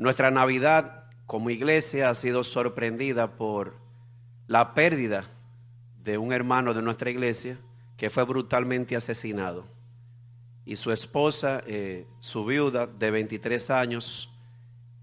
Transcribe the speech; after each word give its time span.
Nuestra 0.00 0.30
Navidad 0.30 1.04
como 1.26 1.50
iglesia 1.50 2.08
ha 2.08 2.14
sido 2.14 2.42
sorprendida 2.42 3.36
por 3.36 3.76
la 4.46 4.72
pérdida 4.72 5.24
de 6.02 6.16
un 6.16 6.32
hermano 6.32 6.72
de 6.72 6.80
nuestra 6.80 7.10
iglesia 7.10 7.58
que 7.98 8.08
fue 8.08 8.24
brutalmente 8.24 8.96
asesinado. 8.96 9.66
Y 10.64 10.76
su 10.76 10.90
esposa, 10.90 11.62
eh, 11.66 12.06
su 12.20 12.46
viuda 12.46 12.86
de 12.86 13.10
23 13.10 13.68
años, 13.68 14.32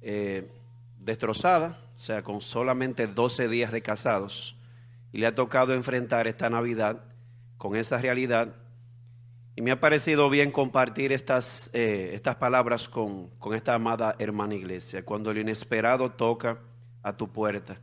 eh, 0.01 0.49
destrozada, 0.97 1.79
o 1.95 1.99
sea, 1.99 2.23
con 2.23 2.41
solamente 2.41 3.05
12 3.05 3.49
días 3.49 3.71
de 3.71 3.83
casados. 3.83 4.57
Y 5.13 5.19
le 5.19 5.27
ha 5.27 5.35
tocado 5.35 5.75
enfrentar 5.75 6.25
esta 6.25 6.49
Navidad 6.49 7.03
con 7.59 7.75
esa 7.75 7.99
realidad. 7.99 8.55
Y 9.57 9.63
me 9.63 9.71
ha 9.71 9.79
parecido 9.79 10.29
bien 10.29 10.51
compartir 10.51 11.11
estas, 11.11 11.71
eh, 11.73 12.11
estas 12.13 12.35
palabras 12.35 12.87
con, 12.87 13.31
con 13.39 13.55
esta 13.55 13.73
amada 13.73 14.15
hermana 14.19 14.53
iglesia, 14.53 15.03
cuando 15.03 15.33
lo 15.33 15.39
inesperado 15.39 16.11
toca 16.11 16.59
a 17.01 17.17
tu 17.17 17.29
puerta. 17.29 17.79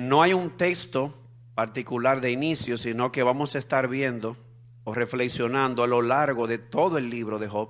no 0.00 0.22
hay 0.22 0.32
un 0.32 0.56
texto 0.56 1.12
particular 1.54 2.22
de 2.22 2.30
inicio, 2.30 2.78
sino 2.78 3.12
que 3.12 3.22
vamos 3.22 3.54
a 3.54 3.58
estar 3.58 3.88
viendo 3.88 4.38
o 4.84 4.94
reflexionando 4.94 5.84
a 5.84 5.86
lo 5.86 6.00
largo 6.00 6.46
de 6.46 6.56
todo 6.56 6.96
el 6.96 7.10
libro 7.10 7.38
de 7.38 7.48
Job. 7.48 7.68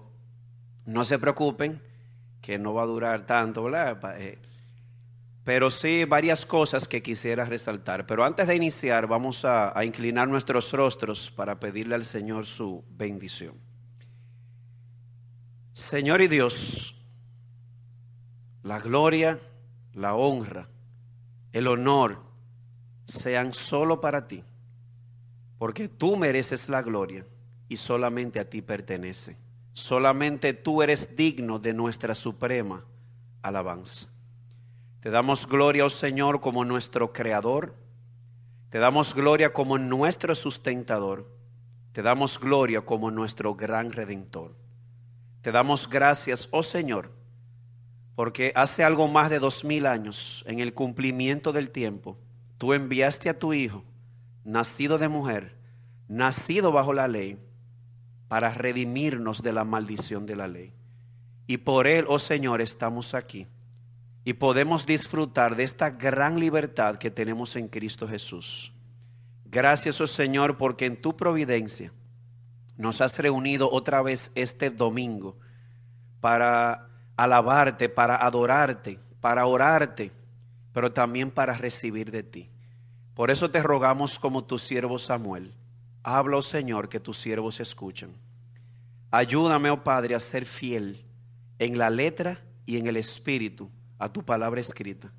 No 0.86 1.04
se 1.04 1.18
preocupen, 1.18 1.82
que 2.40 2.60
no 2.60 2.74
va 2.74 2.84
a 2.84 2.86
durar 2.86 3.26
tanto, 3.26 3.64
¿verdad? 3.64 3.98
Pero 5.44 5.70
sí 5.70 6.04
varias 6.04 6.46
cosas 6.46 6.86
que 6.86 7.02
quisiera 7.02 7.44
resaltar. 7.44 8.06
Pero 8.06 8.24
antes 8.24 8.46
de 8.46 8.54
iniciar, 8.54 9.06
vamos 9.06 9.44
a, 9.44 9.76
a 9.76 9.84
inclinar 9.84 10.28
nuestros 10.28 10.72
rostros 10.72 11.30
para 11.30 11.58
pedirle 11.58 11.94
al 11.94 12.04
Señor 12.04 12.46
su 12.46 12.84
bendición. 12.90 13.54
Señor 15.72 16.20
y 16.20 16.28
Dios, 16.28 16.94
la 18.62 18.78
gloria, 18.78 19.40
la 19.94 20.14
honra, 20.14 20.68
el 21.52 21.66
honor, 21.66 22.20
sean 23.06 23.52
solo 23.52 24.00
para 24.00 24.26
ti, 24.26 24.44
porque 25.58 25.88
tú 25.88 26.16
mereces 26.16 26.68
la 26.68 26.82
gloria 26.82 27.26
y 27.68 27.76
solamente 27.76 28.38
a 28.38 28.48
ti 28.48 28.62
pertenece. 28.62 29.36
Solamente 29.72 30.52
tú 30.52 30.82
eres 30.82 31.16
digno 31.16 31.58
de 31.58 31.72
nuestra 31.72 32.14
suprema 32.14 32.84
alabanza. 33.40 34.11
Te 35.02 35.10
damos 35.10 35.48
gloria, 35.48 35.84
oh 35.84 35.90
Señor, 35.90 36.40
como 36.40 36.64
nuestro 36.64 37.12
creador. 37.12 37.74
Te 38.68 38.78
damos 38.78 39.14
gloria 39.14 39.52
como 39.52 39.76
nuestro 39.76 40.32
sustentador. 40.36 41.28
Te 41.90 42.02
damos 42.02 42.38
gloria 42.38 42.82
como 42.82 43.10
nuestro 43.10 43.56
gran 43.56 43.90
redentor. 43.90 44.54
Te 45.40 45.50
damos 45.50 45.90
gracias, 45.90 46.46
oh 46.52 46.62
Señor, 46.62 47.10
porque 48.14 48.52
hace 48.54 48.84
algo 48.84 49.08
más 49.08 49.28
de 49.28 49.40
dos 49.40 49.64
mil 49.64 49.86
años, 49.86 50.44
en 50.46 50.60
el 50.60 50.72
cumplimiento 50.72 51.50
del 51.50 51.70
tiempo, 51.70 52.16
tú 52.56 52.72
enviaste 52.72 53.28
a 53.28 53.36
tu 53.36 53.52
Hijo, 53.52 53.82
nacido 54.44 54.98
de 54.98 55.08
mujer, 55.08 55.56
nacido 56.06 56.70
bajo 56.70 56.92
la 56.92 57.08
ley, 57.08 57.40
para 58.28 58.50
redimirnos 58.50 59.42
de 59.42 59.52
la 59.52 59.64
maldición 59.64 60.26
de 60.26 60.36
la 60.36 60.46
ley. 60.46 60.72
Y 61.48 61.56
por 61.56 61.88
Él, 61.88 62.04
oh 62.06 62.20
Señor, 62.20 62.60
estamos 62.60 63.14
aquí. 63.14 63.48
Y 64.24 64.34
podemos 64.34 64.86
disfrutar 64.86 65.56
de 65.56 65.64
esta 65.64 65.90
gran 65.90 66.38
libertad 66.38 66.96
que 66.96 67.10
tenemos 67.10 67.56
en 67.56 67.68
Cristo 67.68 68.06
Jesús. 68.06 68.72
Gracias, 69.44 70.00
oh 70.00 70.06
Señor, 70.06 70.56
porque 70.56 70.86
en 70.86 71.00
tu 71.00 71.16
providencia 71.16 71.92
nos 72.76 73.00
has 73.00 73.18
reunido 73.18 73.70
otra 73.70 74.00
vez 74.00 74.30
este 74.34 74.70
domingo 74.70 75.36
para 76.20 76.88
alabarte, 77.16 77.88
para 77.88 78.16
adorarte, 78.16 78.98
para 79.20 79.46
orarte, 79.46 80.12
pero 80.72 80.92
también 80.92 81.30
para 81.30 81.54
recibir 81.54 82.10
de 82.10 82.22
ti. 82.22 82.48
Por 83.14 83.30
eso 83.30 83.50
te 83.50 83.62
rogamos 83.62 84.18
como 84.18 84.44
tu 84.44 84.58
siervo 84.58 84.98
Samuel. 84.98 85.52
Habla, 86.02 86.38
oh 86.38 86.42
Señor, 86.42 86.88
que 86.88 87.00
tus 87.00 87.18
siervos 87.18 87.60
escuchan. 87.60 88.10
Ayúdame, 89.10 89.68
oh 89.70 89.82
Padre, 89.84 90.14
a 90.14 90.20
ser 90.20 90.46
fiel 90.46 91.04
en 91.58 91.76
la 91.76 91.90
letra 91.90 92.40
y 92.64 92.78
en 92.78 92.86
el 92.86 92.96
espíritu 92.96 93.70
a 94.02 94.12
tu 94.12 94.24
palabra 94.24 94.60
escrita, 94.60 95.12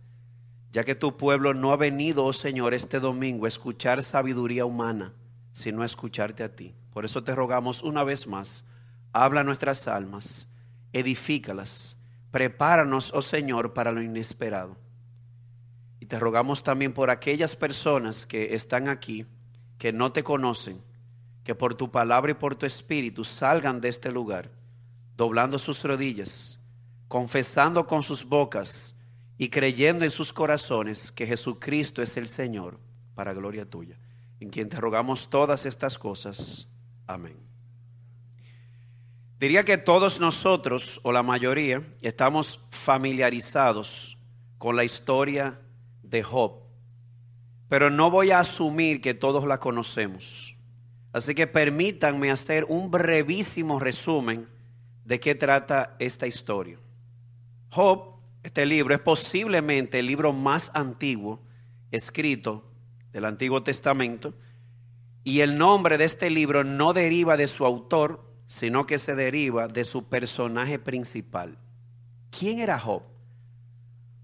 ya 0.74 0.84
que 0.84 0.94
tu 0.94 1.16
pueblo 1.16 1.54
no 1.54 1.72
ha 1.72 1.78
venido, 1.78 2.26
oh 2.26 2.34
Señor, 2.34 2.74
este 2.74 3.00
domingo 3.00 3.46
a 3.46 3.48
escuchar 3.48 4.04
sabiduría 4.04 4.66
humana, 4.66 5.14
sino 5.54 5.84
a 5.84 5.86
escucharte 5.86 6.44
a 6.44 6.54
ti. 6.54 6.76
Por 6.92 7.06
eso 7.06 7.24
te 7.24 7.34
rogamos 7.34 7.82
una 7.82 8.04
vez 8.04 8.28
más, 8.28 8.66
habla 9.14 9.46
nuestras 9.46 9.88
almas, 9.88 10.50
edifícalas, 10.92 11.96
prepáranos, 12.30 13.12
oh 13.14 13.22
Señor, 13.22 13.74
para 13.74 13.94
lo 13.94 14.02
inesperado. 14.02 14.76
Y 16.02 16.08
te 16.08 16.20
rogamos 16.20 16.62
también 16.62 16.92
por 16.92 17.10
aquellas 17.10 17.56
personas 17.56 18.26
que 18.26 18.54
están 18.54 18.90
aquí, 18.90 19.26
que 19.78 19.94
no 19.94 20.12
te 20.12 20.26
conocen, 20.26 20.82
que 21.46 21.56
por 21.56 21.76
tu 21.76 21.90
palabra 21.90 22.32
y 22.32 22.36
por 22.36 22.56
tu 22.56 22.66
espíritu 22.66 23.24
salgan 23.24 23.80
de 23.80 23.88
este 23.88 24.12
lugar, 24.12 24.52
doblando 25.16 25.58
sus 25.58 25.84
rodillas, 25.84 26.60
confesando 27.14 27.86
con 27.86 28.02
sus 28.02 28.26
bocas 28.26 28.96
y 29.38 29.50
creyendo 29.50 30.04
en 30.04 30.10
sus 30.10 30.34
corazones 30.34 31.12
que 31.12 31.28
Jesucristo 31.28 32.02
es 32.02 32.18
el 32.18 32.28
Señor, 32.28 32.80
para 33.14 33.34
gloria 33.34 33.70
tuya, 33.70 34.00
en 34.40 34.50
quien 34.50 34.68
te 34.68 34.78
rogamos 34.78 35.30
todas 35.30 35.68
estas 35.68 36.00
cosas. 36.00 36.68
Amén. 37.06 37.38
Diría 39.40 39.64
que 39.64 39.78
todos 39.78 40.20
nosotros, 40.20 41.00
o 41.04 41.12
la 41.12 41.22
mayoría, 41.22 41.84
estamos 42.02 42.60
familiarizados 42.72 44.18
con 44.58 44.76
la 44.76 44.84
historia 44.84 45.62
de 46.02 46.24
Job. 46.24 46.64
Pero 47.70 47.92
no 47.92 48.10
voy 48.10 48.32
a 48.32 48.40
asumir 48.40 49.02
que 49.02 49.14
todos 49.14 49.46
la 49.46 49.60
conocemos. 49.60 50.56
Así 51.12 51.36
que 51.36 51.46
permítanme 51.46 52.32
hacer 52.32 52.66
un 52.70 52.90
brevísimo 52.90 53.80
resumen 53.80 54.48
de 55.06 55.20
qué 55.20 55.36
trata 55.36 55.96
esta 56.00 56.26
historia. 56.26 56.80
Job, 57.74 58.20
este 58.44 58.68
libro, 58.68 58.94
es 58.94 59.00
posiblemente 59.02 59.98
el 59.98 60.06
libro 60.06 60.32
más 60.32 60.70
antiguo 60.76 61.40
escrito 61.90 62.64
del 63.12 63.26
Antiguo 63.26 63.64
Testamento. 63.64 64.36
Y 65.24 65.40
el 65.40 65.58
nombre 65.58 65.98
de 65.98 66.04
este 66.04 66.30
libro 66.30 66.64
no 66.64 66.94
deriva 66.94 67.36
de 67.36 67.48
su 67.48 67.66
autor, 67.66 68.24
sino 68.46 68.86
que 68.86 69.00
se 69.00 69.16
deriva 69.16 69.68
de 69.68 69.86
su 69.86 70.04
personaje 70.04 70.78
principal. 70.78 71.58
¿Quién 72.30 72.60
era 72.60 72.78
Job? 72.78 73.02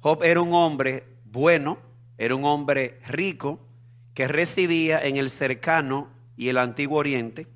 Job 0.01 0.23
era 0.23 0.41
un 0.41 0.53
hombre 0.53 1.05
bueno, 1.25 1.79
era 2.19 2.35
un 2.35 2.45
hombre 2.45 2.99
rico 3.07 3.65
que 4.13 4.27
residía 4.27 4.99
en 4.99 5.17
el 5.17 5.31
cercano 5.31 6.09
y 6.37 6.49
el 6.49 6.59
antiguo 6.59 6.99
oriente. 6.99 7.47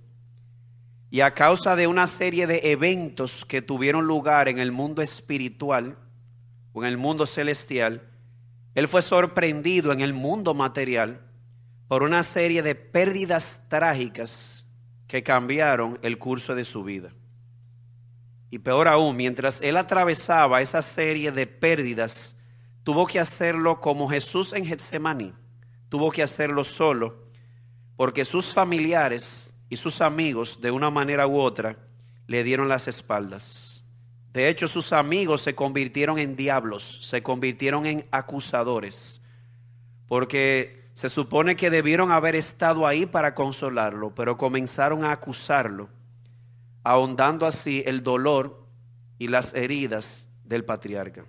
Y 1.13 1.21
a 1.21 1.35
causa 1.35 1.75
de 1.75 1.85
una 1.85 2.07
serie 2.07 2.47
de 2.47 2.71
eventos 2.71 3.45
que 3.45 3.61
tuvieron 3.61 4.07
lugar 4.07 4.47
en 4.47 4.57
el 4.57 4.71
mundo 4.71 5.03
espiritual 5.03 5.95
o 6.71 6.81
en 6.81 6.89
el 6.89 6.97
mundo 6.97 7.27
celestial, 7.27 8.01
él 8.73 8.87
fue 8.87 9.03
sorprendido 9.03 9.91
en 9.91 10.01
el 10.01 10.11
mundo 10.15 10.55
material 10.55 11.21
por 11.87 12.01
una 12.01 12.23
serie 12.23 12.63
de 12.63 12.73
pérdidas 12.73 13.63
trágicas 13.69 14.65
que 15.05 15.21
cambiaron 15.21 15.99
el 16.01 16.17
curso 16.17 16.55
de 16.55 16.65
su 16.65 16.83
vida. 16.83 17.13
Y 18.49 18.57
peor 18.57 18.87
aún, 18.87 19.15
mientras 19.15 19.61
él 19.61 19.77
atravesaba 19.77 20.63
esa 20.63 20.81
serie 20.81 21.31
de 21.31 21.45
pérdidas 21.45 22.35
tuvo 22.81 23.05
que 23.05 23.19
hacerlo 23.19 23.79
como 23.79 24.09
Jesús 24.09 24.51
en 24.51 24.65
Getsemaní, 24.65 25.31
tuvo 25.89 26.09
que 26.11 26.23
hacerlo 26.23 26.63
solo, 26.63 27.21
porque 27.97 28.25
sus 28.25 28.51
familiares 28.51 29.42
y 29.73 29.75
sus 29.75 30.01
amigos, 30.01 30.59
de 30.61 30.69
una 30.69 30.91
manera 30.91 31.25
u 31.25 31.39
otra, 31.39 31.77
le 32.27 32.43
dieron 32.43 32.69
las 32.69 32.87
espaldas. 32.87 33.83
De 34.31 34.47
hecho, 34.47 34.67
sus 34.67 34.93
amigos 34.93 35.41
se 35.41 35.55
convirtieron 35.55 36.19
en 36.19 36.35
diablos, 36.35 36.99
se 37.01 37.23
convirtieron 37.23 37.87
en 37.87 38.05
acusadores, 38.11 39.19
porque 40.07 40.91
se 40.93 41.09
supone 41.09 41.55
que 41.55 41.71
debieron 41.71 42.11
haber 42.11 42.35
estado 42.35 42.85
ahí 42.85 43.07
para 43.07 43.33
consolarlo, 43.33 44.13
pero 44.13 44.37
comenzaron 44.37 45.05
a 45.05 45.11
acusarlo, 45.11 45.89
ahondando 46.83 47.47
así 47.47 47.81
el 47.87 48.03
dolor 48.03 48.67
y 49.17 49.27
las 49.27 49.55
heridas 49.55 50.27
del 50.43 50.65
patriarca. 50.65 51.25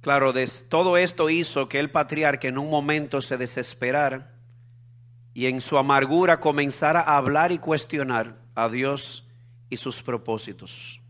Claro, 0.00 0.32
todo 0.68 0.96
esto 0.96 1.30
hizo 1.30 1.68
que 1.68 1.78
el 1.78 1.92
patriarca 1.92 2.48
en 2.48 2.58
un 2.58 2.68
momento 2.68 3.20
se 3.22 3.36
desesperara 3.36 4.37
y 5.38 5.46
en 5.46 5.60
su 5.60 5.78
amargura 5.78 6.40
comenzara 6.40 6.98
a 6.98 7.16
hablar 7.16 7.52
y 7.52 7.58
cuestionar 7.58 8.34
a 8.56 8.68
Dios 8.68 9.24
y 9.70 9.76
sus 9.76 10.02
propósitos. 10.02 11.00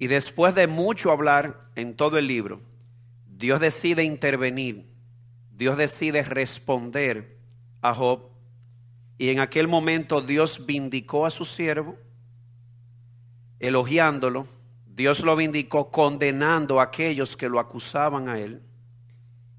Y 0.00 0.08
después 0.08 0.56
de 0.56 0.66
mucho 0.66 1.12
hablar 1.12 1.68
en 1.76 1.94
todo 1.94 2.18
el 2.18 2.26
libro, 2.26 2.60
Dios 3.28 3.60
decide 3.60 4.02
intervenir, 4.02 4.88
Dios 5.52 5.76
decide 5.76 6.24
responder 6.24 7.38
a 7.80 7.94
Job. 7.94 8.22
Y 9.18 9.28
en 9.28 9.38
aquel 9.38 9.68
momento 9.68 10.20
Dios 10.20 10.66
vindicó 10.66 11.24
a 11.24 11.30
su 11.30 11.44
siervo, 11.44 11.96
elogiándolo, 13.60 14.48
Dios 14.84 15.20
lo 15.20 15.36
vindicó 15.36 15.92
condenando 15.92 16.80
a 16.80 16.84
aquellos 16.86 17.36
que 17.36 17.48
lo 17.48 17.60
acusaban 17.60 18.28
a 18.28 18.40
él. 18.40 18.62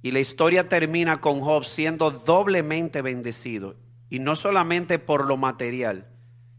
Y 0.03 0.11
la 0.11 0.19
historia 0.19 0.67
termina 0.67 1.21
con 1.21 1.39
Job 1.39 1.63
siendo 1.63 2.11
doblemente 2.11 3.01
bendecido. 3.01 3.77
Y 4.09 4.19
no 4.19 4.35
solamente 4.35 4.99
por 4.99 5.25
lo 5.25 5.37
material, 5.37 6.07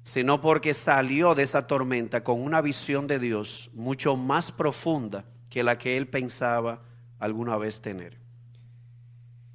sino 0.03 0.41
porque 0.41 0.73
salió 0.75 1.35
de 1.35 1.45
esa 1.45 1.67
tormenta 1.67 2.25
con 2.25 2.41
una 2.41 2.63
visión 2.63 3.07
de 3.07 3.19
Dios 3.19 3.71
mucho 3.75 4.17
más 4.17 4.51
profunda 4.51 5.27
que 5.51 5.63
la 5.63 5.79
que 5.79 5.97
él 5.99 6.09
pensaba 6.09 6.83
alguna 7.19 7.59
vez 7.59 7.81
tener. 7.83 8.19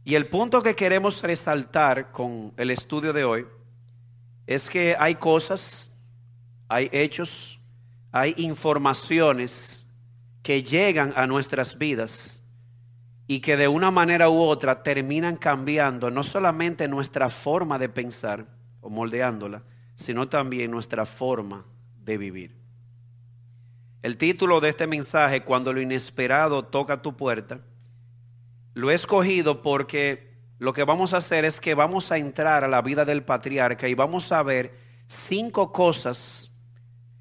Y 0.06 0.16
el 0.16 0.28
punto 0.28 0.62
que 0.62 0.76
queremos 0.76 1.22
resaltar 1.24 2.12
con 2.12 2.54
el 2.58 2.72
estudio 2.72 3.12
de 3.12 3.24
hoy 3.24 3.48
es 4.46 4.70
que 4.70 4.96
hay 5.00 5.16
cosas, 5.16 5.92
hay 6.68 6.90
hechos, 6.92 7.60
hay 8.12 8.34
informaciones 8.38 9.88
que 10.42 10.64
llegan 10.64 11.12
a 11.16 11.28
nuestras 11.28 11.78
vidas 11.78 12.39
y 13.32 13.42
que 13.42 13.58
de 13.58 13.68
una 13.68 13.92
manera 13.92 14.28
u 14.28 14.42
otra 14.42 14.82
terminan 14.82 15.38
cambiando 15.38 16.10
no 16.10 16.24
solamente 16.24 16.88
nuestra 16.88 17.30
forma 17.30 17.78
de 17.78 17.88
pensar 17.88 18.48
o 18.82 18.90
moldeándola, 18.90 19.62
sino 19.94 20.28
también 20.28 20.72
nuestra 20.72 21.06
forma 21.06 21.64
de 22.04 22.18
vivir. 22.18 22.56
El 24.02 24.18
título 24.18 24.60
de 24.60 24.70
este 24.70 24.88
mensaje, 24.88 25.44
Cuando 25.44 25.72
lo 25.72 25.80
inesperado 25.80 26.66
toca 26.66 27.04
tu 27.04 27.16
puerta, 27.16 27.60
lo 28.74 28.90
he 28.90 28.96
escogido 28.96 29.62
porque 29.62 30.34
lo 30.58 30.74
que 30.74 30.84
vamos 30.84 31.14
a 31.14 31.18
hacer 31.18 31.46
es 31.46 31.62
que 31.62 31.76
vamos 31.76 32.12
a 32.12 32.18
entrar 32.18 32.64
a 32.64 32.68
la 32.68 32.82
vida 32.82 33.06
del 33.06 33.22
patriarca 33.22 33.88
y 33.88 33.94
vamos 33.94 34.32
a 34.32 34.42
ver 34.42 34.74
cinco 35.06 35.72
cosas 35.72 36.50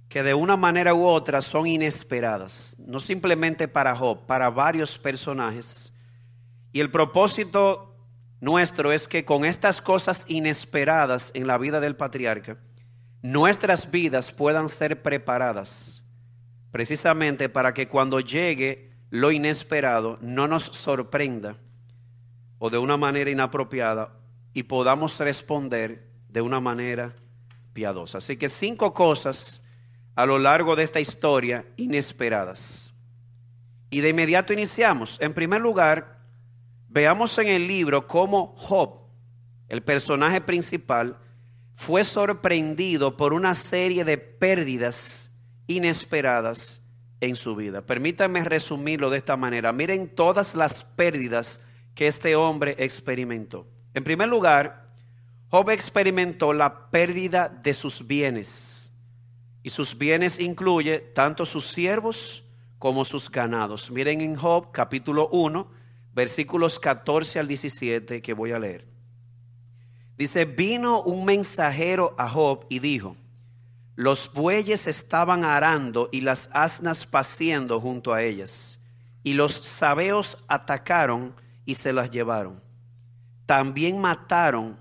que 0.09 0.23
de 0.23 0.33
una 0.33 0.57
manera 0.57 0.95
u 0.95 1.07
otra 1.07 1.43
son 1.43 1.67
inesperadas, 1.67 2.77
no 2.79 2.99
simplemente 2.99 3.69
para 3.69 3.95
Job, 3.95 4.25
para 4.25 4.49
varios 4.49 4.97
personajes. 4.97 5.93
Y 6.73 6.81
el 6.81 6.91
propósito 6.91 7.95
nuestro 8.41 8.93
es 8.93 9.09
que 9.09 9.25
con 9.25 9.45
estas 9.45 9.81
cosas 9.81 10.25
inesperadas 10.29 11.31
en 11.35 11.47
la 11.47 11.59
vida 11.59 11.81
del 11.81 11.97
patriarca, 11.97 12.59
nuestras 13.23 13.91
vidas 13.91 14.31
puedan 14.31 14.69
ser 14.69 15.03
preparadas 15.03 16.05
precisamente 16.71 17.49
para 17.49 17.75
que 17.75 17.89
cuando 17.89 18.21
llegue 18.21 18.93
lo 19.11 19.33
inesperado 19.33 20.19
no 20.21 20.47
nos 20.47 20.65
sorprenda 20.65 21.57
o 22.59 22.71
de 22.71 22.79
una 22.79 22.97
manera 22.97 23.31
inapropiada 23.31 24.13
y 24.53 24.65
podamos 24.65 25.19
responder 25.19 26.09
de 26.29 26.41
una 26.41 26.61
manera 26.61 27.15
piadosa. 27.73 28.19
Así 28.19 28.37
que 28.37 28.49
cinco 28.49 28.93
cosas 28.93 29.63
a 30.15 30.27
lo 30.27 30.39
largo 30.39 30.77
de 30.77 30.83
esta 30.83 31.01
historia 31.01 31.65
inesperadas. 31.77 32.93
Y 33.91 34.01
de 34.01 34.11
inmediato 34.11 34.53
iniciamos. 34.53 35.17
En 35.21 35.33
primer 35.33 35.61
lugar, 35.61 36.18
veamos 36.89 37.39
en 37.39 37.49
el 37.49 37.67
libro 37.67 38.07
cómo 38.07 38.55
Job, 38.57 39.01
el 39.69 39.83
personaje 39.83 40.41
principal, 40.41 41.19
fue 41.75 42.05
sorprendido 42.05 43.17
por 43.17 43.33
una 43.33 43.55
serie 43.55 44.05
de 44.05 44.19
pérdidas 44.19 45.31
inesperadas 45.67 46.83
en 47.21 47.37
su 47.37 47.55
vida. 47.55 47.87
Permítanme 47.87 48.45
resumirlo 48.45 49.11
de 49.11 49.19
esta 49.19 49.37
manera. 49.37 49.73
Miren 49.73 50.09
todas 50.09 50.55
las 50.55 50.85
pérdidas 50.85 51.61
que 51.95 52.07
este 52.07 52.37
hombre 52.37 52.75
experimentó. 52.79 53.67
En 53.95 54.05
primer 54.05 54.29
lugar, 54.29 54.89
Job 55.51 55.71
experimentó 55.71 56.53
la 56.53 56.91
pérdida 56.91 57.49
de 57.49 57.75
sus 57.75 58.07
bienes. 58.07 58.93
Y 59.63 59.71
sus 59.71 59.97
bienes 59.97 60.39
incluye 60.39 61.01
tanto 61.01 61.45
sus 61.45 61.67
siervos 61.67 62.45
como 62.79 63.05
sus 63.05 63.31
ganados. 63.31 63.91
Miren 63.91 64.21
en 64.21 64.37
Job 64.37 64.71
capítulo 64.73 65.29
1, 65.31 65.69
versículos 66.19 66.81
14 66.81 67.39
al 67.39 67.47
17 67.47 68.21
que 68.21 68.33
voy 68.33 68.51
a 68.51 68.59
leer. 68.59 68.85
Dice, 70.17 70.47
vino 70.47 71.01
un 71.01 71.25
mensajero 71.25 72.17
a 72.19 72.29
Job 72.29 72.67
y 72.69 72.81
dijo, 72.81 73.15
los 73.95 74.33
bueyes 74.33 74.89
estaban 74.89 75.45
arando 75.45 76.09
y 76.11 76.23
las 76.23 76.51
asnas 76.53 77.07
paciendo 77.07 77.81
junto 77.81 78.13
a 78.13 78.25
ellas, 78.25 78.81
y 79.23 79.35
los 79.35 79.55
sabeos 79.55 80.39
atacaron 80.49 81.37
y 81.65 81.77
se 81.77 81.93
las 81.93 82.11
llevaron. 82.11 82.61
También 83.47 84.01
mataron 84.01 84.77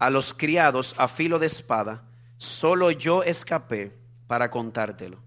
a 0.00 0.10
los 0.10 0.34
criados 0.34 0.96
a 0.98 1.06
filo 1.06 1.38
de 1.38 1.46
espada, 1.46 2.02
solo 2.36 2.90
yo 2.90 3.22
escapé 3.22 3.96
para 4.26 4.50
contártelo. 4.50 5.18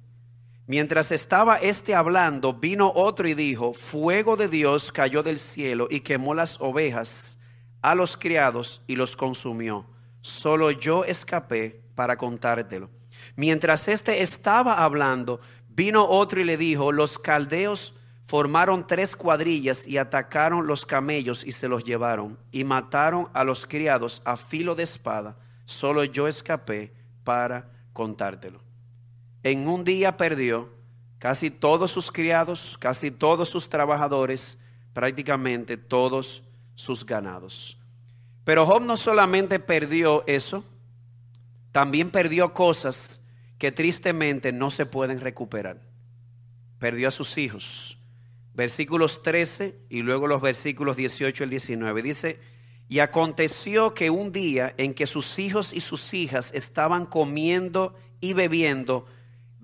Mientras 0.68 1.14
estaba 1.14 1.56
éste 1.56 1.96
hablando, 1.96 2.54
vino 2.54 2.92
otro 2.94 3.26
y 3.26 3.34
dijo, 3.34 3.74
fuego 3.74 4.36
de 4.36 4.50
Dios 4.50 4.92
cayó 4.92 5.24
del 5.24 5.40
cielo 5.40 5.88
y 5.90 6.02
quemó 6.02 6.36
las 6.36 6.60
ovejas 6.60 7.40
a 7.82 7.96
los 7.96 8.18
criados 8.18 8.82
y 8.86 8.98
los 8.98 9.16
consumió. 9.16 9.86
Solo 10.20 10.72
yo 10.72 11.06
escapé 11.06 11.82
para 11.96 12.18
contártelo. 12.18 12.90
Mientras 13.38 13.88
éste 13.88 14.22
estaba 14.22 14.84
hablando, 14.84 15.40
vino 15.70 16.06
otro 16.06 16.42
y 16.42 16.44
le 16.44 16.58
dijo, 16.58 16.92
los 16.92 17.18
caldeos 17.18 17.94
formaron 18.26 18.86
tres 18.86 19.16
cuadrillas 19.16 19.88
y 19.88 19.98
atacaron 19.98 20.68
los 20.68 20.86
camellos 20.86 21.46
y 21.46 21.54
se 21.54 21.70
los 21.70 21.86
llevaron 21.86 22.38
y 22.52 22.66
mataron 22.66 23.30
a 23.34 23.46
los 23.46 23.66
criados 23.66 24.22
a 24.26 24.36
filo 24.36 24.76
de 24.76 24.84
espada. 24.84 25.38
Solo 25.64 26.04
yo 26.04 26.28
escapé 26.28 26.94
para 27.24 27.72
contártelo. 27.94 28.67
En 29.44 29.68
un 29.68 29.84
día 29.84 30.18
perdió 30.18 30.70
casi 31.20 31.50
todos 31.50 31.92
sus 31.92 32.12
criados, 32.12 32.78
casi 32.80 33.12
todos 33.12 33.50
sus 33.50 33.70
trabajadores, 33.70 34.58
prácticamente 34.94 35.78
todos 35.78 36.44
sus 36.76 37.06
ganados. 37.06 37.78
Pero 38.44 38.66
Job 38.66 38.82
no 38.82 38.98
solamente 38.98 39.60
perdió 39.60 40.24
eso, 40.28 40.64
también 41.72 42.12
perdió 42.12 42.54
cosas 42.54 43.22
que 43.58 43.72
tristemente 43.72 44.52
no 44.52 44.72
se 44.72 44.86
pueden 44.86 45.20
recuperar. 45.20 45.82
Perdió 46.80 47.10
a 47.10 47.12
sus 47.12 47.38
hijos. 47.38 47.98
Versículos 48.54 49.22
13 49.22 49.78
y 49.90 50.02
luego 50.02 50.28
los 50.28 50.42
versículos 50.42 50.96
18 50.96 51.44
y 51.44 51.48
19. 51.48 52.02
Dice, 52.02 52.40
y 52.90 53.00
aconteció 53.00 53.94
que 53.94 54.10
un 54.10 54.32
día 54.32 54.74
en 54.78 54.94
que 54.94 55.08
sus 55.08 55.38
hijos 55.40 55.74
y 55.74 55.82
sus 55.82 56.14
hijas 56.14 56.52
estaban 56.54 57.06
comiendo 57.06 57.96
y 58.22 58.34
bebiendo 58.34 59.06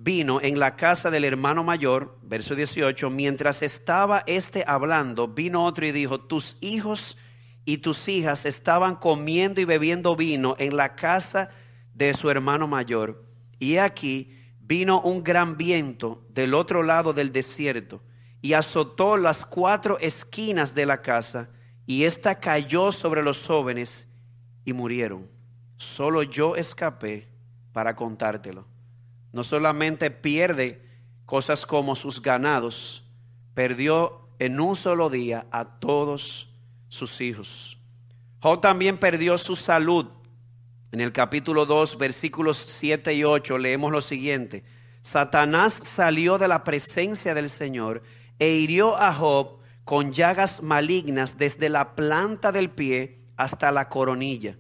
vino 0.04 0.42
en 0.42 0.60
la 0.60 0.76
casa 0.76 1.10
del 1.10 1.24
hermano 1.24 1.64
mayor, 1.64 2.18
verso 2.24 2.56
18, 2.56 3.10
mientras 3.10 3.62
estaba 3.62 4.24
éste 4.28 4.66
hablando, 4.68 5.30
vino 5.30 5.66
otro 5.66 5.86
y 5.86 5.94
dijo, 5.94 6.20
tus 6.20 6.58
hijos 6.60 7.18
y 7.64 7.78
tus 7.78 8.10
hijas 8.10 8.46
estaban 8.46 8.98
comiendo 8.98 9.62
y 9.62 9.66
bebiendo 9.66 10.18
vino 10.18 10.58
en 10.60 10.76
la 10.76 10.96
casa 10.96 11.52
de 11.94 12.14
su 12.14 12.30
hermano 12.30 12.68
mayor. 12.68 13.24
Y 13.60 13.78
aquí 13.78 14.38
vino 14.60 15.00
un 15.00 15.24
gran 15.24 15.56
viento 15.56 16.26
del 16.28 16.54
otro 16.54 16.84
lado 16.84 17.14
del 17.14 17.32
desierto 17.32 18.02
y 18.42 18.54
azotó 18.54 19.16
las 19.16 19.46
cuatro 19.46 19.98
esquinas 20.00 20.76
de 20.76 20.86
la 20.86 21.02
casa 21.02 21.50
y 21.86 22.04
ésta 22.04 22.42
cayó 22.42 22.92
sobre 22.92 23.24
los 23.24 23.48
jóvenes 23.48 24.06
y 24.66 24.74
murieron. 24.74 25.30
Solo 25.78 26.24
yo 26.24 26.58
escapé 26.58 27.30
para 27.72 27.96
contártelo 27.96 28.73
no 29.34 29.44
solamente 29.44 30.12
pierde 30.12 30.82
cosas 31.26 31.66
como 31.66 31.96
sus 31.96 32.22
ganados, 32.22 33.04
perdió 33.54 34.30
en 34.40 34.60
un 34.60 34.76
solo 34.76 35.10
día 35.10 35.48
a 35.52 35.66
todos 35.80 36.50
sus 36.88 37.20
hijos. 37.20 37.78
Job 38.40 38.62
también 38.62 38.98
perdió 38.98 39.38
su 39.38 39.56
salud. 39.56 40.06
En 40.92 41.02
el 41.02 41.12
capítulo 41.12 41.66
2, 41.66 41.98
versículos 41.98 42.58
7 42.58 43.14
y 43.14 43.24
8 43.24 43.58
leemos 43.58 43.92
lo 43.92 44.02
siguiente. 44.02 44.64
Satanás 45.02 45.74
salió 45.74 46.38
de 46.38 46.48
la 46.48 46.64
presencia 46.64 47.34
del 47.34 47.50
Señor 47.50 48.04
e 48.38 48.50
hirió 48.50 48.96
a 48.96 49.14
Job 49.14 49.60
con 49.84 50.14
llagas 50.14 50.62
malignas 50.62 51.38
desde 51.38 51.70
la 51.70 51.96
planta 51.96 52.52
del 52.52 52.70
pie 52.70 53.20
hasta 53.36 53.72
la 53.72 53.90
coronilla. 53.90 54.58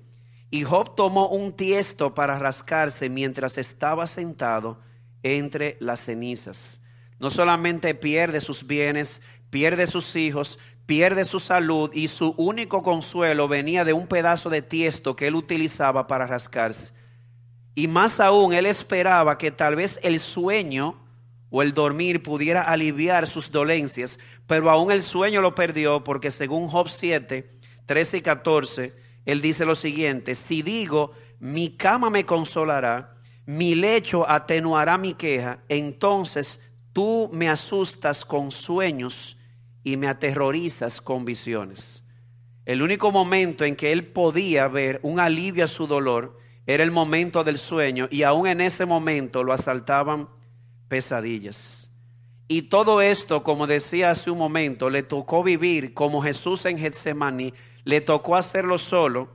Y 0.53 0.65
Job 0.65 0.93
tomó 0.93 1.29
un 1.29 1.53
tiesto 1.53 2.13
para 2.13 2.37
rascarse 2.37 3.09
mientras 3.09 3.57
estaba 3.57 4.05
sentado 4.05 4.77
entre 5.23 5.77
las 5.79 6.01
cenizas. 6.01 6.79
No 7.17 7.31
solamente 7.31 7.95
pierde 7.95 8.39
sus 8.39 8.67
bienes, 8.67 9.19
pierde 9.49 9.87
sus 9.87 10.15
hijos, 10.15 10.59
pierde 10.85 11.25
su 11.25 11.39
salud 11.39 11.89
y 11.91 12.07
su 12.07 12.35
único 12.37 12.83
consuelo 12.83 13.47
venía 13.47 13.83
de 13.83 13.93
un 13.93 14.05
pedazo 14.05 14.51
de 14.51 14.61
tiesto 14.61 15.15
que 15.15 15.25
él 15.25 15.33
utilizaba 15.33 16.05
para 16.05 16.27
rascarse. 16.27 16.93
Y 17.73 17.87
más 17.87 18.19
aún, 18.19 18.53
él 18.53 18.67
esperaba 18.67 19.39
que 19.39 19.49
tal 19.49 19.75
vez 19.75 19.99
el 20.03 20.19
sueño 20.19 21.03
o 21.49 21.63
el 21.63 21.73
dormir 21.73 22.21
pudiera 22.21 22.61
aliviar 22.61 23.25
sus 23.25 23.51
dolencias, 23.51 24.19
pero 24.45 24.69
aún 24.69 24.91
el 24.91 25.01
sueño 25.01 25.41
lo 25.41 25.55
perdió 25.55 26.03
porque 26.03 26.29
según 26.29 26.67
Job 26.67 26.89
7, 26.89 27.49
13 27.87 28.17
y 28.17 28.21
14, 28.21 29.03
él 29.25 29.41
dice 29.41 29.65
lo 29.65 29.75
siguiente, 29.75 30.35
si 30.35 30.61
digo, 30.61 31.11
mi 31.39 31.75
cama 31.75 32.09
me 32.09 32.25
consolará, 32.25 33.15
mi 33.45 33.75
lecho 33.75 34.29
atenuará 34.29 34.97
mi 34.97 35.13
queja, 35.13 35.59
entonces 35.69 36.59
tú 36.93 37.29
me 37.33 37.49
asustas 37.49 38.25
con 38.25 38.51
sueños 38.51 39.37
y 39.83 39.97
me 39.97 40.07
aterrorizas 40.07 41.01
con 41.01 41.25
visiones. 41.25 42.03
El 42.65 42.81
único 42.81 43.11
momento 43.11 43.65
en 43.65 43.75
que 43.75 43.91
él 43.91 44.07
podía 44.07 44.67
ver 44.67 44.99
un 45.03 45.19
alivio 45.19 45.65
a 45.65 45.67
su 45.67 45.87
dolor 45.87 46.37
era 46.65 46.83
el 46.83 46.91
momento 46.91 47.43
del 47.43 47.57
sueño 47.57 48.07
y 48.09 48.23
aún 48.23 48.47
en 48.47 48.61
ese 48.61 48.85
momento 48.85 49.43
lo 49.43 49.51
asaltaban 49.51 50.29
pesadillas. 50.87 51.91
Y 52.47 52.63
todo 52.63 53.01
esto, 53.01 53.43
como 53.43 53.67
decía 53.67 54.11
hace 54.11 54.29
un 54.29 54.37
momento, 54.37 54.89
le 54.89 55.03
tocó 55.03 55.43
vivir 55.43 55.93
como 55.93 56.21
Jesús 56.21 56.65
en 56.65 56.77
Getsemaní, 56.77 57.53
le 57.83 58.01
tocó 58.01 58.35
hacerlo 58.35 58.77
solo, 58.77 59.29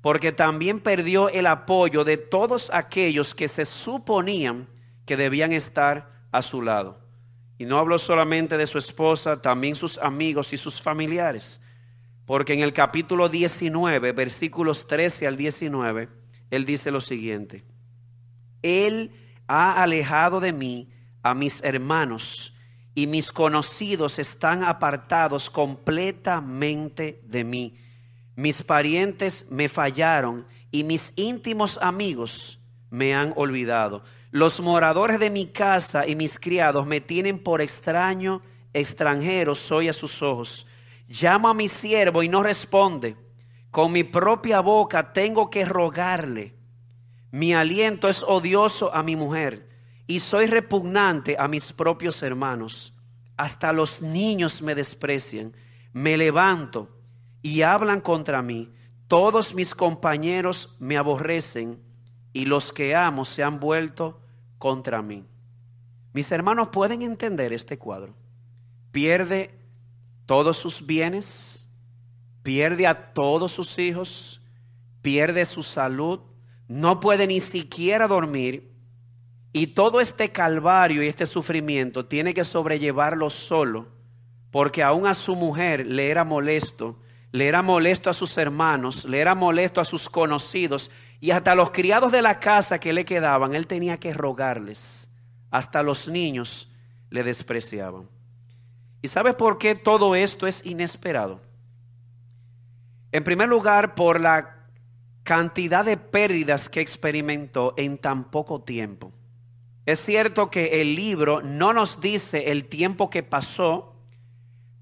porque 0.00 0.32
también 0.32 0.80
perdió 0.80 1.28
el 1.28 1.46
apoyo 1.46 2.04
de 2.04 2.16
todos 2.16 2.70
aquellos 2.72 3.34
que 3.34 3.48
se 3.48 3.64
suponían 3.64 4.68
que 5.06 5.16
debían 5.16 5.52
estar 5.52 6.10
a 6.30 6.42
su 6.42 6.62
lado. 6.62 7.00
Y 7.58 7.66
no 7.66 7.78
hablo 7.78 7.98
solamente 7.98 8.56
de 8.56 8.66
su 8.66 8.78
esposa, 8.78 9.40
también 9.40 9.76
sus 9.76 9.98
amigos 9.98 10.52
y 10.52 10.56
sus 10.56 10.80
familiares. 10.80 11.60
Porque 12.26 12.54
en 12.54 12.60
el 12.60 12.72
capítulo 12.72 13.28
19, 13.28 14.12
versículos 14.12 14.86
13 14.86 15.26
al 15.26 15.36
19, 15.36 16.08
él 16.50 16.64
dice 16.64 16.90
lo 16.90 17.00
siguiente. 17.00 17.64
Él 18.62 19.12
ha 19.46 19.82
alejado 19.82 20.40
de 20.40 20.52
mí 20.52 20.90
a 21.22 21.34
mis 21.34 21.62
hermanos 21.62 22.54
y 22.94 23.06
mis 23.06 23.32
conocidos 23.32 24.18
están 24.18 24.64
apartados 24.64 25.50
completamente 25.50 27.20
de 27.24 27.44
mí. 27.44 27.78
Mis 28.36 28.62
parientes 28.62 29.46
me 29.48 29.68
fallaron 29.68 30.46
y 30.70 30.82
mis 30.82 31.12
íntimos 31.16 31.78
amigos 31.80 32.58
me 32.90 33.14
han 33.14 33.32
olvidado. 33.36 34.02
Los 34.30 34.60
moradores 34.60 35.20
de 35.20 35.30
mi 35.30 35.46
casa 35.46 36.06
y 36.06 36.16
mis 36.16 36.38
criados 36.38 36.86
me 36.86 37.00
tienen 37.00 37.38
por 37.38 37.60
extraño, 37.60 38.42
extranjero 38.72 39.54
soy 39.54 39.88
a 39.88 39.92
sus 39.92 40.20
ojos. 40.22 40.66
Llamo 41.06 41.48
a 41.48 41.54
mi 41.54 41.68
siervo 41.68 42.22
y 42.24 42.28
no 42.28 42.42
responde. 42.42 43.16
Con 43.70 43.92
mi 43.92 44.02
propia 44.02 44.60
boca 44.60 45.12
tengo 45.12 45.50
que 45.50 45.64
rogarle. 45.64 46.54
Mi 47.30 47.54
aliento 47.54 48.08
es 48.08 48.22
odioso 48.22 48.94
a 48.94 49.02
mi 49.02 49.14
mujer 49.14 49.68
y 50.06 50.20
soy 50.20 50.46
repugnante 50.46 51.36
a 51.38 51.46
mis 51.46 51.72
propios 51.72 52.22
hermanos. 52.22 52.94
Hasta 53.36 53.72
los 53.72 54.02
niños 54.02 54.62
me 54.62 54.74
desprecian. 54.74 55.52
Me 55.92 56.16
levanto 56.16 56.93
y 57.44 57.60
hablan 57.60 58.00
contra 58.00 58.40
mí. 58.40 58.72
Todos 59.06 59.54
mis 59.54 59.74
compañeros 59.74 60.74
me 60.78 60.96
aborrecen 60.96 61.78
y 62.32 62.46
los 62.46 62.72
que 62.72 62.96
amo 62.96 63.26
se 63.26 63.42
han 63.42 63.60
vuelto 63.60 64.18
contra 64.56 65.02
mí. 65.02 65.26
Mis 66.14 66.32
hermanos 66.32 66.68
pueden 66.72 67.02
entender 67.02 67.52
este 67.52 67.78
cuadro. 67.78 68.14
Pierde 68.92 69.50
todos 70.24 70.56
sus 70.56 70.86
bienes, 70.86 71.68
pierde 72.42 72.86
a 72.86 73.12
todos 73.12 73.52
sus 73.52 73.78
hijos, 73.78 74.40
pierde 75.02 75.44
su 75.44 75.62
salud, 75.62 76.20
no 76.66 76.98
puede 76.98 77.26
ni 77.26 77.40
siquiera 77.40 78.08
dormir. 78.08 78.72
Y 79.52 79.66
todo 79.68 80.00
este 80.00 80.32
calvario 80.32 81.02
y 81.02 81.08
este 81.08 81.26
sufrimiento 81.26 82.06
tiene 82.06 82.32
que 82.32 82.44
sobrellevarlo 82.44 83.28
solo, 83.28 83.88
porque 84.50 84.82
aún 84.82 85.06
a 85.06 85.14
su 85.14 85.36
mujer 85.36 85.86
le 85.86 86.08
era 86.08 86.24
molesto, 86.24 86.98
le 87.34 87.48
era 87.48 87.62
molesto 87.62 88.10
a 88.10 88.14
sus 88.14 88.38
hermanos, 88.38 89.04
le 89.06 89.18
era 89.18 89.34
molesto 89.34 89.80
a 89.80 89.84
sus 89.84 90.08
conocidos, 90.08 90.88
y 91.18 91.32
hasta 91.32 91.56
los 91.56 91.72
criados 91.72 92.12
de 92.12 92.22
la 92.22 92.38
casa 92.38 92.78
que 92.78 92.92
le 92.92 93.04
quedaban, 93.04 93.56
él 93.56 93.66
tenía 93.66 93.98
que 93.98 94.14
rogarles. 94.14 95.10
Hasta 95.50 95.82
los 95.82 96.06
niños 96.06 96.70
le 97.10 97.24
despreciaban. 97.24 98.08
¿Y 99.02 99.08
sabes 99.08 99.34
por 99.34 99.58
qué 99.58 99.74
todo 99.74 100.14
esto 100.14 100.46
es 100.46 100.64
inesperado? 100.64 101.40
En 103.10 103.24
primer 103.24 103.48
lugar, 103.48 103.96
por 103.96 104.20
la 104.20 104.68
cantidad 105.24 105.84
de 105.84 105.96
pérdidas 105.96 106.68
que 106.68 106.82
experimentó 106.82 107.74
en 107.76 107.98
tan 107.98 108.30
poco 108.30 108.62
tiempo. 108.62 109.12
Es 109.86 109.98
cierto 109.98 110.52
que 110.52 110.80
el 110.80 110.94
libro 110.94 111.42
no 111.42 111.72
nos 111.72 112.00
dice 112.00 112.52
el 112.52 112.66
tiempo 112.66 113.10
que 113.10 113.24
pasó, 113.24 113.93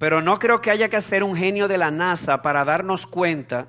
pero 0.02 0.20
no 0.20 0.40
creo 0.40 0.60
que 0.60 0.72
haya 0.72 0.88
que 0.88 1.00
ser 1.00 1.22
un 1.22 1.36
genio 1.36 1.68
de 1.68 1.78
la 1.78 1.92
NASA 1.92 2.42
para 2.42 2.64
darnos 2.64 3.06
cuenta 3.06 3.68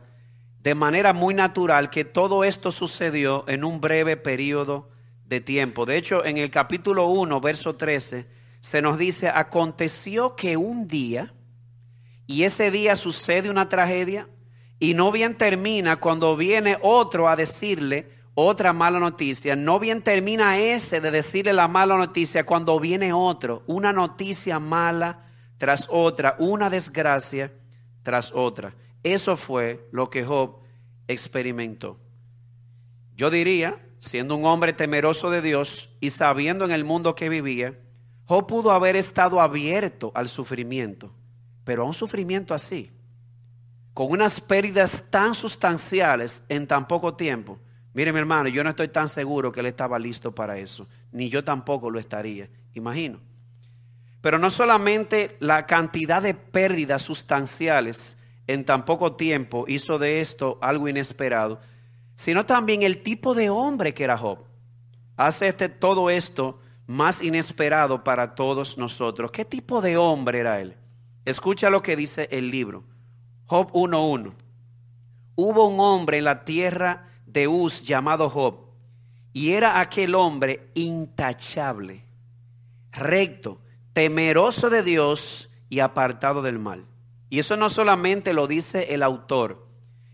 de 0.57 0.73
manera 0.73 1.13
muy 1.13 1.35
natural 1.35 1.91
que 1.91 2.05
todo 2.05 2.43
esto 2.43 2.71
sucedió 2.71 3.45
en 3.47 3.63
un 3.63 3.79
breve 3.79 4.17
periodo 4.17 4.89
de 5.25 5.41
tiempo. 5.41 5.85
De 5.85 5.95
hecho, 5.95 6.25
en 6.25 6.37
el 6.37 6.49
capítulo 6.49 7.05
1, 7.05 7.39
verso 7.39 7.75
13, 7.75 8.27
se 8.61 8.81
nos 8.81 8.97
dice, 8.97 9.29
aconteció 9.29 10.35
que 10.35 10.57
un 10.57 10.87
día, 10.87 11.35
y 12.25 12.45
ese 12.45 12.71
día 12.71 12.95
sucede 12.95 13.51
una 13.51 13.69
tragedia, 13.69 14.27
y 14.79 14.95
no 14.95 15.11
bien 15.11 15.37
termina 15.37 15.97
cuando 15.97 16.35
viene 16.35 16.79
otro 16.81 17.29
a 17.29 17.35
decirle 17.35 18.09
otra 18.33 18.73
mala 18.73 18.99
noticia, 18.99 19.55
no 19.55 19.77
bien 19.77 20.01
termina 20.01 20.57
ese 20.57 20.99
de 20.99 21.11
decirle 21.11 21.53
la 21.53 21.67
mala 21.67 21.95
noticia 21.95 22.43
cuando 22.43 22.79
viene 22.79 23.13
otro, 23.13 23.61
una 23.67 23.93
noticia 23.93 24.57
mala 24.57 25.29
tras 25.63 25.87
otra, 25.89 26.35
una 26.39 26.69
desgracia 26.69 27.53
tras 28.01 28.33
otra. 28.33 28.75
Eso 29.01 29.37
fue 29.37 29.87
lo 29.93 30.09
que 30.09 30.25
Job 30.25 30.57
experimentó. 31.07 31.97
Yo 33.15 33.29
diría, 33.29 33.81
siendo 33.99 34.35
un 34.35 34.43
hombre 34.43 34.73
temeroso 34.73 35.29
de 35.29 35.41
Dios 35.41 35.89
y 36.01 36.09
sabiendo 36.09 36.65
en 36.65 36.71
el 36.71 36.83
mundo 36.83 37.15
que 37.15 37.29
vivía, 37.29 37.79
Job 38.25 38.45
pudo 38.45 38.71
haber 38.71 38.97
estado 38.97 39.39
abierto 39.39 40.11
al 40.15 40.27
sufrimiento, 40.27 41.13
pero 41.63 41.83
a 41.83 41.85
un 41.85 41.93
sufrimiento 41.93 42.53
así, 42.53 42.91
con 43.93 44.11
unas 44.11 44.41
pérdidas 44.41 45.05
tan 45.09 45.33
sustanciales 45.33 46.43
en 46.49 46.67
tan 46.67 46.89
poco 46.89 47.13
tiempo. 47.13 47.57
Mire 47.93 48.11
mi 48.11 48.19
hermano, 48.19 48.49
yo 48.49 48.65
no 48.65 48.71
estoy 48.71 48.89
tan 48.89 49.07
seguro 49.07 49.53
que 49.53 49.61
él 49.61 49.67
estaba 49.67 49.97
listo 49.97 50.35
para 50.35 50.57
eso, 50.57 50.89
ni 51.13 51.29
yo 51.29 51.41
tampoco 51.41 51.89
lo 51.89 51.99
estaría, 51.99 52.49
imagino. 52.73 53.21
Pero 54.23 54.39
no 54.39 54.49
solamente 54.49 55.35
la 55.41 55.65
cantidad 55.65 56.21
de 56.21 56.33
pérdidas 56.33 57.01
sustanciales 57.01 58.15
en 58.47 58.63
tan 58.63 58.85
poco 58.85 59.17
tiempo 59.17 59.65
hizo 59.67 59.99
de 59.99 60.21
esto 60.21 60.57
algo 60.61 60.87
inesperado, 60.87 61.59
sino 62.15 62.45
también 62.45 62.83
el 62.83 63.03
tipo 63.03 63.35
de 63.35 63.49
hombre 63.49 63.93
que 63.93 64.05
era 64.05 64.17
Job. 64.17 64.39
Hace 65.17 65.49
este, 65.49 65.67
todo 65.67 66.09
esto 66.09 66.61
más 66.87 67.21
inesperado 67.21 68.05
para 68.05 68.33
todos 68.33 68.77
nosotros. 68.77 69.29
¿Qué 69.29 69.43
tipo 69.43 69.81
de 69.81 69.97
hombre 69.97 70.39
era 70.39 70.61
él? 70.61 70.77
Escucha 71.25 71.69
lo 71.69 71.81
que 71.81 71.97
dice 71.97 72.29
el 72.31 72.49
libro. 72.49 72.85
Job 73.47 73.73
1.1. 73.73 74.33
Hubo 75.35 75.67
un 75.67 75.81
hombre 75.81 76.19
en 76.19 76.23
la 76.23 76.45
tierra 76.45 77.09
de 77.25 77.49
Uz 77.49 77.81
llamado 77.81 78.29
Job, 78.29 78.69
y 79.33 79.51
era 79.51 79.81
aquel 79.81 80.15
hombre 80.15 80.69
intachable, 80.75 82.05
recto, 82.93 83.59
temeroso 83.93 84.69
de 84.69 84.83
Dios 84.83 85.49
y 85.69 85.79
apartado 85.79 86.41
del 86.41 86.59
mal. 86.59 86.85
Y 87.29 87.39
eso 87.39 87.57
no 87.57 87.69
solamente 87.69 88.33
lo 88.33 88.47
dice 88.47 88.93
el 88.93 89.01
autor. 89.01 89.67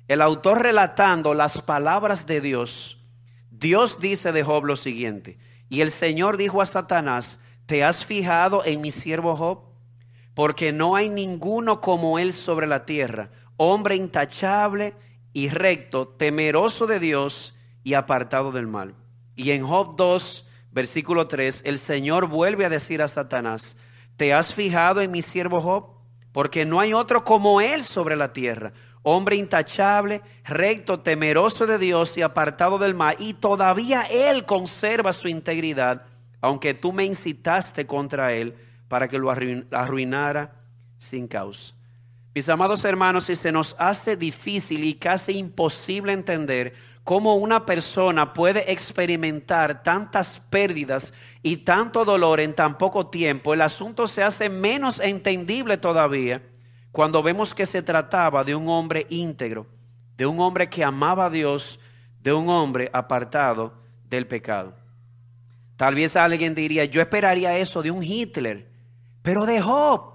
El 0.08 0.22
autor 0.22 0.62
relatando 0.62 1.34
las 1.34 1.62
palabras 1.62 2.26
de 2.26 2.42
Dios. 2.42 2.98
Dios 3.52 4.00
dice 4.00 4.32
de 4.32 4.44
Job 4.44 4.66
lo 4.66 4.76
siguiente. 4.76 5.38
Y 5.70 5.82
el 5.82 5.92
Señor 5.92 6.38
dijo 6.38 6.62
a 6.62 6.66
Satanás, 6.66 7.40
¿te 7.66 7.84
has 7.84 8.06
fijado 8.06 8.64
en 8.66 8.82
mi 8.82 8.92
siervo 8.92 9.36
Job? 9.36 9.60
Porque 10.34 10.72
no 10.72 10.96
hay 10.96 11.10
ninguno 11.10 11.82
como 11.82 12.20
él 12.20 12.34
sobre 12.34 12.68
la 12.68 12.86
tierra, 12.86 13.30
hombre 13.58 13.96
intachable 13.96 14.96
y 15.34 15.50
recto, 15.50 16.08
temeroso 16.08 16.88
de 16.88 17.00
Dios 17.00 17.54
y 17.84 17.94
apartado 17.94 18.52
del 18.52 18.68
mal. 18.68 18.96
Y 19.36 19.52
en 19.52 19.68
Job 19.68 19.96
2, 19.96 20.48
versículo 20.80 21.28
3, 21.28 21.64
el 21.66 21.78
Señor 21.78 22.28
vuelve 22.28 22.66
a 22.66 22.70
decir 22.70 23.02
a 23.02 23.08
Satanás, 23.08 23.76
¿te 24.18 24.34
has 24.34 24.54
fijado 24.54 25.02
en 25.02 25.12
mi 25.12 25.22
siervo 25.22 25.62
Job? 25.62 26.00
porque 26.32 26.66
no 26.66 26.80
hay 26.80 26.94
otro 26.94 27.24
como 27.24 27.62
Él 27.62 27.84
sobre 27.84 28.16
la 28.16 28.34
tierra, 28.34 28.72
hombre 29.02 29.36
intachable, 29.36 30.22
recto, 30.46 31.00
temeroso 31.00 31.66
de 31.66 31.78
Dios 31.78 32.18
y 32.18 32.22
apartado 32.22 32.78
del 32.78 32.94
mal, 32.94 33.16
y 33.20 33.34
todavía 33.34 34.04
Él 34.04 34.46
conserva 34.46 35.14
su 35.14 35.28
integridad, 35.28 36.06
aunque 36.42 36.74
tú 36.74 36.94
me 36.94 37.06
incitaste 37.06 37.86
contra 37.86 38.34
Él 38.34 38.56
para 38.88 39.08
que 39.08 39.18
lo 39.18 39.32
arruinara 39.32 40.54
sin 40.98 41.28
causa. 41.28 41.74
Mis 42.36 42.48
amados 42.48 42.86
hermanos, 42.86 43.26
si 43.26 43.36
se 43.36 43.52
nos 43.52 43.76
hace 43.80 44.16
difícil 44.16 44.84
y 44.84 44.94
casi 44.96 45.38
imposible 45.38 46.14
entender 46.14 46.74
cómo 47.10 47.38
una 47.38 47.66
persona 47.66 48.34
puede 48.34 48.72
experimentar 48.72 49.82
tantas 49.82 50.40
pérdidas 50.40 51.12
y 51.42 51.58
tanto 51.58 52.06
dolor 52.06 52.40
en 52.40 52.54
tan 52.54 52.78
poco 52.78 53.08
tiempo, 53.08 53.52
el 53.52 53.64
asunto 53.64 54.06
se 54.06 54.22
hace 54.22 54.48
menos 54.48 55.00
entendible 55.00 55.78
todavía 55.78 56.44
cuando 56.92 57.24
vemos 57.24 57.56
que 57.56 57.66
se 57.66 57.82
trataba 57.82 58.44
de 58.44 58.54
un 58.54 58.70
hombre 58.70 59.08
íntegro, 59.10 59.66
de 60.18 60.28
un 60.28 60.40
hombre 60.40 60.70
que 60.70 60.84
amaba 60.84 61.26
a 61.26 61.30
Dios, 61.32 61.80
de 62.22 62.32
un 62.32 62.48
hombre 62.48 62.92
apartado 62.94 63.74
del 64.08 64.28
pecado. 64.28 64.76
Tal 65.78 65.96
vez 65.96 66.16
alguien 66.16 66.54
diría, 66.54 66.86
yo 66.86 67.02
esperaría 67.02 67.58
eso 67.58 67.82
de 67.82 67.90
un 67.90 68.04
Hitler, 68.04 68.70
pero 69.24 69.48
de 69.48 69.60
Job, 69.60 70.14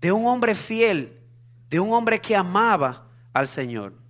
de 0.00 0.10
un 0.10 0.26
hombre 0.26 0.56
fiel, 0.56 1.20
de 1.68 1.78
un 1.78 1.92
hombre 1.92 2.20
que 2.20 2.34
amaba 2.34 3.06
al 3.32 3.46
Señor. 3.46 4.01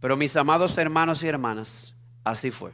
Pero 0.00 0.16
mis 0.16 0.36
amados 0.36 0.76
hermanos 0.78 1.22
y 1.22 1.28
hermanas, 1.28 1.94
así 2.24 2.50
fue. 2.50 2.72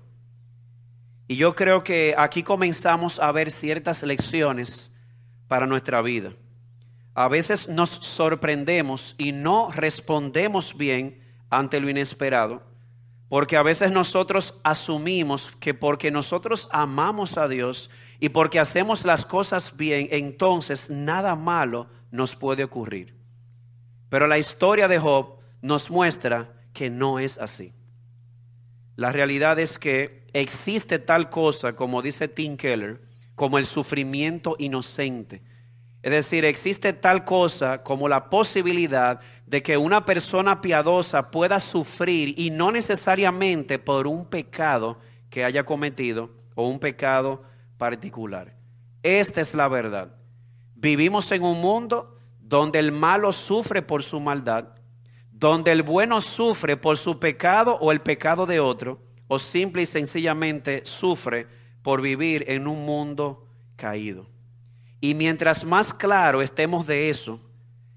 Y 1.26 1.36
yo 1.36 1.54
creo 1.54 1.82
que 1.82 2.14
aquí 2.18 2.42
comenzamos 2.42 3.18
a 3.18 3.32
ver 3.32 3.50
ciertas 3.50 4.02
lecciones 4.02 4.92
para 5.48 5.66
nuestra 5.66 6.02
vida. 6.02 6.32
A 7.14 7.28
veces 7.28 7.68
nos 7.68 7.90
sorprendemos 7.90 9.14
y 9.16 9.32
no 9.32 9.70
respondemos 9.70 10.76
bien 10.76 11.22
ante 11.48 11.80
lo 11.80 11.88
inesperado, 11.88 12.62
porque 13.28 13.56
a 13.56 13.62
veces 13.62 13.90
nosotros 13.92 14.60
asumimos 14.64 15.50
que 15.60 15.72
porque 15.72 16.10
nosotros 16.10 16.68
amamos 16.72 17.38
a 17.38 17.48
Dios 17.48 17.88
y 18.20 18.30
porque 18.30 18.58
hacemos 18.58 19.04
las 19.04 19.24
cosas 19.24 19.76
bien, 19.76 20.08
entonces 20.10 20.90
nada 20.90 21.36
malo 21.36 21.86
nos 22.10 22.34
puede 22.34 22.64
ocurrir. 22.64 23.14
Pero 24.08 24.26
la 24.26 24.38
historia 24.38 24.88
de 24.88 24.98
Job 24.98 25.38
nos 25.62 25.90
muestra 25.90 26.52
que 26.74 26.90
no 26.90 27.18
es 27.18 27.38
así. 27.38 27.72
La 28.96 29.10
realidad 29.10 29.58
es 29.58 29.78
que 29.78 30.26
existe 30.34 30.98
tal 30.98 31.30
cosa, 31.30 31.74
como 31.74 32.02
dice 32.02 32.28
Tim 32.28 32.56
Keller, 32.56 33.00
como 33.34 33.56
el 33.58 33.64
sufrimiento 33.64 34.56
inocente. 34.58 35.42
Es 36.02 36.12
decir, 36.12 36.44
existe 36.44 36.92
tal 36.92 37.24
cosa 37.24 37.82
como 37.82 38.08
la 38.08 38.28
posibilidad 38.28 39.20
de 39.46 39.62
que 39.62 39.78
una 39.78 40.04
persona 40.04 40.60
piadosa 40.60 41.30
pueda 41.30 41.58
sufrir 41.60 42.38
y 42.38 42.50
no 42.50 42.70
necesariamente 42.70 43.78
por 43.78 44.06
un 44.06 44.26
pecado 44.26 44.98
que 45.30 45.44
haya 45.44 45.64
cometido 45.64 46.30
o 46.54 46.68
un 46.68 46.78
pecado 46.78 47.42
particular. 47.78 48.54
Esta 49.02 49.40
es 49.40 49.54
la 49.54 49.66
verdad. 49.68 50.14
Vivimos 50.74 51.32
en 51.32 51.42
un 51.42 51.60
mundo 51.60 52.18
donde 52.38 52.78
el 52.78 52.92
malo 52.92 53.32
sufre 53.32 53.80
por 53.80 54.02
su 54.02 54.20
maldad 54.20 54.74
donde 55.36 55.72
el 55.72 55.82
bueno 55.82 56.20
sufre 56.20 56.76
por 56.76 56.96
su 56.96 57.18
pecado 57.18 57.76
o 57.80 57.90
el 57.90 58.00
pecado 58.00 58.46
de 58.46 58.60
otro, 58.60 59.00
o 59.26 59.40
simple 59.40 59.82
y 59.82 59.86
sencillamente 59.86 60.82
sufre 60.84 61.48
por 61.82 62.00
vivir 62.00 62.44
en 62.46 62.68
un 62.68 62.86
mundo 62.86 63.48
caído. 63.74 64.26
Y 65.00 65.14
mientras 65.14 65.64
más 65.64 65.92
claro 65.92 66.40
estemos 66.40 66.86
de 66.86 67.10
eso, 67.10 67.40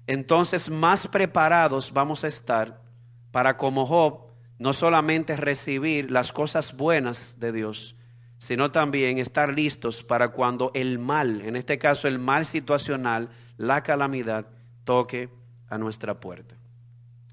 entonces 0.08 0.68
más 0.68 1.06
preparados 1.06 1.92
vamos 1.92 2.24
a 2.24 2.26
estar 2.26 2.82
para 3.30 3.56
como 3.56 3.86
Job 3.86 4.26
no 4.58 4.72
solamente 4.72 5.36
recibir 5.36 6.10
las 6.10 6.32
cosas 6.32 6.76
buenas 6.76 7.38
de 7.38 7.52
Dios, 7.52 7.94
sino 8.38 8.72
también 8.72 9.18
estar 9.18 9.54
listos 9.54 10.02
para 10.02 10.30
cuando 10.30 10.72
el 10.74 10.98
mal, 10.98 11.42
en 11.42 11.54
este 11.54 11.78
caso 11.78 12.08
el 12.08 12.18
mal 12.18 12.44
situacional, 12.44 13.28
la 13.56 13.84
calamidad, 13.84 14.48
toque 14.84 15.28
a 15.68 15.78
nuestra 15.78 16.18
puerta. 16.18 16.57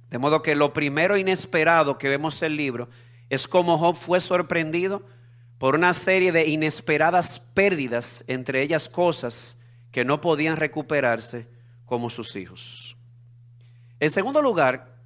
De 0.10 0.18
modo 0.18 0.42
que 0.42 0.56
lo 0.56 0.74
primero 0.74 1.18
inesperado 1.18 1.98
que 1.98 2.10
vemos 2.10 2.42
en 2.42 2.52
el 2.52 2.58
libro 2.58 2.90
es 3.30 3.48
cómo 3.48 3.78
Job 3.78 3.96
fue 3.96 4.20
sorprendido 4.20 5.04
por 5.58 5.76
una 5.76 5.94
serie 5.94 6.32
de 6.32 6.48
inesperadas 6.48 7.40
pérdidas, 7.54 8.24
entre 8.28 8.62
ellas 8.62 8.90
cosas 8.90 9.58
que 9.92 10.06
no 10.06 10.22
podían 10.22 10.58
recuperarse 10.58 11.48
como 11.86 12.10
sus 12.10 12.36
hijos. 12.36 12.98
En 14.00 14.12
segundo 14.12 14.42
lugar, 14.42 14.98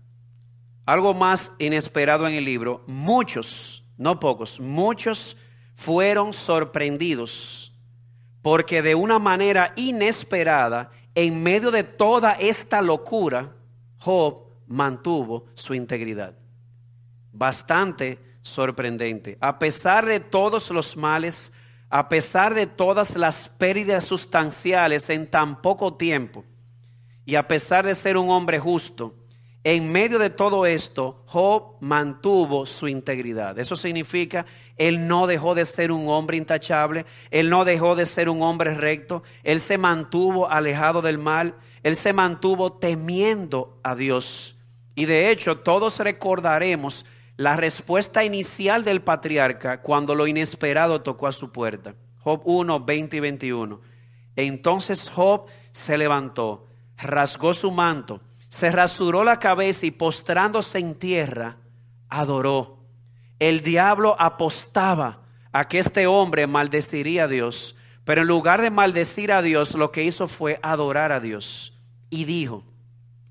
algo 0.85 1.13
más 1.13 1.51
inesperado 1.59 2.27
en 2.27 2.33
el 2.33 2.45
libro, 2.45 2.83
muchos, 2.87 3.83
no 3.97 4.19
pocos, 4.19 4.59
muchos 4.59 5.37
fueron 5.75 6.33
sorprendidos 6.33 7.69
porque 8.41 8.81
de 8.81 8.95
una 8.95 9.19
manera 9.19 9.73
inesperada, 9.75 10.91
en 11.15 11.43
medio 11.43 11.71
de 11.71 11.83
toda 11.83 12.33
esta 12.33 12.81
locura, 12.81 13.55
Job 13.97 14.48
mantuvo 14.69 15.47
su 15.55 15.73
integridad. 15.73 16.35
Bastante 17.33 18.19
sorprendente. 18.41 19.37
A 19.41 19.59
pesar 19.59 20.05
de 20.05 20.21
todos 20.21 20.69
los 20.69 20.95
males, 20.95 21.51
a 21.89 22.07
pesar 22.07 22.53
de 22.53 22.67
todas 22.67 23.17
las 23.17 23.49
pérdidas 23.49 24.05
sustanciales 24.05 25.09
en 25.09 25.29
tan 25.29 25.61
poco 25.61 25.95
tiempo, 25.95 26.45
y 27.25 27.35
a 27.35 27.47
pesar 27.47 27.85
de 27.85 27.95
ser 27.95 28.17
un 28.17 28.29
hombre 28.29 28.59
justo, 28.59 29.13
en 29.63 29.91
medio 29.91 30.19
de 30.19 30.29
todo 30.29 30.65
esto, 30.65 31.21
Job 31.25 31.75
mantuvo 31.81 32.65
su 32.65 32.87
integridad. 32.87 33.59
Eso 33.59 33.75
significa, 33.75 34.45
él 34.77 35.07
no 35.07 35.27
dejó 35.27 35.53
de 35.53 35.65
ser 35.65 35.91
un 35.91 36.07
hombre 36.07 36.37
intachable, 36.37 37.05
él 37.29 37.49
no 37.49 37.65
dejó 37.65 37.95
de 37.95 38.05
ser 38.05 38.29
un 38.29 38.41
hombre 38.41 38.73
recto, 38.73 39.21
él 39.43 39.59
se 39.59 39.77
mantuvo 39.77 40.49
alejado 40.49 41.01
del 41.01 41.17
mal, 41.17 41.55
él 41.83 41.97
se 41.97 42.13
mantuvo 42.13 42.73
temiendo 42.73 43.77
a 43.83 43.95
Dios. 43.95 44.58
Y 44.99 45.05
de 45.05 45.31
hecho, 45.31 45.59
todos 45.59 45.97
recordaremos 45.99 47.05
la 47.37 47.55
respuesta 47.55 48.25
inicial 48.25 48.83
del 48.83 49.01
patriarca 49.01 49.81
cuando 49.81 50.13
lo 50.13 50.27
inesperado 50.27 51.03
tocó 51.03 51.27
a 51.27 51.31
su 51.31 51.53
puerta. 51.53 51.95
Job 52.17 52.41
1, 52.43 52.81
20 52.81 53.15
y 53.15 53.19
21. 53.21 53.79
Entonces 54.35 55.07
Job 55.07 55.45
se 55.71 55.97
levantó, 55.97 56.67
rasgó 56.97 57.53
su 57.53 57.71
manto, 57.71 58.19
se 58.49 58.71
rasuró 58.71 59.23
la 59.23 59.39
cabeza 59.39 59.85
y 59.85 59.91
postrándose 59.91 60.79
en 60.79 60.95
tierra, 60.95 61.55
adoró. 62.09 62.83
El 63.39 63.61
diablo 63.61 64.17
apostaba 64.19 65.21
a 65.53 65.63
que 65.69 65.79
este 65.79 66.07
hombre 66.07 66.45
maldeciría 66.45 67.23
a 67.23 67.27
Dios, 67.29 67.77
pero 68.03 68.23
en 68.23 68.27
lugar 68.27 68.61
de 68.61 68.69
maldecir 68.69 69.31
a 69.31 69.41
Dios, 69.41 69.75
lo 69.75 69.93
que 69.93 70.03
hizo 70.03 70.27
fue 70.27 70.59
adorar 70.61 71.13
a 71.13 71.21
Dios. 71.21 71.79
Y 72.09 72.25
dijo, 72.25 72.65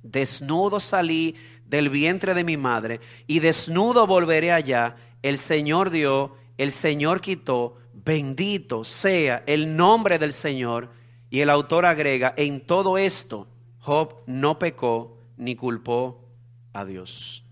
desnudo 0.03 0.81
salí 0.81 1.37
del 1.69 1.91
vientre 1.91 2.35
de 2.35 2.45
mi 2.45 2.57
madre, 2.57 3.01
y 3.27 3.41
desnudo 3.41 4.07
volveré 4.07 4.53
allá. 4.53 4.97
El 5.23 5.39
Señor 5.39 5.91
dio, 5.91 6.37
el 6.57 6.73
Señor 6.73 7.21
quitó, 7.21 7.77
bendito 7.93 8.85
sea 8.85 9.43
el 9.47 9.77
nombre 9.77 10.19
del 10.19 10.33
Señor. 10.33 10.91
Y 11.31 11.41
el 11.41 11.51
autor 11.51 11.85
agrega, 11.85 12.33
en 12.37 12.67
todo 12.67 12.97
esto, 12.97 13.49
Job 13.81 14.15
no 14.27 14.59
pecó 14.59 15.19
ni 15.37 15.57
culpó 15.57 16.25
a 16.73 16.85
Dios. 16.85 17.45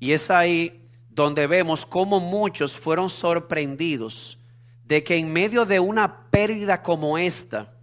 Y 0.00 0.12
es 0.12 0.30
ahí 0.30 0.86
donde 1.08 1.46
vemos 1.46 1.86
cómo 1.86 2.20
muchos 2.20 2.76
fueron 2.76 3.08
sorprendidos 3.08 4.38
de 4.84 5.02
que 5.02 5.16
en 5.16 5.32
medio 5.32 5.64
de 5.64 5.80
una 5.80 6.30
pérdida 6.30 6.82
como 6.82 7.18
esta, 7.18 7.74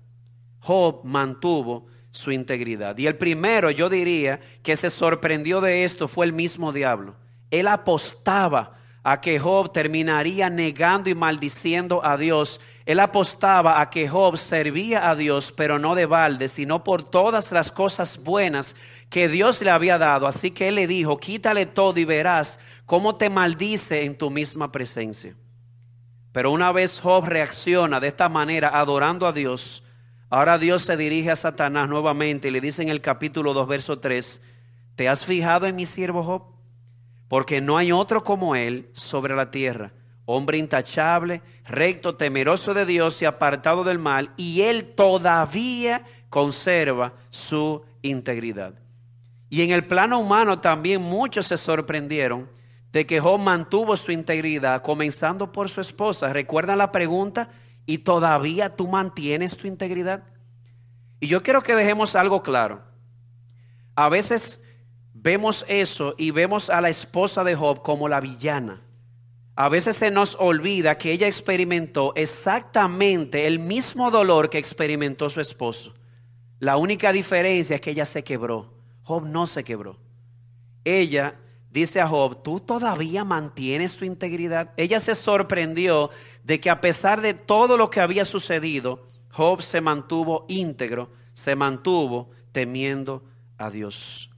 Job 0.59 1.01
mantuvo 1.03 1.87
su 2.15 2.31
integridad. 2.31 2.97
Y 2.97 3.07
el 3.07 3.17
primero, 3.17 3.69
yo 3.71 3.89
diría, 3.89 4.39
que 4.63 4.77
se 4.77 4.89
sorprendió 4.89 5.61
de 5.61 5.83
esto 5.83 6.07
fue 6.07 6.25
el 6.25 6.33
mismo 6.33 6.71
diablo. 6.71 7.15
Él 7.51 7.67
apostaba 7.67 8.77
a 9.03 9.21
que 9.21 9.37
Job 9.37 9.71
terminaría 9.71 10.49
negando 10.49 11.09
y 11.09 11.15
maldiciendo 11.15 12.03
a 12.03 12.17
Dios. 12.17 12.59
Él 12.85 12.99
apostaba 12.99 13.81
a 13.81 13.89
que 13.89 14.07
Job 14.07 14.37
servía 14.37 15.09
a 15.09 15.15
Dios, 15.15 15.51
pero 15.51 15.77
no 15.77 15.93
de 15.93 16.05
balde, 16.05 16.47
sino 16.47 16.83
por 16.83 17.03
todas 17.03 17.51
las 17.51 17.71
cosas 17.71 18.17
buenas 18.17 18.75
que 19.09 19.27
Dios 19.27 19.61
le 19.61 19.69
había 19.69 19.97
dado. 19.97 20.25
Así 20.25 20.51
que 20.51 20.69
él 20.69 20.75
le 20.75 20.87
dijo, 20.87 21.17
quítale 21.17 21.65
todo 21.65 21.99
y 21.99 22.05
verás 22.05 22.59
cómo 22.85 23.15
te 23.15 23.29
maldice 23.29 24.05
en 24.05 24.17
tu 24.17 24.31
misma 24.31 24.71
presencia. 24.71 25.35
Pero 26.31 26.51
una 26.51 26.71
vez 26.71 26.99
Job 26.99 27.25
reacciona 27.25 27.99
de 27.99 28.07
esta 28.07 28.29
manera, 28.29 28.69
adorando 28.69 29.27
a 29.27 29.33
Dios, 29.33 29.83
Ahora 30.29 30.57
Dios 30.57 30.83
se 30.83 30.97
dirige 30.97 31.29
a 31.29 31.35
Satanás 31.35 31.87
nuevamente 31.87 32.47
y 32.47 32.51
le 32.51 32.61
dice 32.61 32.81
en 32.81 32.89
el 32.89 33.01
capítulo 33.01 33.53
2, 33.53 33.67
verso 33.67 33.99
3, 33.99 34.41
¿te 34.95 35.07
has 35.07 35.25
fijado 35.25 35.67
en 35.67 35.75
mi 35.75 35.85
siervo 35.85 36.23
Job? 36.23 36.43
Porque 37.27 37.61
no 37.61 37.77
hay 37.77 37.91
otro 37.91 38.23
como 38.23 38.55
él 38.55 38.89
sobre 38.93 39.35
la 39.35 39.51
tierra, 39.51 39.93
hombre 40.25 40.57
intachable, 40.57 41.43
recto, 41.65 42.15
temeroso 42.15 42.73
de 42.73 42.87
Dios 42.87 43.21
y 43.21 43.25
apartado 43.25 43.83
del 43.83 43.99
mal, 43.99 44.31
y 44.35 44.61
él 44.61 44.93
todavía 44.95 46.03
conserva 46.29 47.13
su 47.29 47.83
integridad. 48.01 48.73
Y 49.49 49.61
en 49.61 49.71
el 49.71 49.85
plano 49.85 50.17
humano 50.17 50.59
también 50.59 51.03
muchos 51.03 51.47
se 51.47 51.57
sorprendieron 51.57 52.49
de 52.91 53.05
que 53.05 53.19
Job 53.19 53.39
mantuvo 53.39 53.95
su 53.95 54.11
integridad, 54.11 54.81
comenzando 54.81 55.51
por 55.51 55.69
su 55.69 55.81
esposa. 55.81 56.33
¿Recuerdan 56.33 56.79
la 56.79 56.91
pregunta? 56.91 57.49
Y 57.85 57.99
todavía 57.99 58.75
tú 58.75 58.87
mantienes 58.87 59.57
tu 59.57 59.67
integridad. 59.67 60.23
Y 61.19 61.27
yo 61.27 61.43
quiero 61.43 61.63
que 61.63 61.75
dejemos 61.75 62.15
algo 62.15 62.43
claro. 62.43 62.81
A 63.95 64.09
veces 64.09 64.63
vemos 65.13 65.65
eso 65.67 66.15
y 66.17 66.31
vemos 66.31 66.69
a 66.69 66.81
la 66.81 66.89
esposa 66.89 67.43
de 67.43 67.55
Job 67.55 67.81
como 67.81 68.09
la 68.09 68.19
villana. 68.19 68.81
A 69.55 69.69
veces 69.69 69.95
se 69.95 70.11
nos 70.11 70.35
olvida 70.35 70.97
que 70.97 71.11
ella 71.11 71.27
experimentó 71.27 72.13
exactamente 72.15 73.47
el 73.47 73.59
mismo 73.59 74.11
dolor 74.11 74.49
que 74.49 74.57
experimentó 74.57 75.29
su 75.29 75.39
esposo. 75.39 75.93
La 76.59 76.75
única 76.75 77.13
diferencia 77.13 77.75
es 77.75 77.81
que 77.81 77.91
ella 77.91 78.05
se 78.05 78.23
quebró. 78.23 78.73
Job 79.03 79.25
no 79.25 79.47
se 79.47 79.63
quebró. 79.63 79.97
Ella 80.83 81.35
dice 81.69 82.01
a 82.01 82.07
Job, 82.07 82.43
¿tú 82.43 82.59
todavía 82.59 83.23
mantienes 83.23 83.95
tu 83.95 84.03
integridad? 84.03 84.71
Ella 84.77 84.99
se 84.99 85.15
sorprendió 85.15 86.09
de 86.45 86.59
que 86.59 86.69
a 86.69 86.79
pesar 86.79 87.21
de 87.21 87.33
todo 87.33 87.75
lo 87.75 87.89
que 87.89 87.99
había 87.99 88.23
sucedido, 88.23 89.07
Job 89.31 89.63
se 89.63 89.81
mantuvo 89.81 90.45
íntegro, 90.47 91.09
se 91.33 91.55
mantuvo 91.55 92.29
temiendo 92.51 93.23
a 93.57 93.71
Dios. 93.71 94.29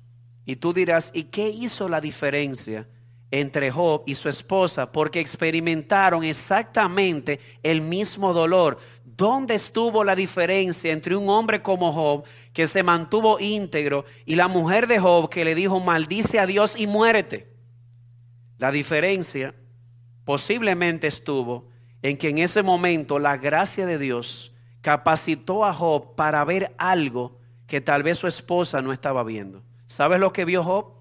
Y 0.46 0.56
tú 0.56 0.72
dirás, 0.72 1.12
¿y 1.13 1.26
qué 1.26 1.50
hizo 1.50 1.89
la 1.89 2.00
diferencia 2.00 2.88
entre 3.30 3.72
Job 3.72 4.04
y 4.06 4.15
su 4.15 4.30
esposa? 4.30 4.89
Porque 4.89 5.20
experimentaron 5.20 6.24
exactamente 6.24 7.41
el 7.62 7.82
mismo 7.82 8.32
dolor. 8.32 8.78
¿Dónde 9.04 9.56
estuvo 9.56 10.06
la 10.06 10.15
diferencia 10.15 10.93
entre 10.93 11.13
un 11.13 11.28
hombre 11.28 11.62
como 11.62 11.91
Job 11.91 12.24
que 12.54 12.70
se 12.70 12.84
mantuvo 12.84 13.38
íntegro 13.38 14.06
y 14.26 14.36
la 14.36 14.48
mujer 14.48 14.88
de 14.88 15.00
Job 15.00 15.30
que 15.30 15.43
le 15.43 15.56
dijo, 15.56 15.82
maldice 15.82 16.39
a 16.39 16.46
Dios 16.46 16.74
y 16.78 16.88
muérete? 16.88 17.52
La 18.58 18.72
diferencia 18.72 19.54
posiblemente 20.24 21.08
estuvo 21.08 21.76
en 22.10 22.15
que 22.17 22.30
en 22.30 22.38
ese 22.38 22.63
momento 22.63 23.20
la 23.20 23.36
gracia 23.36 23.86
de 23.86 23.98
Dios 23.98 24.54
capacitó 24.80 25.65
a 25.65 25.74
Job 25.74 26.15
para 26.15 26.46
ver 26.46 26.74
algo 26.78 27.38
que 27.67 27.82
tal 27.82 28.02
vez 28.02 28.17
su 28.17 28.28
esposa 28.28 28.82
no 28.82 28.93
estaba 28.93 29.26
viendo. 29.26 29.62
¿Sabes 29.88 30.22
lo 30.22 30.32
que 30.32 30.46
vio 30.46 30.63
Job? 30.63 30.93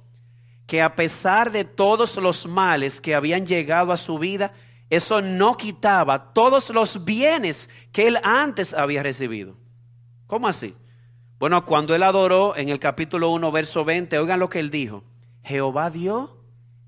Que 0.67 0.83
a 0.83 0.97
pesar 0.97 1.53
de 1.53 1.65
todos 1.65 2.17
los 2.17 2.47
males 2.47 3.01
que 3.01 3.15
habían 3.15 3.47
llegado 3.47 3.93
a 3.93 3.97
su 3.97 4.19
vida, 4.19 4.53
eso 4.91 5.23
no 5.23 5.57
quitaba 5.57 6.33
todos 6.33 6.71
los 6.71 7.05
bienes 7.05 7.71
que 7.93 8.09
él 8.09 8.19
antes 8.25 8.75
había 8.75 9.05
recibido. 9.05 9.55
¿Cómo 10.27 10.49
así? 10.49 10.75
Bueno, 11.39 11.65
cuando 11.65 11.95
él 11.95 12.03
adoró 12.03 12.57
en 12.57 12.69
el 12.69 12.81
capítulo 12.81 13.31
1, 13.31 13.53
verso 13.53 13.85
20, 13.85 14.19
oigan 14.19 14.41
lo 14.41 14.51
que 14.51 14.59
él 14.59 14.73
dijo. 14.73 15.05
Jehová 15.45 15.89
dio, 15.89 16.37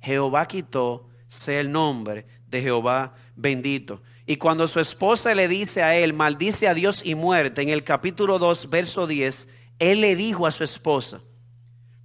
Jehová 0.01 0.47
quitó, 0.47 1.07
sea 1.29 1.61
el 1.61 1.71
nombre 1.71 2.27
de 2.49 2.63
Jehová 2.63 3.15
bendito. 3.37 4.03
Y 4.27 4.37
cuando 4.37 4.69
su 4.69 4.81
esposa 4.81 5.35
le 5.35 5.49
dice 5.49 5.83
a 5.83 5.97
él, 5.97 6.13
maldice 6.13 6.69
a 6.69 6.75
Dios 6.75 7.03
y 7.05 7.15
muerte, 7.15 7.63
en 7.63 7.69
el 7.69 7.85
capítulo 7.85 8.39
2, 8.39 8.69
verso 8.69 9.07
10, 9.07 9.49
él 9.79 10.01
le 10.01 10.17
dijo 10.17 10.47
a 10.47 10.51
su 10.51 10.65
esposa, 10.65 11.21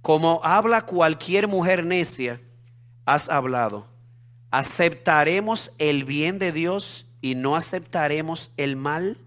como 0.00 0.40
habla 0.44 0.82
cualquier 0.82 1.48
mujer 1.48 1.84
necia, 1.84 2.40
has 3.06 3.28
hablado 3.28 3.94
¿Aceptaremos 4.54 5.72
el 5.78 6.04
bien 6.04 6.38
de 6.38 6.52
Dios 6.52 7.06
y 7.20 7.34
no 7.34 7.56
aceptaremos 7.56 8.52
el 8.56 8.76
mal? 8.76 9.18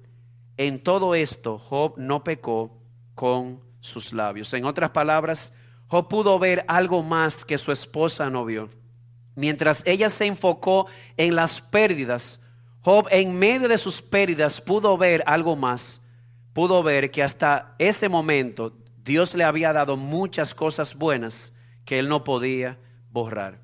En 0.55 0.81
todo 0.81 1.15
esto, 1.15 1.59
Job 1.59 1.95
no 1.97 2.23
pecó 2.23 2.71
con 3.13 3.59
sus 3.81 4.13
labios. 4.13 4.53
En 4.53 4.63
otras 4.63 4.91
palabras, 4.91 5.51
Job 5.87 6.07
pudo 6.07 6.39
ver 6.39 6.63
algo 6.69 7.03
más 7.03 7.43
que 7.43 7.57
su 7.57 7.73
esposa 7.73 8.29
no 8.29 8.45
vio. 8.45 8.69
Mientras 9.37 9.83
ella 9.85 10.09
se 10.09 10.25
enfocó 10.25 10.87
en 11.15 11.35
las 11.35 11.61
pérdidas, 11.61 12.39
Job 12.81 13.07
en 13.11 13.37
medio 13.37 13.67
de 13.67 13.77
sus 13.77 14.01
pérdidas 14.01 14.59
pudo 14.59 14.97
ver 14.97 15.23
algo 15.27 15.55
más. 15.55 16.01
Pudo 16.53 16.81
ver 16.81 17.11
que 17.11 17.21
hasta 17.21 17.75
ese 17.77 18.09
momento 18.09 18.73
Dios 19.03 19.35
le 19.35 19.43
había 19.43 19.71
dado 19.73 19.95
muchas 19.95 20.55
cosas 20.55 20.95
buenas 20.95 21.53
que 21.85 21.99
él 21.99 22.09
no 22.09 22.23
podía 22.23 22.79
borrar. 23.11 23.61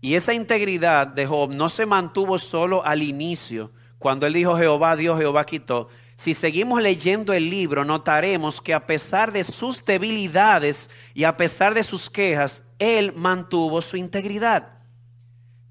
Y 0.00 0.16
esa 0.16 0.34
integridad 0.34 1.06
de 1.06 1.26
Job 1.26 1.52
no 1.52 1.68
se 1.68 1.86
mantuvo 1.86 2.36
solo 2.38 2.84
al 2.84 3.04
inicio, 3.04 3.70
cuando 4.00 4.26
él 4.26 4.32
dijo 4.32 4.56
Jehová 4.56 4.96
Dios, 4.96 5.16
Jehová 5.16 5.46
quitó. 5.46 5.90
Si 6.16 6.34
seguimos 6.34 6.82
leyendo 6.82 7.32
el 7.32 7.48
libro, 7.48 7.84
notaremos 7.84 8.60
que 8.60 8.74
a 8.74 8.84
pesar 8.84 9.30
de 9.30 9.44
sus 9.44 9.84
debilidades 9.84 10.90
y 11.14 11.22
a 11.22 11.36
pesar 11.36 11.72
de 11.72 11.84
sus 11.84 12.10
quejas, 12.10 12.64
él 12.80 13.12
mantuvo 13.12 13.80
su 13.80 13.96
integridad. 13.96 14.71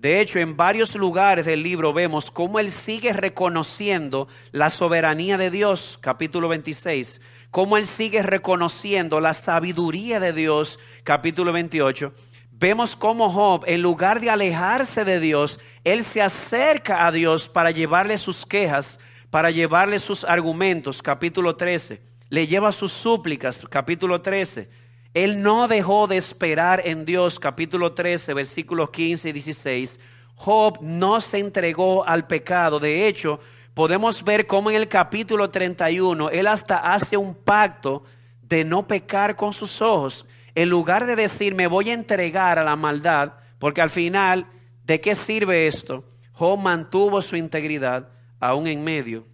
De 0.02 0.20
hecho, 0.20 0.40
en 0.40 0.58
varios 0.58 0.96
lugares 0.96 1.46
del 1.46 1.62
libro 1.62 1.94
vemos 1.94 2.32
cómo 2.32 2.58
él 2.58 2.72
sigue 2.72 3.14
reconociendo 3.14 4.28
la 4.52 4.72
soberanía 4.72 5.38
de 5.38 5.52
Dios, 5.52 6.00
capítulo 6.02 6.48
26, 6.48 7.22
cómo 7.52 7.78
él 7.78 7.86
sigue 7.86 8.24
reconociendo 8.24 9.20
la 9.20 9.36
sabiduría 9.36 10.20
de 10.20 10.34
Dios, 10.34 10.80
capítulo 11.04 11.54
28 11.54 12.16
vemos 12.52 12.96
cómo 12.96 13.30
Job, 13.30 13.64
en 13.66 13.82
lugar 13.82 14.22
de 14.22 14.30
alejarse 14.30 15.04
de 15.04 15.20
Dios, 15.20 15.60
él 15.84 16.04
se 16.04 16.22
acerca 16.22 17.08
a 17.08 17.12
Dios 17.12 17.50
para 17.50 17.72
llevarle 17.72 18.20
sus 18.20 18.46
quejas, 18.46 19.00
para 19.32 19.50
llevarle 19.50 19.98
sus 19.98 20.24
argumentos, 20.24 21.02
capítulo 21.02 21.56
13. 21.56 22.02
Le 22.30 22.46
lleva 22.46 22.72
sus 22.72 22.92
súplicas, 22.92 23.66
capítulo 23.68 24.22
13. 24.22 24.70
Él 25.14 25.42
no 25.42 25.68
dejó 25.68 26.08
de 26.08 26.18
esperar 26.18 26.82
en 26.86 27.06
Dios, 27.06 27.40
capítulo 27.40 27.94
13, 27.94 28.34
versículos 28.34 28.90
15 28.92 29.30
y 29.30 29.32
16. 29.34 30.00
Job 30.36 30.78
no 30.82 31.20
se 31.20 31.40
entregó 31.40 32.06
al 32.06 32.28
pecado. 32.28 32.80
De 32.80 33.08
hecho, 33.08 33.40
podemos 33.74 34.24
ver 34.24 34.48
cómo 34.48 34.70
en 34.70 34.78
el 34.78 34.88
capítulo 34.88 35.50
31 35.50 36.30
él 36.30 36.48
hasta 36.48 36.78
hace 36.94 37.18
un 37.18 37.36
pacto 37.36 38.04
de 38.42 38.64
no 38.64 38.88
pecar 38.88 39.36
con 39.36 39.54
sus 39.54 39.82
ojos 39.82 40.26
en 40.56 40.70
lugar 40.70 41.06
de 41.06 41.16
decir 41.16 41.56
me 41.56 41.68
voy 41.68 41.90
a 41.90 41.94
entregar 41.94 42.60
a 42.60 42.64
la 42.64 42.76
maldad, 42.76 43.34
porque 43.60 43.82
al 43.82 43.90
final, 43.90 44.48
¿de 44.84 45.00
qué 45.00 45.16
sirve 45.16 45.68
esto? 45.68 46.04
Job 46.34 46.60
mantuvo 46.60 47.22
su 47.22 47.36
integridad 47.36 48.10
aún 48.40 48.68
en 48.68 48.84
medio 48.84 49.26